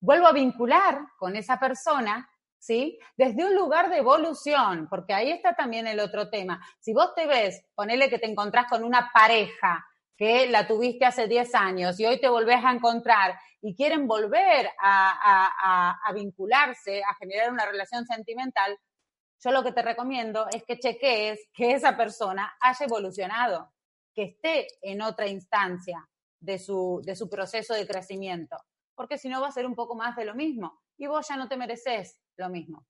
vuelvo 0.00 0.26
a 0.26 0.32
vincular 0.32 1.00
con 1.18 1.36
esa 1.36 1.58
persona 1.58 2.28
¿sí? 2.58 2.98
Desde 3.16 3.44
un 3.44 3.54
lugar 3.54 3.90
de 3.90 3.98
evolución, 3.98 4.88
porque 4.90 5.14
ahí 5.14 5.30
está 5.30 5.54
también 5.54 5.86
el 5.86 6.00
otro 6.00 6.28
tema. 6.28 6.60
Si 6.80 6.92
vos 6.92 7.14
te 7.14 7.26
ves, 7.26 7.64
ponele 7.74 8.10
que 8.10 8.18
te 8.18 8.26
encontrás 8.26 8.66
con 8.68 8.82
una 8.82 9.10
pareja 9.12 9.86
que 10.16 10.48
la 10.48 10.66
tuviste 10.66 11.04
hace 11.04 11.28
10 11.28 11.54
años 11.54 12.00
y 12.00 12.06
hoy 12.06 12.20
te 12.20 12.28
volvés 12.28 12.64
a 12.64 12.72
encontrar 12.72 13.38
y 13.60 13.76
quieren 13.76 14.08
volver 14.08 14.70
a, 14.80 15.96
vincularse, 16.14 17.02
a 17.04 17.14
generar 17.14 17.52
una 17.52 17.66
relación 17.66 18.04
sentimental, 18.06 18.76
yo 19.44 19.50
lo 19.50 19.62
que 19.62 19.72
te 19.72 19.82
recomiendo 19.82 20.46
es 20.50 20.64
que 20.64 20.78
chequees 20.78 21.38
que 21.52 21.72
esa 21.72 21.96
persona 21.96 22.56
haya 22.60 22.86
evolucionado, 22.86 23.70
que 24.16 24.22
esté 24.24 24.66
en 24.80 25.02
otra 25.02 25.28
instancia 25.28 26.08
de 26.40 26.58
su, 26.58 27.02
de 27.04 27.14
su 27.14 27.28
proceso 27.28 27.74
de 27.74 27.86
crecimiento, 27.86 28.56
porque 28.94 29.18
si 29.18 29.28
no 29.28 29.42
va 29.42 29.48
a 29.48 29.52
ser 29.52 29.66
un 29.66 29.74
poco 29.74 29.94
más 29.94 30.16
de 30.16 30.24
lo 30.24 30.34
mismo 30.34 30.80
y 30.96 31.06
vos 31.06 31.28
ya 31.28 31.36
no 31.36 31.48
te 31.48 31.58
mereces 31.58 32.18
lo 32.38 32.48
mismo. 32.48 32.86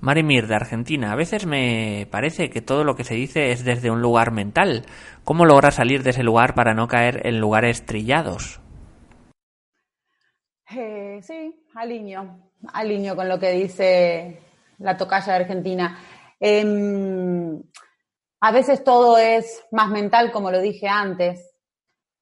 Marimir 0.00 0.46
de 0.46 0.54
Argentina, 0.54 1.12
a 1.12 1.16
veces 1.16 1.46
me 1.46 2.08
parece 2.10 2.50
que 2.50 2.62
todo 2.62 2.82
lo 2.82 2.96
que 2.96 3.04
se 3.04 3.14
dice 3.14 3.52
es 3.52 3.64
desde 3.64 3.90
un 3.90 4.02
lugar 4.02 4.32
mental. 4.32 4.84
¿Cómo 5.22 5.44
logra 5.44 5.70
salir 5.70 6.02
de 6.02 6.10
ese 6.10 6.22
lugar 6.22 6.54
para 6.54 6.74
no 6.74 6.88
caer 6.88 7.26
en 7.26 7.40
lugares 7.40 7.86
trillados? 7.86 8.60
Eh, 10.74 11.20
sí, 11.22 11.64
alineo, 11.74 12.50
alineo 12.72 13.14
con 13.14 13.28
lo 13.28 13.38
que 13.38 13.52
dice 13.52 14.40
la 14.78 14.96
tocaya 14.96 15.34
de 15.34 15.44
Argentina. 15.44 15.98
Em, 16.40 17.62
a 18.46 18.50
veces 18.50 18.84
todo 18.84 19.16
es 19.16 19.64
más 19.70 19.88
mental, 19.88 20.30
como 20.30 20.50
lo 20.50 20.60
dije 20.60 20.86
antes. 20.86 21.56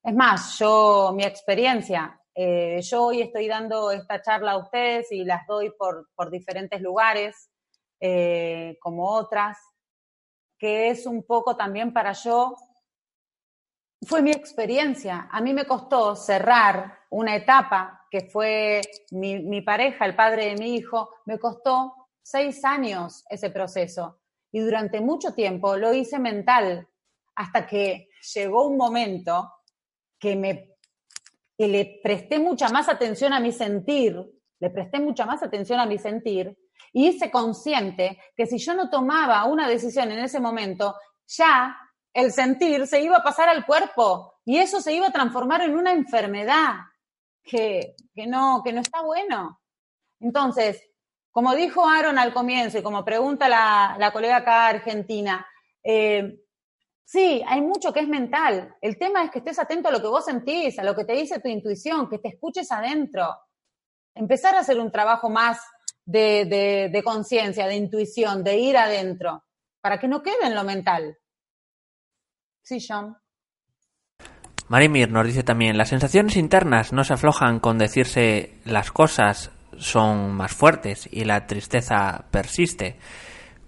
Es 0.05 0.14
más, 0.14 0.57
yo, 0.57 1.11
mi 1.16 1.25
experiencia, 1.25 2.16
eh, 2.33 2.81
yo 2.81 3.07
hoy 3.07 3.23
estoy 3.23 3.49
dando 3.49 3.91
esta 3.91 4.23
charla 4.23 4.53
a 4.53 4.59
ustedes 4.59 5.11
y 5.11 5.25
las 5.25 5.45
doy 5.49 5.73
por, 5.77 6.31
diferentes 6.31 6.81
lugares, 6.81 7.51
eh, 7.99 8.79
como 8.81 9.09
otras, 9.09 9.59
que 10.61 10.91
es 10.91 11.07
un 11.07 11.25
poco 11.25 11.57
también 11.57 11.93
para 11.93 12.12
yo, 12.12 12.55
fue 14.07 14.23
mi 14.23 14.31
experiencia. 14.31 15.29
A 15.29 15.41
mí 15.41 15.53
me 15.53 15.64
costó 15.64 16.14
cerrar 16.14 17.01
una 17.11 17.35
etapa 17.35 18.07
que 18.09 18.31
fue 18.31 18.81
mi 19.11 19.61
pareja, 19.62 20.05
el 20.05 20.14
padre 20.14 20.51
de 20.51 20.55
mi 20.55 20.77
hijo, 20.77 21.11
me 21.25 21.41
costó 21.41 22.11
seis 22.23 22.64
años 22.64 23.25
ese 23.29 23.51
proceso 23.51 24.22
y 24.53 24.61
durante 24.61 25.01
mucho 25.01 25.35
tiempo 25.35 25.77
lo 25.77 25.93
hice 25.93 26.19
mental 26.19 26.87
hasta 27.35 27.67
que 27.67 28.11
llegó 28.35 28.67
un 28.69 28.77
momento 28.77 29.51
que 30.19 30.37
me 30.37 30.73
que 31.57 31.69
le 31.69 32.01
presté 32.03 32.39
mucha 32.39 32.69
más 32.71 32.89
atención 32.89 33.33
a 33.33 33.41
mi 33.41 33.53
sentir, 33.53 34.17
le 34.59 34.71
presté 34.71 34.99
mucha 35.01 35.27
más 35.27 35.43
atención 35.43 35.81
a 35.81 35.87
mi 35.87 35.99
sentir 35.99 36.57
y 36.93 37.09
hice 37.09 37.31
consciente 37.31 38.19
que 38.37 38.47
si 38.47 38.59
yo 38.59 38.75
no 38.75 38.91
tomaba 38.91 39.45
una 39.45 39.69
decisión 39.69 40.11
en 40.11 40.19
ese 40.19 40.41
momento, 40.41 40.95
ya 41.27 41.77
el 42.13 42.33
sentir 42.33 42.87
se 42.87 43.03
iba 43.03 43.19
a 43.19 43.23
pasar 43.23 43.49
al 43.49 43.65
cuerpo 43.65 44.35
y 44.45 44.59
eso 44.59 44.81
se 44.81 44.93
iba 44.93 45.09
a 45.09 45.13
transformar 45.13 45.63
en 45.63 45.77
una 45.77 45.93
enfermedad 45.93 46.75
que, 47.43 47.95
no, 48.27 48.63
que 48.65 48.73
no 48.73 48.81
está 48.81 49.03
bueno. 49.03 49.61
Entonces, 50.21 50.83
como 51.33 51.55
dijo 51.55 51.89
Aaron 51.89 52.18
al 52.18 52.35
comienzo 52.35 52.78
y 52.78 52.83
como 52.83 53.05
pregunta 53.05 53.49
la, 53.49 54.11
colega 54.12 54.37
acá 54.37 54.66
argentina, 54.66 55.47
eh, 55.83 56.39
sí, 57.05 57.43
hay 57.47 57.62
mucho 57.62 57.93
que 57.93 58.01
es 58.01 58.09
mental. 58.09 58.76
El 58.83 58.99
tema 58.99 59.24
es 59.24 59.30
que 59.30 59.39
estés 59.39 59.59
atento 59.59 59.89
a 59.89 59.93
lo 59.93 60.01
que 60.01 60.09
vos 60.09 60.26
sentís, 60.26 60.78
a 60.78 60.85
lo 60.85 60.95
que 60.95 61.07
te 61.07 61.14
dice 61.14 61.41
tu 61.41 61.49
intuición, 61.49 62.09
que 62.09 62.18
te 62.18 62.28
escuches 62.28 62.70
adentro. 62.70 63.35
Empezar 64.14 64.55
a 64.55 64.61
hacer 64.61 64.78
un 64.78 64.93
trabajo 64.93 65.30
más 65.30 65.59
de, 66.05 66.91
de 66.93 67.03
conciencia, 67.03 67.66
de 67.66 67.76
intuición, 67.76 68.45
de 68.45 68.59
ir 68.59 68.76
adentro, 68.76 69.43
para 69.80 69.99
que 69.99 70.09
no 70.09 70.22
quede 70.22 70.47
en 70.47 70.55
lo 70.55 70.64
mental. 70.64 71.16
Sí, 72.62 72.78
John. 72.87 73.16
Marimir 74.68 75.11
nos 75.11 75.26
dice 75.26 75.43
también, 75.43 75.78
las 75.78 75.89
sensaciones 75.89 76.37
internas 76.37 76.93
no 76.93 77.05
se 77.05 77.14
aflojan 77.14 77.59
con 77.59 77.78
decirse 77.78 78.59
las 78.64 78.93
cosas 78.93 79.51
son 79.79 80.33
más 80.33 80.53
fuertes 80.53 81.09
y 81.11 81.25
la 81.25 81.47
tristeza 81.47 82.25
persiste. 82.31 82.99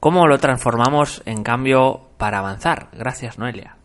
¿Cómo 0.01 0.27
lo 0.27 0.39
transformamos 0.39 1.23
en 1.25 1.43
cambio 1.43 2.11
para 2.19 2.39
avanzar? 2.39 2.89
Gracias, 2.93 3.39
Noelia. 3.39 3.79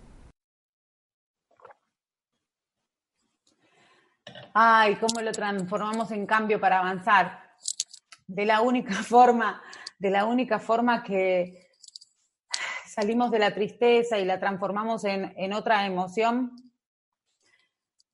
Ay, 4.53 4.95
¿cómo 4.95 5.21
lo 5.21 5.31
transformamos 5.31 6.11
en 6.11 6.25
cambio 6.25 6.59
para 6.59 6.79
avanzar? 6.79 7.53
De 8.27 8.45
la 8.45 8.61
única 8.61 8.93
forma, 9.03 9.61
de 9.97 10.09
la 10.09 10.25
única 10.25 10.59
forma 10.59 11.03
que 11.03 11.69
salimos 12.85 13.31
de 13.31 13.39
la 13.39 13.53
tristeza 13.53 14.17
y 14.19 14.25
la 14.25 14.39
transformamos 14.39 15.05
en, 15.05 15.53
otra 15.53 15.85
emoción, 15.85 16.51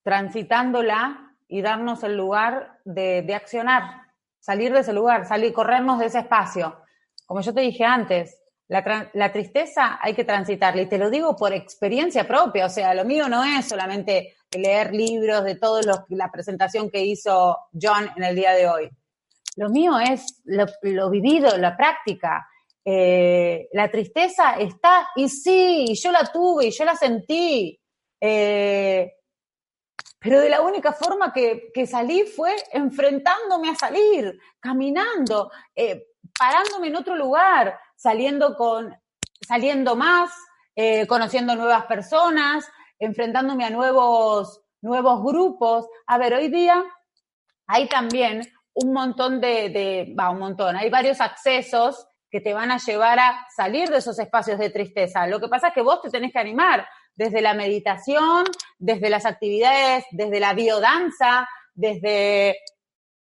transitándola 0.04 1.25
y 1.48 1.62
darnos 1.62 2.04
el 2.04 2.16
lugar 2.16 2.80
de, 2.86 3.34
accionar, 3.36 4.02
salir 4.40 4.74
de 4.74 4.80
ese 4.80 4.94
lugar, 4.94 5.28
salir, 5.28 5.54
corrernos 5.54 6.00
de 6.00 6.08
ese 6.08 6.20
espacio. 6.20 6.82
Como 7.26 7.42
yo 7.42 7.54
te 7.54 7.62
dije 7.62 7.84
antes, 7.84 8.42
la, 8.68 9.32
tristeza 9.32 10.00
hay 10.02 10.14
que 10.14 10.24
transitarla 10.24 10.82
y 10.82 10.90
te 10.90 10.98
lo 10.98 11.10
digo 11.10 11.36
por 11.36 11.54
experiencia 11.54 12.28
propia, 12.28 12.66
o 12.66 12.70
sea, 12.70 12.94
lo 12.94 13.06
mío 13.06 13.30
no 13.30 13.44
es 13.44 13.68
solamente 13.68 14.36
leer 14.52 14.94
libros 14.94 15.44
de 15.44 15.56
toda 15.56 15.82
la 16.10 16.32
presentación 16.32 16.90
que 16.90 17.04
hizo 17.04 17.58
John 17.80 18.10
en 18.16 18.24
el 18.24 18.36
día 18.36 18.54
de 18.54 18.68
hoy. 18.68 18.90
Lo 19.58 19.70
mío 19.70 20.00
es 20.00 20.42
lo, 20.46 20.66
lo 20.82 21.10
vivido, 21.10 21.58
la 21.58 21.78
práctica, 21.78 22.48
eh, 22.88 23.68
la 23.74 23.90
tristeza 23.90 24.54
está, 24.60 25.10
y 25.16 25.28
sí, 25.28 25.88
yo 25.96 26.12
la 26.12 26.32
tuve 26.32 26.68
y 26.68 26.72
yo 26.72 26.86
la 26.86 26.96
sentí, 26.96 27.80
eh, 28.22 29.12
pero 30.20 30.40
de 30.40 30.50
la 30.50 30.62
única 30.62 30.94
forma 30.94 31.32
que, 31.32 31.72
salí 31.88 32.24
fue 32.24 32.56
enfrentándome 32.72 33.70
a 33.70 33.76
salir, 33.76 34.40
caminando, 34.60 35.52
eh, 35.76 36.08
parándome 36.38 36.88
en 36.88 36.96
otro 36.96 37.16
lugar, 37.16 37.80
saliendo 37.96 38.56
con, 38.56 38.96
saliendo 39.42 39.96
más, 39.96 40.32
conociendo 41.08 41.56
nuevas 41.56 41.86
personas, 41.86 42.68
enfrentándome 43.00 43.66
a 43.66 43.70
nuevos, 43.70 44.62
nuevos 44.82 45.24
grupos. 45.24 45.88
A 46.08 46.18
ver, 46.18 46.34
hoy 46.34 46.50
día 46.50 46.84
hay 47.68 47.88
también 47.88 48.42
un 48.74 48.94
montón 48.94 49.40
de, 49.40 49.70
de 49.70 50.16
va, 50.20 50.30
un 50.30 50.40
montón, 50.40 50.76
hay 50.76 50.90
varios 50.90 51.22
accesos 51.22 52.08
que 52.30 52.42
te 52.42 52.54
van 52.54 52.72
a 52.72 52.78
llevar 52.78 53.18
a 53.20 53.48
salir 53.56 53.90
de 53.90 53.98
esos 53.98 54.20
espacios 54.20 54.60
de 54.60 54.70
tristeza. 54.70 55.26
Lo 55.28 55.40
que 55.40 55.48
pasa 55.48 55.70
es 55.70 55.74
que 55.74 55.82
vos 55.82 56.02
te 56.02 56.10
tenés 56.10 56.34
que 56.34 56.40
animar 56.40 56.86
desde 57.16 57.42
la 57.42 57.54
meditación, 57.54 58.46
desde 58.78 59.10
las 59.10 59.26
actividades, 59.26 60.06
desde 60.12 60.40
la 60.40 60.54
biodanza, 60.54 61.48
desde 61.74 62.58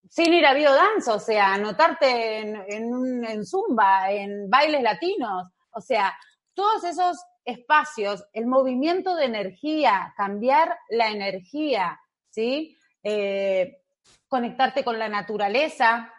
sin 0.09 0.33
ir 0.33 0.45
a 0.45 0.53
biodanza, 0.53 1.15
o 1.15 1.19
sea, 1.19 1.53
anotarte 1.53 2.39
en, 2.39 3.25
en 3.25 3.45
zumba, 3.45 4.11
en 4.11 4.49
bailes 4.49 4.83
latinos, 4.83 5.47
o 5.71 5.81
sea, 5.81 6.13
todos 6.53 6.83
esos 6.83 7.17
espacios, 7.45 8.25
el 8.33 8.45
movimiento 8.45 9.15
de 9.15 9.25
energía, 9.25 10.13
cambiar 10.15 10.77
la 10.89 11.09
energía, 11.09 11.99
¿sí? 12.29 12.77
Eh, 13.03 13.81
conectarte 14.27 14.83
con 14.83 14.97
la 14.97 15.09
naturaleza, 15.09 16.13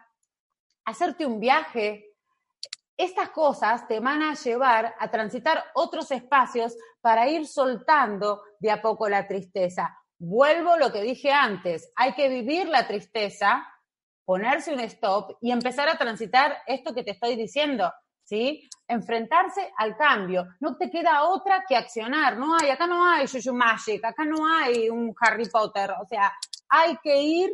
hacerte 0.85 1.27
un 1.27 1.41
viaje, 1.41 2.14
estas 2.97 3.31
cosas 3.31 3.87
te 3.89 4.01
van 4.01 4.23
a 4.23 4.35
llevar 4.35 4.95
a 4.99 5.11
transitar 5.11 5.65
otros 5.75 6.11
espacios 6.11 6.77
para 7.01 7.29
ir 7.29 7.47
soltando 7.47 8.43
de 8.61 8.71
a 8.71 8.81
poco 8.81 9.09
la 9.09 9.27
tristeza. 9.27 9.97
Vuelvo 10.19 10.73
a 10.73 10.79
lo 10.79 10.93
que 10.93 11.03
dije 11.03 11.33
antes, 11.33 11.93
hay 11.97 12.15
que 12.15 12.29
vivir 12.29 12.69
la 12.69 12.87
tristeza, 12.87 13.67
ponerse 14.25 14.73
un 14.73 14.81
stop 14.81 15.37
y 15.41 15.51
empezar 15.51 15.89
a 15.89 15.99
transitar 15.99 16.57
esto 16.67 16.95
que 16.95 17.03
te 17.03 17.11
estoy 17.11 17.37
diciendo, 17.37 17.93
¿sí? 18.23 18.69
Enfrentarse 18.87 19.73
al 19.77 19.97
cambio. 19.97 20.47
No 20.61 20.77
te 20.77 20.91
queda 20.91 21.25
otra 21.25 21.65
que 21.69 21.77
accionar. 21.77 22.39
No 22.39 22.57
hay, 22.57 22.71
acá 22.71 22.87
no 22.87 23.05
hay 23.05 23.27
Juju 23.27 23.53
Magic, 23.53 24.05
acá 24.05 24.25
no 24.25 24.47
hay 24.47 24.89
un 24.89 25.15
Harry 25.21 25.49
Potter. 25.49 25.91
O 26.01 26.07
sea, 26.07 26.33
hay 26.69 26.97
que 27.03 27.21
ir, 27.21 27.51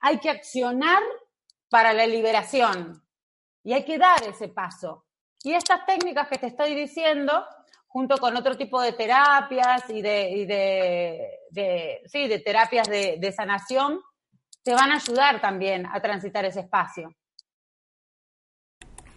hay 0.00 0.18
que 0.18 0.30
accionar 0.30 1.02
para 1.70 1.92
la 1.92 2.06
liberación, 2.06 3.03
y 3.64 3.72
hay 3.72 3.84
que 3.84 3.98
dar 3.98 4.22
ese 4.22 4.48
paso. 4.48 5.06
Y 5.42 5.54
estas 5.54 5.84
técnicas 5.86 6.28
que 6.28 6.38
te 6.38 6.46
estoy 6.46 6.74
diciendo, 6.74 7.44
junto 7.88 8.18
con 8.18 8.36
otro 8.36 8.56
tipo 8.56 8.80
de 8.80 8.92
terapias 8.92 9.88
y 9.88 10.02
de, 10.02 11.30
sí, 12.06 12.28
de 12.28 12.38
terapias 12.38 12.88
de, 12.88 13.32
sanación, 13.32 14.00
te 14.62 14.74
van 14.74 14.92
a 14.92 14.96
ayudar 14.96 15.40
también 15.40 15.86
a 15.86 16.00
transitar 16.00 16.44
ese 16.44 16.60
espacio. 16.60 17.14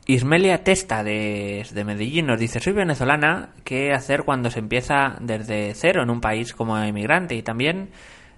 Ismelia 0.05 0.63
Testa 0.63 1.03
desde 1.03 1.83
Medellín 1.83 2.27
nos 2.27 2.39
dice, 2.39 2.61
soy 2.61 2.71
venezolana, 2.71 3.53
¿qué 3.65 3.91
hacer 3.91 4.23
cuando 4.23 4.49
se 4.49 4.59
empieza 4.59 5.17
desde 5.19 5.73
cero 5.75 6.01
en 6.03 6.09
un 6.09 6.21
país 6.21 6.53
como 6.53 6.77
emigrante? 6.77 7.35
Y 7.35 7.43
también, 7.43 7.91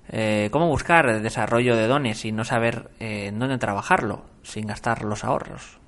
eh, 0.08 0.50
¿cómo 0.52 0.68
buscar 0.68 1.08
el 1.08 1.22
desarrollo 1.22 1.76
de 1.76 1.86
dones 1.86 2.26
y 2.26 2.32
no 2.32 2.44
saber 2.44 2.90
eh, 3.00 3.28
en 3.28 3.38
dónde 3.38 3.60
trabajarlo 3.60 4.26
sin 4.42 4.66
gastar 4.66 5.04
los 5.04 5.24
ahorros? 5.24 5.80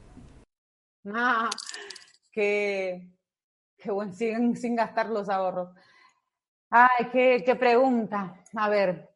Ah, 1.05 1.49
qué, 2.31 3.09
qué 3.77 3.91
buen, 3.91 4.13
sin, 4.13 4.55
sin 4.55 4.75
gastar 4.75 5.09
los 5.09 5.29
ahorros. 5.29 5.69
Ay, 6.69 7.09
qué, 7.11 7.43
qué 7.45 7.55
pregunta. 7.55 8.43
A 8.55 8.69
ver, 8.69 9.09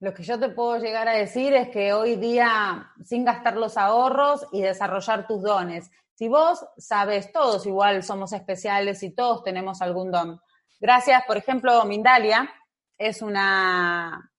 lo 0.00 0.12
que 0.12 0.22
yo 0.22 0.38
te 0.38 0.50
puedo 0.50 0.78
llegar 0.78 1.08
a 1.08 1.12
decir 1.12 1.54
es 1.54 1.68
que 1.70 1.92
hoy 1.92 2.16
día, 2.16 2.92
sin 3.04 3.24
gastar 3.24 3.56
los 3.56 3.76
ahorros 3.76 4.46
y 4.52 4.60
desarrollar 4.60 5.26
tus 5.26 5.42
dones, 5.42 5.90
si 6.14 6.28
vos 6.28 6.66
sabes, 6.78 7.30
todos 7.32 7.66
igual 7.66 8.02
somos 8.02 8.32
especiales 8.32 9.02
y 9.02 9.10
todos 9.10 9.44
tenemos 9.44 9.82
algún 9.82 10.10
don. 10.10 10.40
Gracias, 10.80 11.22
por 11.26 11.36
ejemplo, 11.36 11.84
Mindalia 11.84 12.50
es 12.98 13.22
una 13.22 14.30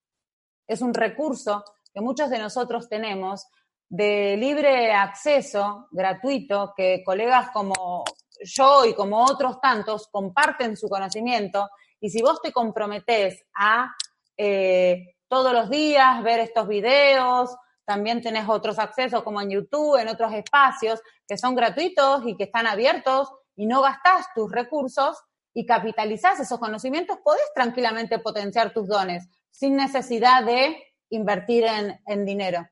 es 0.67 0.81
un 0.81 0.93
recurso 0.93 1.63
que 1.93 2.01
muchos 2.01 2.29
de 2.29 2.39
nosotros 2.39 2.89
tenemos 2.89 3.47
de 3.89 4.35
libre 4.37 4.91
acceso, 4.91 5.87
gratuito, 5.91 6.73
que 6.75 7.03
colegas 7.05 7.49
como 7.51 8.03
yo 8.41 8.85
y 8.85 8.93
como 8.93 9.23
otros 9.23 9.59
tantos 9.61 10.07
comparten 10.11 10.75
su 10.75 10.87
conocimiento 10.89 11.69
y 11.99 12.09
si 12.09 12.21
vos 12.21 12.41
te 12.41 12.51
comprometés 12.51 13.43
a 13.55 13.95
eh, 14.37 15.15
todos 15.27 15.53
los 15.53 15.69
días 15.69 16.21
ver 16.23 16.39
estos 16.39 16.67
videos, 16.67 17.55
también 17.85 18.21
tenés 18.21 18.47
otros 18.47 18.77
accesos 18.79 19.23
como 19.23 19.41
en 19.41 19.49
YouTube, 19.49 19.99
en 19.99 20.09
otros 20.09 20.33
espacios 20.33 21.01
que 21.27 21.37
son 21.37 21.55
gratuitos 21.55 22.23
y 22.25 22.35
que 22.35 22.45
están 22.45 22.67
abiertos 22.67 23.31
y 23.55 23.65
no 23.65 23.81
gastás 23.81 24.27
tus 24.35 24.51
recursos 24.51 25.17
y 25.53 25.65
capitalizás 25.65 26.39
esos 26.39 26.59
conocimientos, 26.59 27.17
podés 27.23 27.51
tranquilamente 27.55 28.19
potenciar 28.19 28.73
tus 28.73 28.87
dones 28.87 29.27
sin 29.49 29.75
necesidad 29.75 30.43
de 30.43 30.77
invertir 31.09 31.65
en 32.05 32.25
dinero. 32.25 32.67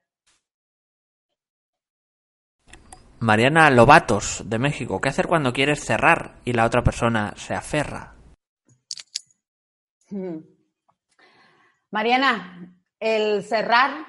Mariana 3.25 3.71
Lobatos, 3.71 4.43
de 4.45 4.59
México. 4.59 5.01
¿Qué 5.01 5.09
hacer 5.09 5.25
cuando 5.25 5.51
quieres 5.51 5.83
cerrar 5.83 6.35
y 6.45 6.53
la 6.53 6.63
otra 6.63 6.83
persona 6.83 7.33
se 7.35 7.55
aferra? 7.55 8.13
Hmm. 10.11 10.41
Mariana, 11.89 12.77
el 12.99 13.43
cerrar 13.43 14.05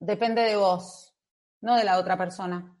depende 0.00 0.42
de 0.42 0.56
vos. 0.56 1.14
no 1.60 1.76
de 1.76 1.84
la 1.84 1.98
otra 1.98 2.16
persona. 2.16 2.76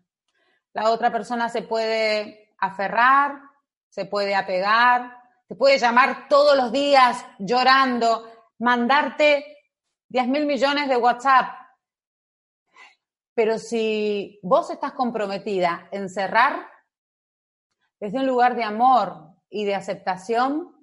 La 0.72 0.90
otra 0.90 1.12
persona 1.12 1.48
se 1.48 1.62
puede 1.62 2.54
aferrar, 2.58 3.40
se 3.88 4.04
puede 4.04 4.34
apegar, 4.34 5.16
te 5.46 5.54
puede 5.54 5.78
llamar 5.78 6.26
todos 6.28 6.56
los 6.56 6.72
días 6.72 7.24
llorando, 7.38 8.28
mandarte 8.58 9.58
10 10.08 10.26
mil 10.26 10.44
millones 10.44 10.88
de 10.88 10.96
WhatsApp. 10.96 11.57
Pero 13.38 13.56
si 13.56 14.40
vos 14.42 14.68
estás 14.68 14.94
comprometida 14.94 15.86
en 15.92 16.08
cerrar 16.08 16.68
desde 18.00 18.18
un 18.18 18.26
lugar 18.26 18.56
de 18.56 18.64
amor 18.64 19.36
y 19.48 19.64
de 19.64 19.76
aceptación, 19.76 20.76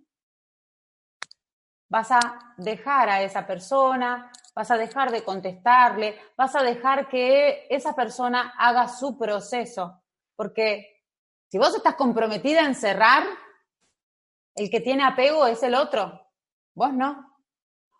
vas 1.89 2.11
a 2.11 2.53
dejar 2.55 3.09
a 3.09 3.23
esa 3.23 3.45
persona, 3.45 4.31
vas 4.55 4.71
a 4.71 4.77
dejar 4.77 5.11
de 5.11 5.25
contestarle, 5.25 6.17
vas 6.37 6.55
a 6.55 6.63
dejar 6.63 7.09
que 7.09 7.67
esa 7.69 7.93
persona 7.93 8.53
haga 8.57 8.87
su 8.87 9.17
proceso. 9.17 10.01
Porque 10.37 11.03
si 11.51 11.57
vos 11.57 11.75
estás 11.75 11.95
comprometida 11.95 12.61
en 12.61 12.75
cerrar, 12.75 13.25
el 14.55 14.69
que 14.69 14.79
tiene 14.79 15.03
apego 15.03 15.45
es 15.45 15.61
el 15.61 15.75
otro, 15.75 16.25
vos 16.73 16.93
no. 16.93 17.35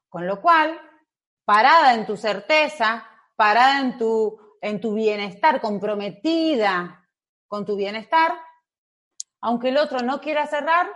Con 0.07 0.25
lo 0.25 0.41
cual, 0.41 0.79
parada 1.43 1.93
en 1.93 2.05
tu 2.05 2.15
certeza, 2.15 3.05
parada 3.35 3.81
en 3.81 3.97
tu, 3.97 4.44
en 4.65 4.81
tu 4.81 4.95
bienestar, 4.95 5.61
comprometida 5.61 7.07
con 7.47 7.65
tu 7.65 7.75
bienestar, 7.75 8.33
aunque 9.41 9.69
el 9.69 9.77
otro 9.77 9.99
no 9.99 10.19
quiera 10.19 10.47
cerrar, 10.47 10.89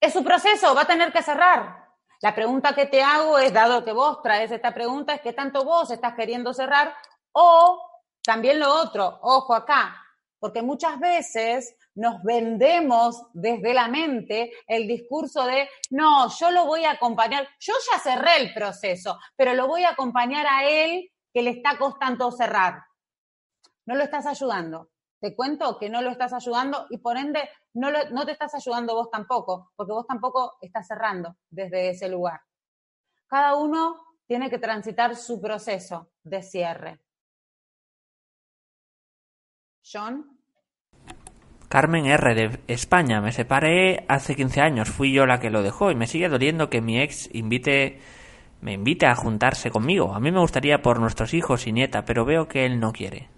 es 0.00 0.12
su 0.12 0.24
proceso, 0.24 0.74
va 0.74 0.82
a 0.82 0.86
tener 0.86 1.12
que 1.12 1.22
cerrar. 1.22 1.86
La 2.20 2.34
pregunta 2.34 2.74
que 2.74 2.86
te 2.86 3.00
hago 3.00 3.38
es, 3.38 3.52
dado 3.52 3.84
que 3.84 3.92
vos 3.92 4.20
traes 4.22 4.50
esta 4.50 4.74
pregunta, 4.74 5.14
es 5.14 5.20
que 5.20 5.32
tanto 5.32 5.64
vos 5.64 5.88
estás 5.92 6.14
queriendo 6.16 6.52
cerrar 6.52 6.96
o 7.30 7.80
también 8.24 8.58
lo 8.58 8.74
otro, 8.74 9.20
ojo 9.22 9.54
acá, 9.54 9.96
porque 10.40 10.62
muchas 10.62 10.98
veces 10.98 11.76
nos 11.94 12.24
vendemos 12.24 13.22
desde 13.34 13.72
la 13.72 13.86
mente 13.86 14.52
el 14.66 14.88
discurso 14.88 15.46
de, 15.46 15.68
no, 15.90 16.28
yo 16.28 16.50
lo 16.50 16.66
voy 16.66 16.84
a 16.86 16.92
acompañar, 16.92 17.48
yo 17.60 17.74
ya 17.92 18.00
cerré 18.00 18.38
el 18.38 18.52
proceso, 18.52 19.20
pero 19.36 19.54
lo 19.54 19.68
voy 19.68 19.84
a 19.84 19.90
acompañar 19.90 20.44
a 20.48 20.64
él 20.64 21.08
que 21.32 21.42
le 21.42 21.50
está 21.50 21.78
costando 21.78 22.30
cerrar. 22.30 22.84
No 23.86 23.94
lo 23.94 24.04
estás 24.04 24.26
ayudando. 24.26 24.90
Te 25.20 25.36
cuento 25.36 25.78
que 25.78 25.88
no 25.88 26.02
lo 26.02 26.10
estás 26.10 26.32
ayudando 26.32 26.86
y 26.90 26.98
por 26.98 27.16
ende 27.16 27.48
no, 27.74 28.26
te 28.26 28.32
estás 28.32 28.54
ayudando 28.54 28.94
vos 28.94 29.10
tampoco, 29.10 29.72
porque 29.76 29.92
vos 29.92 30.06
tampoco 30.06 30.58
estás 30.60 30.86
cerrando 30.86 31.36
desde 31.48 31.90
ese 31.90 32.08
lugar. 32.08 32.40
Cada 33.26 33.56
uno 33.56 34.04
tiene 34.26 34.50
que 34.50 34.58
transitar 34.58 35.14
su 35.16 35.40
proceso 35.40 36.10
de 36.22 36.42
cierre. 36.42 37.00
John. 39.90 40.38
Carmen 41.68 42.06
R. 42.06 42.34
de 42.34 42.60
España. 42.66 43.20
Me 43.20 43.32
separé 43.32 44.04
hace 44.08 44.36
15 44.36 44.60
años. 44.60 44.90
Fui 44.90 45.12
yo 45.12 45.24
la 45.24 45.40
que 45.40 45.50
lo 45.50 45.62
dejó 45.62 45.90
y 45.90 45.94
me 45.94 46.06
sigue 46.06 46.28
doliendo 46.28 46.68
que 46.68 46.82
mi 46.82 47.00
ex 47.00 47.34
invite, 47.34 48.00
me 48.62 48.72
invite 48.72 49.06
a 49.06 49.14
juntarse 49.14 49.70
conmigo. 49.70 50.14
A 50.14 50.20
mí 50.20 50.30
me 50.30 50.40
gustaría 50.40 50.80
por 50.80 51.00
nuestros 51.00 51.34
hijos 51.34 51.66
y 51.66 51.72
nieta, 51.72 52.04
pero 52.04 52.24
veo 52.24 52.46
que 52.48 52.64
él 52.64 52.78
no 52.80 52.92
quiere. 52.92 53.28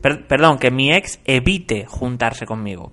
perdón, 0.00 0.58
que 0.58 0.70
mi 0.70 0.92
ex 0.92 1.20
evite 1.24 1.86
juntarse 1.86 2.46
conmigo. 2.46 2.90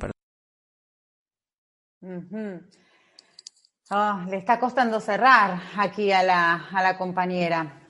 Ah, 3.90 4.26
le 4.30 4.38
está 4.38 4.60
costando 4.60 5.00
cerrar 5.00 5.62
aquí 5.78 6.12
a 6.12 6.22
la, 6.22 6.68
a 6.72 6.84
la 6.84 6.98
compañera. 6.98 7.88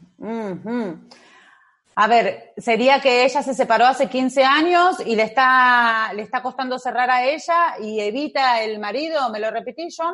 A 1.97 2.07
ver, 2.07 2.53
sería 2.57 2.99
que 2.99 3.23
ella 3.25 3.41
se 3.41 3.53
separó 3.55 3.85
hace 3.85 4.07
15 4.07 4.43
años 4.43 4.99
y 5.03 5.15
le 5.15 5.23
está, 5.23 6.11
le 6.13 6.21
está 6.21 6.43
costando 6.43 6.77
cerrar 6.77 7.09
a 7.09 7.23
ella 7.23 7.79
y 7.81 8.01
evita 8.01 8.61
el 8.61 8.79
marido. 8.79 9.29
¿Me 9.31 9.39
lo 9.39 9.49
repetí, 9.49 9.87
John? 9.95 10.13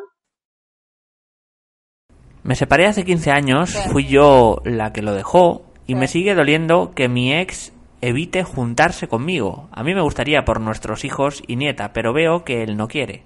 Me 2.43 2.55
separé 2.55 2.87
hace 2.87 3.05
15 3.05 3.29
años, 3.29 3.77
fui 3.91 4.07
yo 4.07 4.61
la 4.65 4.91
que 4.91 5.03
lo 5.03 5.13
dejó 5.13 5.63
y 5.85 5.93
me 5.93 6.07
sigue 6.07 6.33
doliendo 6.33 6.93
que 6.95 7.07
mi 7.07 7.33
ex 7.33 7.71
evite 8.01 8.43
juntarse 8.43 9.07
conmigo. 9.07 9.69
A 9.71 9.83
mí 9.83 9.93
me 9.93 10.01
gustaría 10.01 10.43
por 10.43 10.59
nuestros 10.59 11.05
hijos 11.05 11.43
y 11.45 11.55
nieta, 11.55 11.93
pero 11.93 12.13
veo 12.13 12.43
que 12.43 12.63
él 12.63 12.77
no 12.77 12.87
quiere. 12.87 13.23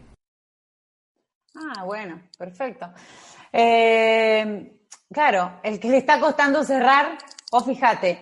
Ah, 1.56 1.86
bueno, 1.86 2.24
perfecto. 2.38 2.92
Eh, 3.54 4.80
claro, 5.12 5.60
el 5.64 5.80
que 5.80 5.90
le 5.90 5.98
está 5.98 6.20
costando 6.20 6.62
cerrar, 6.66 7.18
o 7.52 7.62
fíjate, 7.62 8.20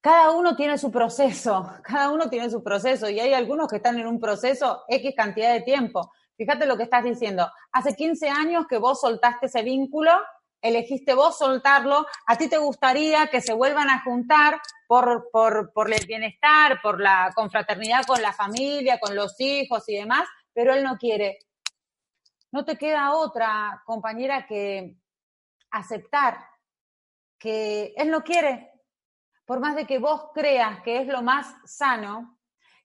cada 0.00 0.32
uno 0.32 0.56
tiene 0.56 0.76
su 0.76 0.90
proceso, 0.90 1.72
cada 1.84 2.10
uno 2.10 2.28
tiene 2.28 2.50
su 2.50 2.64
proceso 2.64 3.08
y 3.08 3.20
hay 3.20 3.32
algunos 3.32 3.68
que 3.68 3.76
están 3.76 3.96
en 3.98 4.08
un 4.08 4.18
proceso 4.18 4.82
X 4.88 5.14
cantidad 5.16 5.52
de 5.52 5.60
tiempo. 5.60 6.10
Fíjate 6.36 6.66
lo 6.66 6.76
que 6.76 6.82
estás 6.82 7.04
diciendo. 7.04 7.50
Hace 7.72 7.94
15 7.94 8.28
años 8.28 8.66
que 8.68 8.78
vos 8.78 9.00
soltaste 9.00 9.46
ese 9.46 9.62
vínculo, 9.62 10.12
elegiste 10.60 11.14
vos 11.14 11.38
soltarlo, 11.38 12.06
a 12.26 12.36
ti 12.36 12.48
te 12.48 12.58
gustaría 12.58 13.28
que 13.28 13.40
se 13.40 13.54
vuelvan 13.54 13.88
a 13.88 14.02
juntar 14.02 14.60
por, 14.86 15.28
por, 15.32 15.72
por 15.72 15.92
el 15.92 16.06
bienestar, 16.06 16.80
por 16.82 17.00
la 17.00 17.32
confraternidad 17.34 18.04
con 18.04 18.20
la 18.20 18.32
familia, 18.32 18.98
con 18.98 19.14
los 19.14 19.40
hijos 19.40 19.88
y 19.88 19.96
demás, 19.96 20.28
pero 20.52 20.74
él 20.74 20.82
no 20.82 20.96
quiere. 20.96 21.38
No 22.52 22.64
te 22.64 22.76
queda 22.76 23.14
otra, 23.14 23.82
compañera, 23.84 24.46
que 24.46 24.96
aceptar 25.70 26.38
que 27.38 27.92
él 27.96 28.10
no 28.10 28.22
quiere, 28.22 28.72
por 29.44 29.60
más 29.60 29.76
de 29.76 29.86
que 29.86 29.98
vos 29.98 30.30
creas 30.34 30.80
que 30.82 31.00
es 31.00 31.06
lo 31.06 31.22
más 31.22 31.54
sano, 31.64 32.35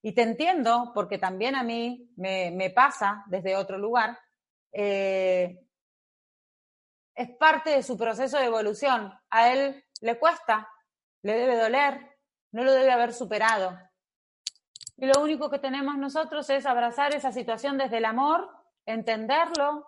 y 0.02 0.14
te 0.14 0.24
entiendo, 0.24 0.92
porque 0.94 1.18
también 1.18 1.56
a 1.56 1.64
mí 1.64 2.12
me, 2.16 2.72
pasa 2.76 3.24
desde 3.28 3.56
otro 3.56 3.78
lugar, 3.78 4.18
eh, 4.72 5.60
es 7.14 7.30
parte 7.38 7.72
de 7.72 7.84
su 7.84 7.98
proceso 7.98 8.38
de 8.38 8.46
evolución. 8.46 9.14
A 9.30 9.52
él 9.54 9.84
le 10.02 10.18
cuesta, 10.18 10.68
le 11.22 11.34
debe 11.34 11.56
doler, 11.56 12.18
no 12.52 12.64
lo 12.64 12.72
debe 12.72 12.92
haber 12.92 13.14
superado. 13.14 13.78
Y 14.98 15.06
lo 15.06 15.22
único 15.22 15.50
que 15.50 15.60
tenemos 15.60 15.98
nosotros 15.98 16.50
es 16.50 16.66
abrazar 16.66 17.14
esa 17.14 17.32
situación 17.32 17.78
desde 17.78 17.98
el 17.98 18.06
amor, 18.06 18.50
entenderlo 18.86 19.88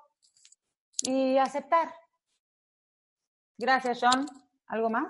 y 1.01 1.37
aceptar. 1.37 1.93
Gracias, 3.57 3.99
John. 4.01 4.25
¿Algo 4.67 4.89
más? 4.89 5.07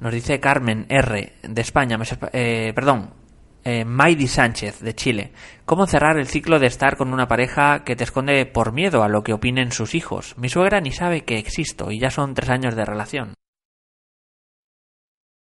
Nos 0.00 0.12
dice 0.12 0.40
Carmen 0.40 0.86
R. 0.88 1.32
de 1.42 1.60
España, 1.60 1.98
eh, 2.32 2.72
perdón, 2.74 3.23
eh, 3.64 4.26
Sánchez 4.26 4.80
de 4.80 4.94
Chile. 4.94 5.32
¿Cómo 5.64 5.86
cerrar 5.86 6.18
el 6.18 6.26
ciclo 6.26 6.58
de 6.58 6.66
estar 6.66 6.96
con 6.96 7.12
una 7.12 7.28
pareja 7.28 7.84
que 7.84 7.96
te 7.96 8.04
esconde 8.04 8.46
por 8.46 8.72
miedo 8.72 9.02
a 9.02 9.08
lo 9.08 9.22
que 9.22 9.32
opinen 9.32 9.72
sus 9.72 9.94
hijos? 9.94 10.36
Mi 10.38 10.48
suegra 10.48 10.80
ni 10.80 10.92
sabe 10.92 11.24
que 11.24 11.38
existo 11.38 11.90
y 11.90 11.98
ya 11.98 12.10
son 12.10 12.34
tres 12.34 12.50
años 12.50 12.76
de 12.76 12.84
relación. 12.84 13.34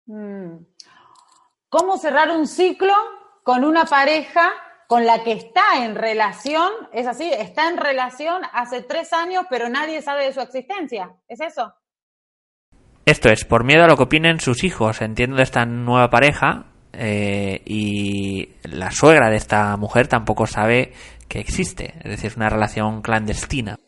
Mm. 0.05 0.65
¿Cómo 1.69 1.97
cerrar 1.97 2.32
un 2.32 2.47
ciclo 2.47 2.93
con 3.43 3.63
una 3.63 3.86
pareja 3.86 4.51
con 4.88 5.05
la 5.05 5.24
que 5.24 5.32
está 5.32 5.84
en 5.84 5.95
relación? 5.95 6.69
Es 6.91 7.07
así, 7.07 7.32
está 7.32 7.69
en 7.69 7.78
relación 7.78 8.41
hace 8.53 8.82
tres 8.82 9.13
años, 9.13 9.45
pero 9.49 9.69
nadie 9.69 10.01
sabe 10.01 10.26
de 10.26 10.34
su 10.34 10.41
existencia. 10.41 11.15
¿Es 11.28 11.39
eso? 11.39 11.74
Esto 13.05 13.30
es, 13.30 13.45
por 13.45 13.63
miedo 13.63 13.84
a 13.84 13.88
lo 13.88 13.97
que 13.97 14.03
opinen 14.03 14.39
sus 14.39 14.63
hijos, 14.63 15.01
entiendo 15.01 15.38
de 15.38 15.43
esta 15.43 15.65
nueva 15.65 16.09
pareja, 16.09 16.70
eh, 17.03 17.63
y 17.65 18.47
la 18.61 18.91
suegra 18.91 19.31
de 19.31 19.37
esta 19.37 19.75
mujer 19.75 20.07
tampoco 20.07 20.45
sabe 20.45 20.93
que 21.27 21.39
existe, 21.39 21.95
es 22.03 22.11
decir, 22.11 22.33
una 22.35 22.47
relación 22.47 23.01
clandestina. 23.01 23.79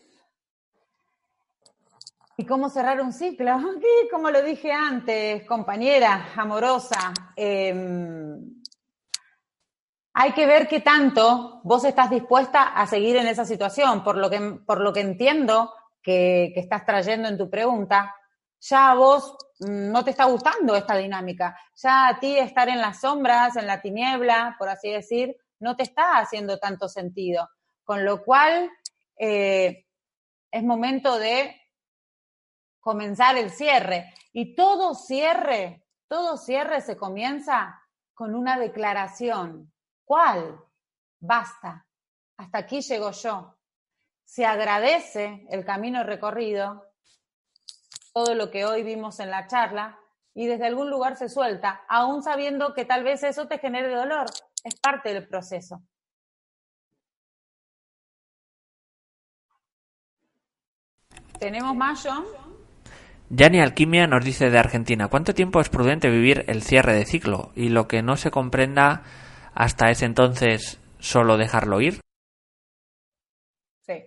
¿Y 2.37 2.45
cómo 2.47 2.69
cerrar 2.69 2.99
un 3.01 3.13
ciclo? 3.13 3.55
Como 4.11 4.31
lo 4.31 4.41
dije 4.41 4.71
antes, 4.71 5.45
compañera 5.45 6.29
amorosa, 6.35 7.13
em, 7.35 8.63
hay 10.15 10.31
que 10.31 10.47
ver 10.47 10.67
qué 10.67 10.79
tanto 10.79 11.61
vos 11.63 11.85
estás 11.85 12.09
dispuesta 12.09 12.69
a 12.69 12.87
seguir 12.87 13.17
en 13.17 13.27
esa 13.27 13.45
situación. 13.45 14.03
Por 14.03 14.17
lo 14.17 14.27
que, 14.31 14.39
por 14.65 14.81
lo 14.81 14.91
que 14.91 15.01
entiendo 15.01 15.71
que 16.01 16.51
estás 16.55 16.83
trayendo 16.83 17.27
en 17.27 17.37
tu 17.37 17.47
pregunta, 17.47 18.15
ya 18.63 18.91
a 18.91 18.95
vos 18.95 19.35
mm, 19.59 19.91
no 19.91 20.03
te 20.03 20.11
está 20.11 20.25
gustando 20.25 20.75
esta 20.75 20.95
dinámica, 20.95 21.57
ya 21.75 22.07
a 22.07 22.19
ti 22.19 22.37
estar 22.37 22.69
en 22.69 22.79
las 22.79 23.01
sombras, 23.01 23.57
en 23.57 23.67
la 23.67 23.81
tiniebla, 23.81 24.55
por 24.57 24.69
así 24.69 24.89
decir, 24.89 25.35
no 25.59 25.75
te 25.75 25.83
está 25.83 26.17
haciendo 26.17 26.57
tanto 26.59 26.87
sentido. 26.87 27.49
Con 27.83 28.05
lo 28.05 28.23
cual, 28.23 28.71
eh, 29.17 29.85
es 30.49 30.63
momento 30.63 31.19
de 31.19 31.59
comenzar 32.79 33.37
el 33.37 33.49
cierre. 33.49 34.13
Y 34.31 34.55
todo 34.55 34.95
cierre, 34.95 35.85
todo 36.07 36.37
cierre 36.37 36.79
se 36.81 36.95
comienza 36.95 37.81
con 38.13 38.33
una 38.33 38.57
declaración. 38.57 39.73
¿Cuál? 40.05 40.59
Basta. 41.19 41.85
Hasta 42.37 42.57
aquí 42.57 42.81
llego 42.81 43.11
yo. 43.11 43.57
Se 44.23 44.45
agradece 44.45 45.45
el 45.49 45.65
camino 45.65 46.03
recorrido 46.03 46.92
todo 48.13 48.35
lo 48.35 48.51
que 48.51 48.65
hoy 48.65 48.83
vimos 48.83 49.19
en 49.19 49.31
la 49.31 49.47
charla 49.47 49.99
y 50.35 50.47
desde 50.47 50.67
algún 50.67 50.89
lugar 50.89 51.17
se 51.17 51.29
suelta, 51.29 51.83
aún 51.87 52.23
sabiendo 52.23 52.73
que 52.73 52.85
tal 52.85 53.03
vez 53.03 53.23
eso 53.23 53.47
te 53.47 53.57
genere 53.57 53.93
dolor. 53.93 54.27
Es 54.63 54.75
parte 54.75 55.13
del 55.13 55.27
proceso. 55.27 55.81
¿Tenemos 61.39 61.75
más, 61.75 62.01
John? 62.03 62.23
Yani 63.29 63.59
Alquimia 63.59 64.07
nos 64.07 64.23
dice 64.23 64.49
de 64.49 64.59
Argentina, 64.59 65.07
¿cuánto 65.07 65.33
tiempo 65.33 65.59
es 65.59 65.69
prudente 65.69 66.09
vivir 66.09 66.45
el 66.47 66.61
cierre 66.61 66.93
de 66.93 67.05
ciclo? 67.05 67.51
Y 67.55 67.69
lo 67.69 67.87
que 67.87 68.01
no 68.01 68.15
se 68.15 68.31
comprenda 68.31 69.03
hasta 69.53 69.89
ese 69.89 70.05
entonces, 70.05 70.79
solo 70.99 71.37
dejarlo 71.37 71.81
ir. 71.81 71.99
Sí, 73.81 74.05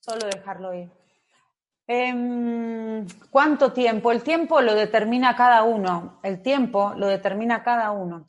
solo 0.00 0.26
dejarlo 0.26 0.74
ir. 0.74 0.99
Em, 1.92 3.04
¿Cuánto 3.32 3.72
tiempo? 3.72 4.12
El 4.12 4.22
tiempo 4.22 4.60
lo 4.60 4.76
determina 4.76 5.34
cada 5.34 5.64
uno. 5.64 6.20
El 6.22 6.40
tiempo 6.40 6.92
lo 6.94 7.08
determina 7.08 7.64
cada 7.64 7.90
uno. 7.90 8.28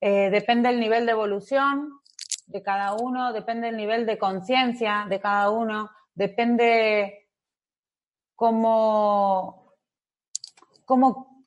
Eh, 0.00 0.30
depende 0.30 0.70
del 0.70 0.80
nivel 0.80 1.04
de 1.04 1.12
evolución 1.12 2.00
de 2.46 2.62
cada 2.62 2.94
uno, 2.94 3.34
depende 3.34 3.66
del 3.66 3.76
nivel 3.76 4.06
de 4.06 4.16
conciencia 4.16 5.04
de 5.06 5.20
cada 5.20 5.50
uno, 5.50 5.90
depende 6.14 7.28
cómo, 8.34 9.74
cómo, 10.86 11.44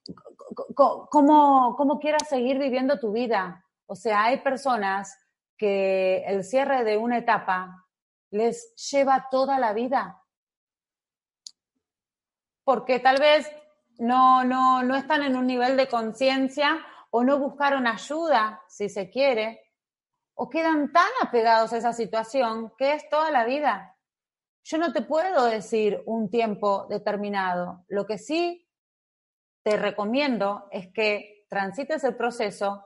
cómo, 0.76 1.76
cómo 1.76 2.00
quieras 2.00 2.30
seguir 2.30 2.60
viviendo 2.60 3.00
tu 3.00 3.12
vida. 3.12 3.66
O 3.88 3.96
sea, 3.96 4.26
hay 4.26 4.42
personas 4.42 5.18
que 5.58 6.24
el 6.28 6.44
cierre 6.44 6.84
de 6.84 6.98
una 6.98 7.18
etapa 7.18 7.88
les 8.30 8.76
lleva 8.92 9.28
toda 9.32 9.58
la 9.58 9.74
vida 9.74 10.23
porque 12.64 13.00
tal 13.00 13.20
vez 13.20 13.50
no, 14.00 14.44
no, 14.44 14.84
no 14.84 14.96
están 14.96 15.24
en 15.24 15.36
un 15.36 15.48
nivel 15.48 15.78
de 15.78 15.88
conciencia 15.88 16.80
o 17.12 17.24
no 17.24 17.38
buscaron 17.38 17.86
ayuda, 17.88 18.62
si 18.68 18.90
se 18.90 19.10
quiere, 19.10 19.72
o 20.36 20.50
quedan 20.50 20.92
tan 20.92 21.10
apegados 21.22 21.74
a 21.74 21.78
esa 21.78 21.94
situación 21.94 22.74
que 22.78 22.94
es 22.94 23.08
toda 23.10 23.30
la 23.30 23.46
vida. 23.46 23.96
Yo 24.64 24.78
no 24.78 24.94
te 24.94 25.02
puedo 25.02 25.46
decir 25.46 26.02
un 26.06 26.30
tiempo 26.30 26.88
determinado. 26.90 27.86
Lo 27.88 28.06
que 28.06 28.18
sí 28.18 28.68
te 29.62 29.78
recomiendo 29.78 30.68
es 30.72 30.92
que 30.92 31.46
transites 31.50 32.04
el 32.04 32.16
proceso 32.16 32.84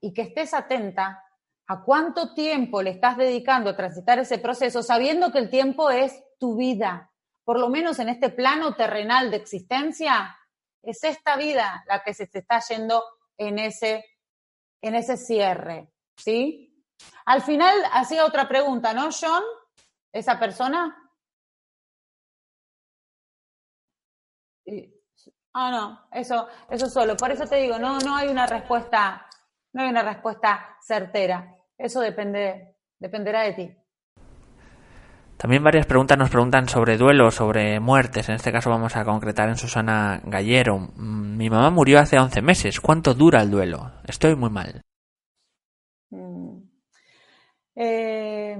y 0.00 0.12
que 0.12 0.22
estés 0.22 0.54
atenta 0.54 1.24
a 1.66 1.84
cuánto 1.84 2.34
tiempo 2.34 2.82
le 2.82 2.90
estás 2.90 3.16
dedicando 3.16 3.70
a 3.70 3.76
transitar 3.76 4.18
ese 4.18 4.38
proceso, 4.38 4.82
sabiendo 4.82 5.30
que 5.30 5.38
el 5.38 5.50
tiempo 5.50 5.90
es 5.90 6.24
tu 6.38 6.56
vida 6.56 7.07
por 7.48 7.58
lo 7.58 7.70
menos 7.70 7.98
en 7.98 8.10
este 8.10 8.28
plano 8.28 8.74
terrenal 8.74 9.30
de 9.30 9.38
existencia, 9.38 10.38
es 10.82 11.02
esta 11.02 11.34
vida 11.34 11.82
la 11.86 12.02
que 12.02 12.12
se 12.12 12.26
te 12.26 12.40
está 12.40 12.60
yendo 12.60 13.02
en 13.38 13.58
ese, 13.58 14.04
en 14.82 14.94
ese 14.94 15.16
cierre, 15.16 15.90
¿sí? 16.14 16.84
Al 17.24 17.40
final 17.40 17.74
hacía 17.90 18.26
otra 18.26 18.46
pregunta, 18.46 18.92
¿no, 18.92 19.08
John? 19.18 19.42
¿Esa 20.12 20.38
persona? 20.38 21.10
Ah, 25.54 25.70
no, 25.70 26.06
eso, 26.12 26.48
eso 26.68 26.86
solo. 26.90 27.16
Por 27.16 27.30
eso 27.30 27.46
te 27.46 27.56
digo, 27.56 27.78
no, 27.78 27.98
no 28.00 28.14
hay 28.14 28.28
una 28.28 28.46
respuesta, 28.46 29.26
no 29.72 29.84
hay 29.84 29.88
una 29.88 30.02
respuesta 30.02 30.76
certera. 30.82 31.56
Eso 31.78 32.00
depende, 32.00 32.76
dependerá 32.98 33.40
de 33.40 33.52
ti. 33.54 33.76
También 35.38 35.62
varias 35.62 35.86
preguntas 35.86 36.18
nos 36.18 36.30
preguntan 36.30 36.68
sobre 36.68 36.96
duelo, 36.96 37.30
sobre 37.30 37.78
muertes. 37.78 38.28
En 38.28 38.34
este 38.34 38.50
caso 38.50 38.70
vamos 38.70 38.96
a 38.96 39.04
concretar 39.04 39.48
en 39.48 39.56
Susana 39.56 40.20
Gallero. 40.24 40.78
Mm, 40.78 41.36
mi 41.36 41.48
mamá 41.48 41.70
murió 41.70 42.00
hace 42.00 42.18
11 42.18 42.42
meses. 42.42 42.80
¿Cuánto 42.80 43.14
dura 43.14 43.40
el 43.42 43.50
duelo? 43.52 43.92
Estoy 44.04 44.34
muy 44.34 44.50
mal. 44.50 44.82
Mm. 46.10 46.58
Eh, 47.76 48.58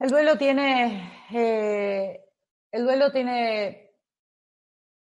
el 0.00 0.10
duelo 0.10 0.36
tiene. 0.36 1.10
Eh, 1.32 2.20
el 2.70 2.84
duelo 2.84 3.10
tiene 3.10 3.94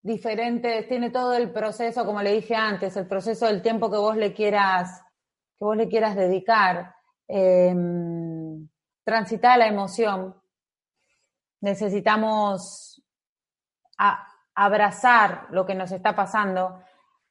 diferentes, 0.01 0.89
tiene 0.89 1.11
todo 1.11 1.35
el 1.35 1.53
proceso, 1.53 2.07
como 2.07 2.23
le 2.23 2.33
dije 2.33 2.55
antes, 2.55 2.97
el 2.97 3.07
proceso 3.07 3.45
del 3.45 3.61
tiempo 3.61 3.91
que 3.91 3.99
vos 3.99 4.17
le 4.17 4.33
quieras, 4.33 5.03
que 5.59 5.67
vos 5.67 5.77
le 5.77 5.87
quieras 5.87 6.17
dedicar. 6.17 6.95
Eh, 7.29 7.75
transitar 9.09 9.59
la 9.59 9.67
emoción. 9.67 10.37
Necesitamos 11.63 13.03
abrazar 14.55 15.47
lo 15.51 15.65
que 15.65 15.75
nos 15.75 15.93
está 15.93 16.15
pasando. 16.15 16.83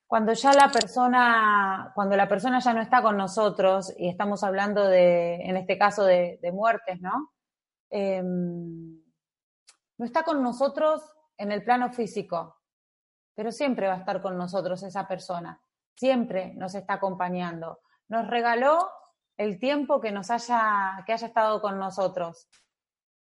Cuando 0.07 0.33
ya 0.33 0.53
la 0.53 0.69
persona, 0.69 1.91
cuando 1.93 2.15
la 2.15 2.27
persona 2.27 2.57
ya 2.61 2.73
no 2.73 2.81
está 2.81 3.03
con 3.03 3.15
nosotros, 3.15 3.93
y 3.95 4.09
estamos 4.09 4.43
hablando 4.43 4.87
de, 4.87 5.35
en 5.35 5.55
este 5.55 5.77
caso, 5.77 6.03
de, 6.03 6.39
muertes, 6.51 6.99
¿no? 6.99 7.31
Em, 7.91 8.99
no 9.99 10.05
está 10.05 10.23
con 10.23 10.41
nosotros 10.41 11.03
en 11.37 11.51
el 11.51 11.63
plano 11.63 11.91
físico, 11.93 12.57
pero 13.35 13.51
siempre 13.51 13.85
va 13.85 13.93
a 13.93 13.99
estar 13.99 14.19
con 14.19 14.35
nosotros 14.35 14.81
esa 14.81 15.07
persona, 15.07 15.61
siempre 15.95 16.55
nos 16.55 16.73
está 16.73 16.95
acompañando. 16.95 17.81
Nos 18.07 18.27
regaló 18.27 18.89
el 19.37 19.59
tiempo 19.59 20.01
que 20.01 20.11
nos 20.11 20.31
haya, 20.31 21.03
que 21.05 21.13
haya 21.13 21.27
estado 21.27 21.61
con 21.61 21.77
nosotros. 21.77 22.49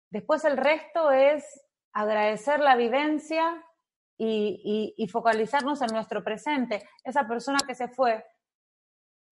Después 0.10 0.46
el 0.46 0.58
resto 0.58 1.12
es 1.12 1.44
agradecer 1.92 2.60
la 2.60 2.76
vivencia 2.76 3.64
y, 4.20 4.94
y, 4.98 5.08
focalizarnos 5.08 5.82
en 5.82 5.94
nuestro 5.94 6.24
presente. 6.24 6.88
Esa 7.04 7.28
persona 7.28 7.60
que 7.68 7.76
se 7.76 7.88
fue, 7.88 8.26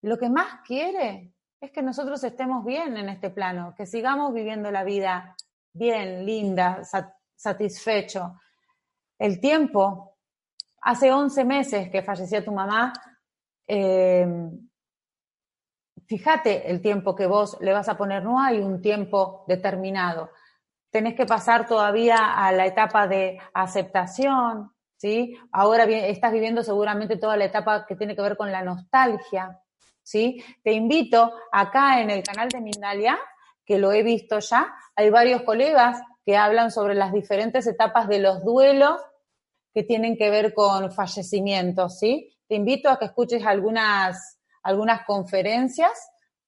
lo 0.02 0.16
que 0.16 0.28
más 0.28 0.60
quiere 0.64 1.34
es 1.60 1.70
que 1.72 1.82
nosotros 1.82 2.22
estemos 2.22 2.64
bien 2.64 2.96
en 2.96 3.08
este 3.08 3.30
plano, 3.30 3.74
que 3.76 3.86
sigamos 3.86 4.32
viviendo 4.32 4.70
la 4.70 4.84
vida 4.84 5.34
bien, 5.72 6.24
linda, 6.24 6.82
satisfecho. 7.34 8.38
El 9.18 9.40
tiempo, 9.40 10.16
hace 10.82 11.12
11 11.12 11.44
meses 11.44 11.90
que 11.90 12.02
falleció 12.02 12.44
tu 12.44 12.52
mamá, 12.52 12.92
eh, 13.66 14.26
fíjate 16.06 16.70
el 16.70 16.80
tiempo 16.80 17.14
que 17.14 17.26
vos 17.26 17.56
le 17.60 17.72
vas 17.72 17.88
a 17.88 17.96
poner, 17.96 18.22
no 18.22 18.40
hay 18.40 18.58
un 18.58 18.80
tiempo 18.80 19.44
determinado. 19.46 20.30
Tenés 20.90 21.14
que 21.14 21.26
pasar 21.26 21.66
todavía 21.66 22.34
a 22.34 22.52
la 22.52 22.66
etapa 22.66 23.06
de 23.06 23.38
aceptación, 23.52 24.72
¿sí? 24.96 25.36
Ahora 25.52 25.84
estás 25.84 26.32
viviendo 26.32 26.62
seguramente 26.62 27.16
toda 27.16 27.36
la 27.36 27.44
etapa 27.44 27.86
que 27.86 27.96
tiene 27.96 28.16
que 28.16 28.22
ver 28.22 28.36
con 28.36 28.50
la 28.50 28.62
nostalgia, 28.62 29.60
¿sí? 30.02 30.42
Te 30.62 30.72
invito 30.72 31.32
acá 31.52 32.00
en 32.00 32.10
el 32.10 32.22
canal 32.22 32.48
de 32.48 32.60
Mindalia, 32.60 33.18
que 33.64 33.78
lo 33.78 33.92
he 33.92 34.02
visto 34.02 34.38
ya, 34.38 34.74
hay 34.94 35.10
varios 35.10 35.42
colegas 35.42 36.00
que 36.24 36.36
hablan 36.36 36.70
sobre 36.70 36.94
las 36.94 37.12
diferentes 37.12 37.66
etapas 37.66 38.08
de 38.08 38.20
los 38.20 38.44
duelos 38.44 39.00
que 39.74 39.82
tienen 39.82 40.16
que 40.16 40.30
ver 40.30 40.54
con 40.54 40.92
fallecimientos, 40.92 41.98
¿sí? 41.98 42.32
Te 42.48 42.54
invito 42.54 42.88
a 42.88 42.98
que 42.98 43.06
escuches 43.06 43.44
algunas 43.44 44.35
algunas 44.66 45.04
conferencias 45.06 45.92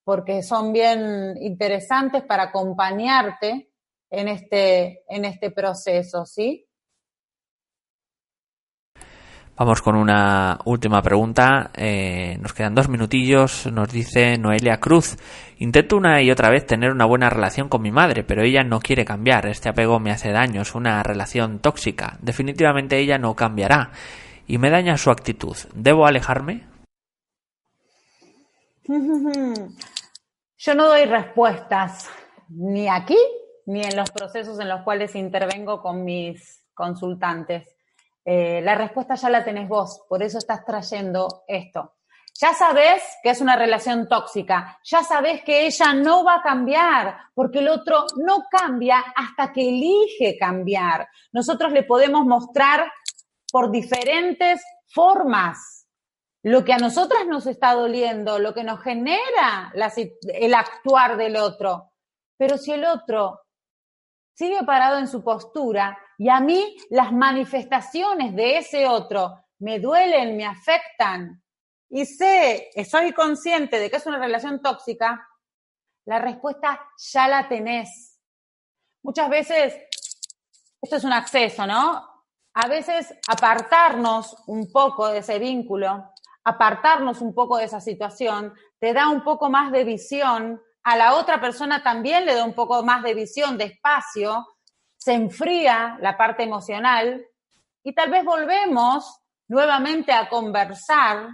porque 0.03 0.43
son 0.43 0.73
bien 0.73 1.37
interesantes 1.39 2.23
para 2.23 2.43
acompañarte 2.43 3.69
en 4.09 4.27
este, 4.27 5.03
en 5.07 5.25
este 5.25 5.51
proceso, 5.51 6.25
¿sí? 6.25 6.65
Vamos 9.55 9.81
con 9.81 9.95
una 9.95 10.57
última 10.63 11.01
pregunta. 11.01 11.71
Eh, 11.75 12.37
nos 12.41 12.53
quedan 12.53 12.73
dos 12.73 12.87
minutillos. 12.87 13.67
Nos 13.67 13.91
dice 13.91 14.37
Noelia 14.37 14.79
Cruz. 14.79 15.17
Intento 15.57 15.97
una 15.97 16.21
y 16.21 16.31
otra 16.31 16.49
vez 16.49 16.65
tener 16.65 16.91
una 16.91 17.05
buena 17.05 17.29
relación 17.29 17.67
con 17.67 17.81
mi 17.81 17.91
madre, 17.91 18.23
pero 18.23 18.41
ella 18.41 18.63
no 18.63 18.79
quiere 18.79 19.03
cambiar. 19.03 19.47
Este 19.47 19.67
apego 19.67 19.99
me 19.99 20.11
hace 20.11 20.31
daño. 20.31 20.61
Es 20.61 20.75
una 20.75 21.03
relación 21.03 21.59
tóxica. 21.59 22.17
Definitivamente 22.21 22.99
ella 22.99 23.17
no 23.17 23.35
cambiará. 23.35 23.91
Y 24.47 24.59
me 24.59 24.69
daña 24.69 24.95
su 24.95 25.11
actitud. 25.11 25.57
¿Debo 25.75 26.07
alejarme? 26.07 26.68
Yo 30.57 30.75
no 30.75 30.87
doy 30.87 31.05
respuestas 31.05 32.09
ni 32.49 32.87
aquí 32.89 33.17
ni 33.67 33.83
en 33.83 33.95
los 33.95 34.09
procesos 34.09 34.59
en 34.59 34.67
los 34.67 34.81
cuales 34.81 35.13
intervengo 35.13 35.79
con 35.79 36.03
mis 36.03 36.63
consultantes. 36.73 37.67
Eh, 38.25 38.61
la 38.63 38.73
respuesta 38.73 39.13
ya 39.13 39.29
la 39.29 39.45
tenés 39.45 39.69
vos, 39.69 40.05
por 40.09 40.23
eso 40.23 40.39
estás 40.39 40.65
trayendo 40.65 41.43
esto. 41.47 41.97
Ya 42.33 42.53
sabes 42.53 43.03
que 43.21 43.29
es 43.29 43.41
una 43.41 43.55
relación 43.55 44.07
tóxica, 44.07 44.79
ya 44.83 45.03
sabes 45.03 45.43
que 45.43 45.67
ella 45.67 45.93
no 45.93 46.23
va 46.23 46.37
a 46.37 46.41
cambiar, 46.41 47.15
porque 47.35 47.59
el 47.59 47.67
otro 47.67 48.05
no 48.17 48.45
cambia 48.49 49.03
hasta 49.15 49.53
que 49.53 49.69
elige 49.69 50.35
cambiar. 50.39 51.07
Nosotros 51.31 51.71
le 51.71 51.83
podemos 51.83 52.25
mostrar 52.25 52.91
por 53.51 53.69
diferentes 53.69 54.63
formas 54.87 55.78
lo 56.43 56.63
que 56.63 56.73
a 56.73 56.77
nosotras 56.77 57.27
nos 57.27 57.45
está 57.47 57.73
doliendo, 57.73 58.39
lo 58.39 58.53
que 58.53 58.63
nos 58.63 58.81
genera 58.81 59.73
el 59.73 60.53
actuar 60.53 61.17
del 61.17 61.35
otro. 61.35 61.91
Pero 62.37 62.57
si 62.57 62.71
el 62.71 62.85
otro 62.85 63.41
sigue 64.33 64.63
parado 64.63 64.97
en 64.97 65.07
su 65.07 65.21
postura 65.23 65.97
y 66.17 66.29
a 66.29 66.39
mí 66.39 66.77
las 66.89 67.11
manifestaciones 67.11 68.35
de 68.35 68.57
ese 68.57 68.87
otro 68.87 69.45
me 69.59 69.79
duelen, 69.79 70.37
me 70.37 70.45
afectan 70.45 71.43
y 71.89 72.05
sé, 72.05 72.69
soy 72.89 73.11
consciente 73.11 73.79
de 73.79 73.89
que 73.89 73.97
es 73.97 74.05
una 74.05 74.19
relación 74.19 74.61
tóxica, 74.61 75.27
la 76.05 76.19
respuesta 76.19 76.79
ya 77.11 77.27
la 77.27 77.49
tenés. 77.49 78.17
Muchas 79.03 79.29
veces, 79.29 79.75
esto 80.81 80.95
es 80.95 81.03
un 81.03 81.13
acceso, 81.13 81.67
¿no? 81.67 82.07
A 82.53 82.67
veces 82.67 83.13
apartarnos 83.27 84.35
un 84.47 84.71
poco 84.71 85.07
de 85.09 85.19
ese 85.19 85.39
vínculo, 85.39 86.13
apartarnos 86.49 87.21
un 87.21 87.33
poco 87.33 87.57
de 87.57 87.65
esa 87.65 87.79
situación, 87.79 88.53
te 88.79 88.93
da 88.93 89.09
un 89.09 89.23
poco 89.23 89.49
más 89.49 89.71
de 89.71 89.83
visión, 89.83 90.61
a 90.83 90.95
la 90.95 91.15
otra 91.15 91.39
persona 91.39 91.83
también 91.83 92.25
le 92.25 92.35
da 92.35 92.43
un 92.43 92.53
poco 92.53 92.83
más 92.83 93.03
de 93.03 93.13
visión, 93.13 93.57
de 93.57 93.65
espacio, 93.65 94.47
se 94.97 95.13
enfría 95.13 95.97
la 96.01 96.17
parte 96.17 96.43
emocional 96.43 97.25
y 97.83 97.93
tal 97.93 98.11
vez 98.11 98.25
volvemos 98.25 99.19
nuevamente 99.47 100.11
a 100.11 100.29
conversar 100.29 101.27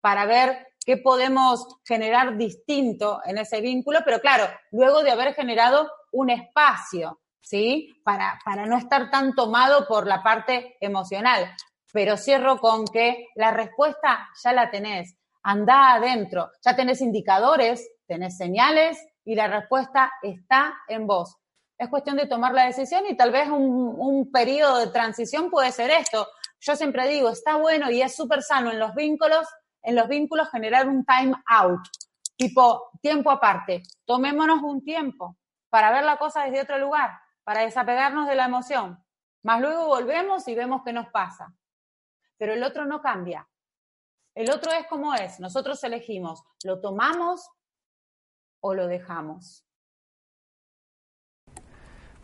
para 0.00 0.24
ver 0.26 0.68
qué 0.84 0.96
podemos 0.96 1.80
generar 1.84 2.36
distinto 2.36 3.20
en 3.24 3.38
ese 3.38 3.60
vínculo, 3.60 4.00
pero 4.04 4.20
claro, 4.20 4.44
luego 4.70 5.02
de 5.02 5.10
haber 5.10 5.34
generado 5.34 5.90
un 6.12 6.30
espacio, 6.30 7.20
¿sí? 7.42 8.00
Para, 8.04 8.38
para 8.44 8.66
no 8.66 8.78
estar 8.78 9.10
tan 9.10 9.34
tomado 9.34 9.86
por 9.86 10.06
la 10.06 10.22
parte 10.22 10.76
emocional. 10.80 11.54
Pero 11.92 12.16
cierro 12.16 12.58
con 12.58 12.84
que 12.86 13.26
la 13.34 13.50
respuesta 13.50 14.28
ya 14.42 14.52
la 14.52 14.70
tenés, 14.70 15.16
anda 15.42 15.94
adentro, 15.94 16.50
ya 16.64 16.76
tenés 16.76 17.00
indicadores, 17.00 17.90
tenés 18.06 18.36
señales 18.36 18.98
y 19.24 19.34
la 19.34 19.48
respuesta 19.48 20.12
está 20.22 20.74
en 20.88 21.06
vos. 21.06 21.36
Es 21.78 21.88
cuestión 21.88 22.16
de 22.16 22.26
tomar 22.26 22.52
la 22.52 22.64
decisión 22.64 23.04
y 23.08 23.16
tal 23.16 23.30
vez 23.30 23.48
un, 23.48 23.94
un 23.96 24.30
periodo 24.30 24.78
de 24.78 24.88
transición 24.88 25.50
puede 25.50 25.72
ser 25.72 25.90
esto. 25.90 26.28
Yo 26.60 26.74
siempre 26.74 27.08
digo, 27.08 27.30
está 27.30 27.56
bueno 27.56 27.90
y 27.90 28.02
es 28.02 28.16
súper 28.16 28.42
sano 28.42 28.70
en 28.72 28.80
los 28.80 28.94
vínculos 28.94 29.46
en 29.82 29.96
los 29.96 30.08
vínculos 30.08 30.50
generar 30.50 30.88
un 30.88 31.04
time 31.04 31.34
out, 31.46 31.80
tipo 32.36 32.90
tiempo 33.00 33.30
aparte. 33.30 33.82
Tomémonos 34.04 34.62
un 34.62 34.82
tiempo 34.82 35.36
para 35.70 35.90
ver 35.90 36.04
la 36.04 36.18
cosa 36.18 36.44
desde 36.44 36.62
otro 36.62 36.78
lugar, 36.78 37.12
para 37.44 37.62
desapegarnos 37.62 38.28
de 38.28 38.34
la 38.34 38.46
emoción. 38.46 39.02
Más 39.42 39.60
luego 39.60 39.86
volvemos 39.86 40.46
y 40.48 40.54
vemos 40.54 40.82
qué 40.84 40.92
nos 40.92 41.08
pasa. 41.08 41.54
Pero 42.38 42.54
el 42.54 42.62
otro 42.62 42.86
no 42.86 43.02
cambia. 43.02 43.48
El 44.34 44.50
otro 44.50 44.70
es 44.72 44.86
como 44.86 45.14
es. 45.14 45.40
Nosotros 45.40 45.82
elegimos, 45.84 46.44
lo 46.64 46.80
tomamos 46.80 47.50
o 48.60 48.74
lo 48.74 48.86
dejamos. 48.86 49.64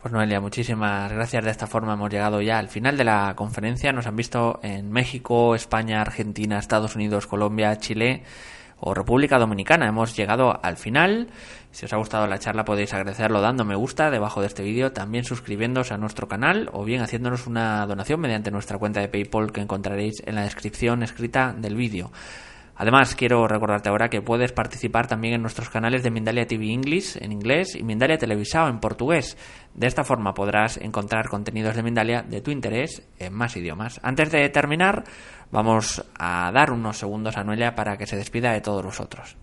Pues 0.01 0.13
Noelia, 0.13 0.39
muchísimas 0.39 1.11
gracias. 1.11 1.43
De 1.43 1.49
esta 1.49 1.67
forma 1.67 1.93
hemos 1.93 2.11
llegado 2.11 2.39
ya 2.41 2.59
al 2.59 2.69
final 2.69 2.95
de 2.95 3.03
la 3.03 3.33
conferencia. 3.35 3.91
Nos 3.91 4.05
han 4.05 4.15
visto 4.15 4.59
en 4.61 4.91
México, 4.91 5.55
España, 5.55 5.99
Argentina, 5.99 6.59
Estados 6.59 6.95
Unidos, 6.95 7.27
Colombia, 7.27 7.77
Chile 7.79 8.23
o 8.79 8.93
República 8.93 9.37
Dominicana. 9.37 9.87
Hemos 9.87 10.15
llegado 10.15 10.59
al 10.63 10.77
final. 10.77 11.29
Si 11.71 11.85
os 11.85 11.93
ha 11.93 11.97
gustado 11.97 12.27
la 12.27 12.39
charla 12.39 12.65
podéis 12.65 12.93
agradecerlo 12.93 13.41
dando 13.41 13.65
me 13.65 13.75
gusta 13.75 14.09
debajo 14.09 14.41
de 14.41 14.47
este 14.47 14.63
vídeo, 14.63 14.91
también 14.91 15.25
suscribiéndose 15.25 15.93
a 15.93 15.97
nuestro 15.97 16.27
canal 16.27 16.69
o 16.71 16.83
bien 16.83 17.01
haciéndonos 17.01 17.47
una 17.47 17.85
donación 17.85 18.19
mediante 18.21 18.51
nuestra 18.51 18.77
cuenta 18.77 19.01
de 19.01 19.09
PayPal 19.09 19.51
que 19.51 19.61
encontraréis 19.61 20.23
en 20.25 20.35
la 20.35 20.43
descripción 20.43 21.03
escrita 21.03 21.53
del 21.57 21.75
vídeo. 21.75 22.11
Además, 22.77 23.15
quiero 23.15 23.47
recordarte 23.47 23.87
ahora 23.87 24.09
que 24.09 24.21
puedes 24.21 24.51
participar 24.51 25.07
también 25.07 25.35
en 25.35 25.41
nuestros 25.41 25.69
canales 25.69 26.03
de 26.03 26.11
Mindalia 26.11 26.45
TV 26.45 26.71
English 26.71 27.17
en 27.21 27.31
inglés 27.31 27.75
y 27.75 27.83
Mindalia 27.83 28.17
Televisao 28.17 28.67
en 28.67 28.79
portugués. 28.79 29.37
De 29.73 29.87
esta 29.87 30.03
forma 30.03 30.33
podrás 30.33 30.77
encontrar 30.77 31.29
contenidos 31.29 31.75
de 31.75 31.83
Mindalia 31.83 32.21
de 32.21 32.41
tu 32.41 32.51
interés 32.51 33.07
en 33.17 33.33
más 33.33 33.55
idiomas. 33.55 34.01
Antes 34.03 34.29
de 34.31 34.49
terminar, 34.49 35.05
vamos 35.51 36.03
a 36.19 36.51
dar 36.51 36.71
unos 36.71 36.97
segundos 36.97 37.37
a 37.37 37.43
Noelia 37.45 37.75
para 37.75 37.97
que 37.97 38.07
se 38.07 38.17
despida 38.17 38.51
de 38.51 38.61
todos 38.61 38.83
vosotros. 38.83 39.37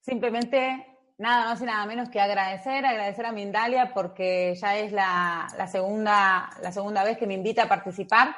Simplemente 0.00 0.86
nada 1.16 1.46
más 1.46 1.62
y 1.62 1.64
nada 1.64 1.86
menos 1.86 2.10
que 2.10 2.20
agradecer, 2.20 2.84
agradecer 2.84 3.24
a 3.24 3.32
Mindalia 3.32 3.92
porque 3.94 4.54
ya 4.60 4.76
es 4.76 4.92
la, 4.92 5.48
segunda, 5.70 6.50
la 6.62 6.70
segunda 6.70 7.02
vez 7.02 7.16
que 7.16 7.26
me 7.26 7.34
invita 7.34 7.62
a 7.62 7.68
participar 7.68 8.36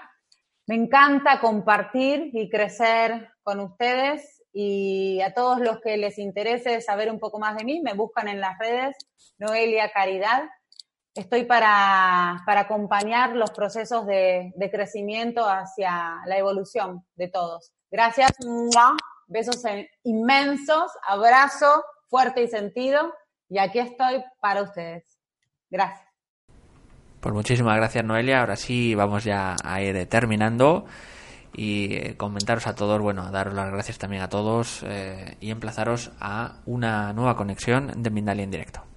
me 0.71 0.77
encanta 0.77 1.41
compartir 1.41 2.31
y 2.33 2.49
crecer 2.49 3.30
con 3.43 3.61
ustedes 3.61 4.43
y 4.53 5.20
a 5.20 5.32
todos 5.32 5.61
los 5.61 5.80
que 5.80 5.97
les 5.97 6.18
interese 6.18 6.80
saber 6.80 7.11
un 7.11 7.18
poco 7.18 7.38
más 7.38 7.57
de 7.57 7.64
mí, 7.64 7.80
me 7.80 7.95
buscan 7.95 8.28
en 8.28 8.41
las 8.41 8.59
redes 8.59 8.97
Noelia 9.38 9.91
Caridad. 9.93 10.45
Estoy 11.14 11.45
para, 11.45 12.43
acompañar 12.47 13.34
los 13.34 13.51
procesos 13.51 14.07
de, 14.07 14.53
crecimiento 14.70 15.49
hacia 15.49 16.16
la 16.26 16.38
evolución 16.38 17.05
de 17.14 17.28
todos. 17.28 17.72
Gracias, 17.91 18.32
besos 19.26 19.62
inmensos, 20.05 20.93
abrazo 21.07 21.84
fuerte 22.09 22.43
y 22.43 22.49
sentido 22.49 23.12
y 23.49 23.59
aquí 23.59 23.78
estoy 23.78 24.22
para 24.41 24.62
ustedes. 24.62 25.05
Gracias. 25.70 26.09
Pues 27.20 27.34
muchísimas 27.34 27.76
gracias 27.76 28.05
Noelia. 28.05 28.41
Ahora 28.41 28.57
sí 28.57 28.95
vamos 28.95 29.24
ya 29.24 29.57
a 29.62 29.82
ir 29.82 30.09
terminando 30.09 30.86
y 31.55 31.95
eh, 31.95 32.17
comentaros 32.17 32.67
a 32.67 32.75
todos, 32.75 33.01
bueno, 33.01 33.31
daros 33.31 33.55
las 33.55 33.71
gracias 33.73 33.99
también 33.99 34.23
a 34.23 34.29
todos 34.29 34.83
eh, 34.85 35.37
y 35.41 35.51
emplazaros 35.51 36.13
a 36.21 36.57
una 36.67 37.13
nueva 37.13 37.37
conexión 37.37 38.03
de 38.03 38.11
Mindalia 38.11 38.45
en 38.45 38.51
directo. 38.51 38.89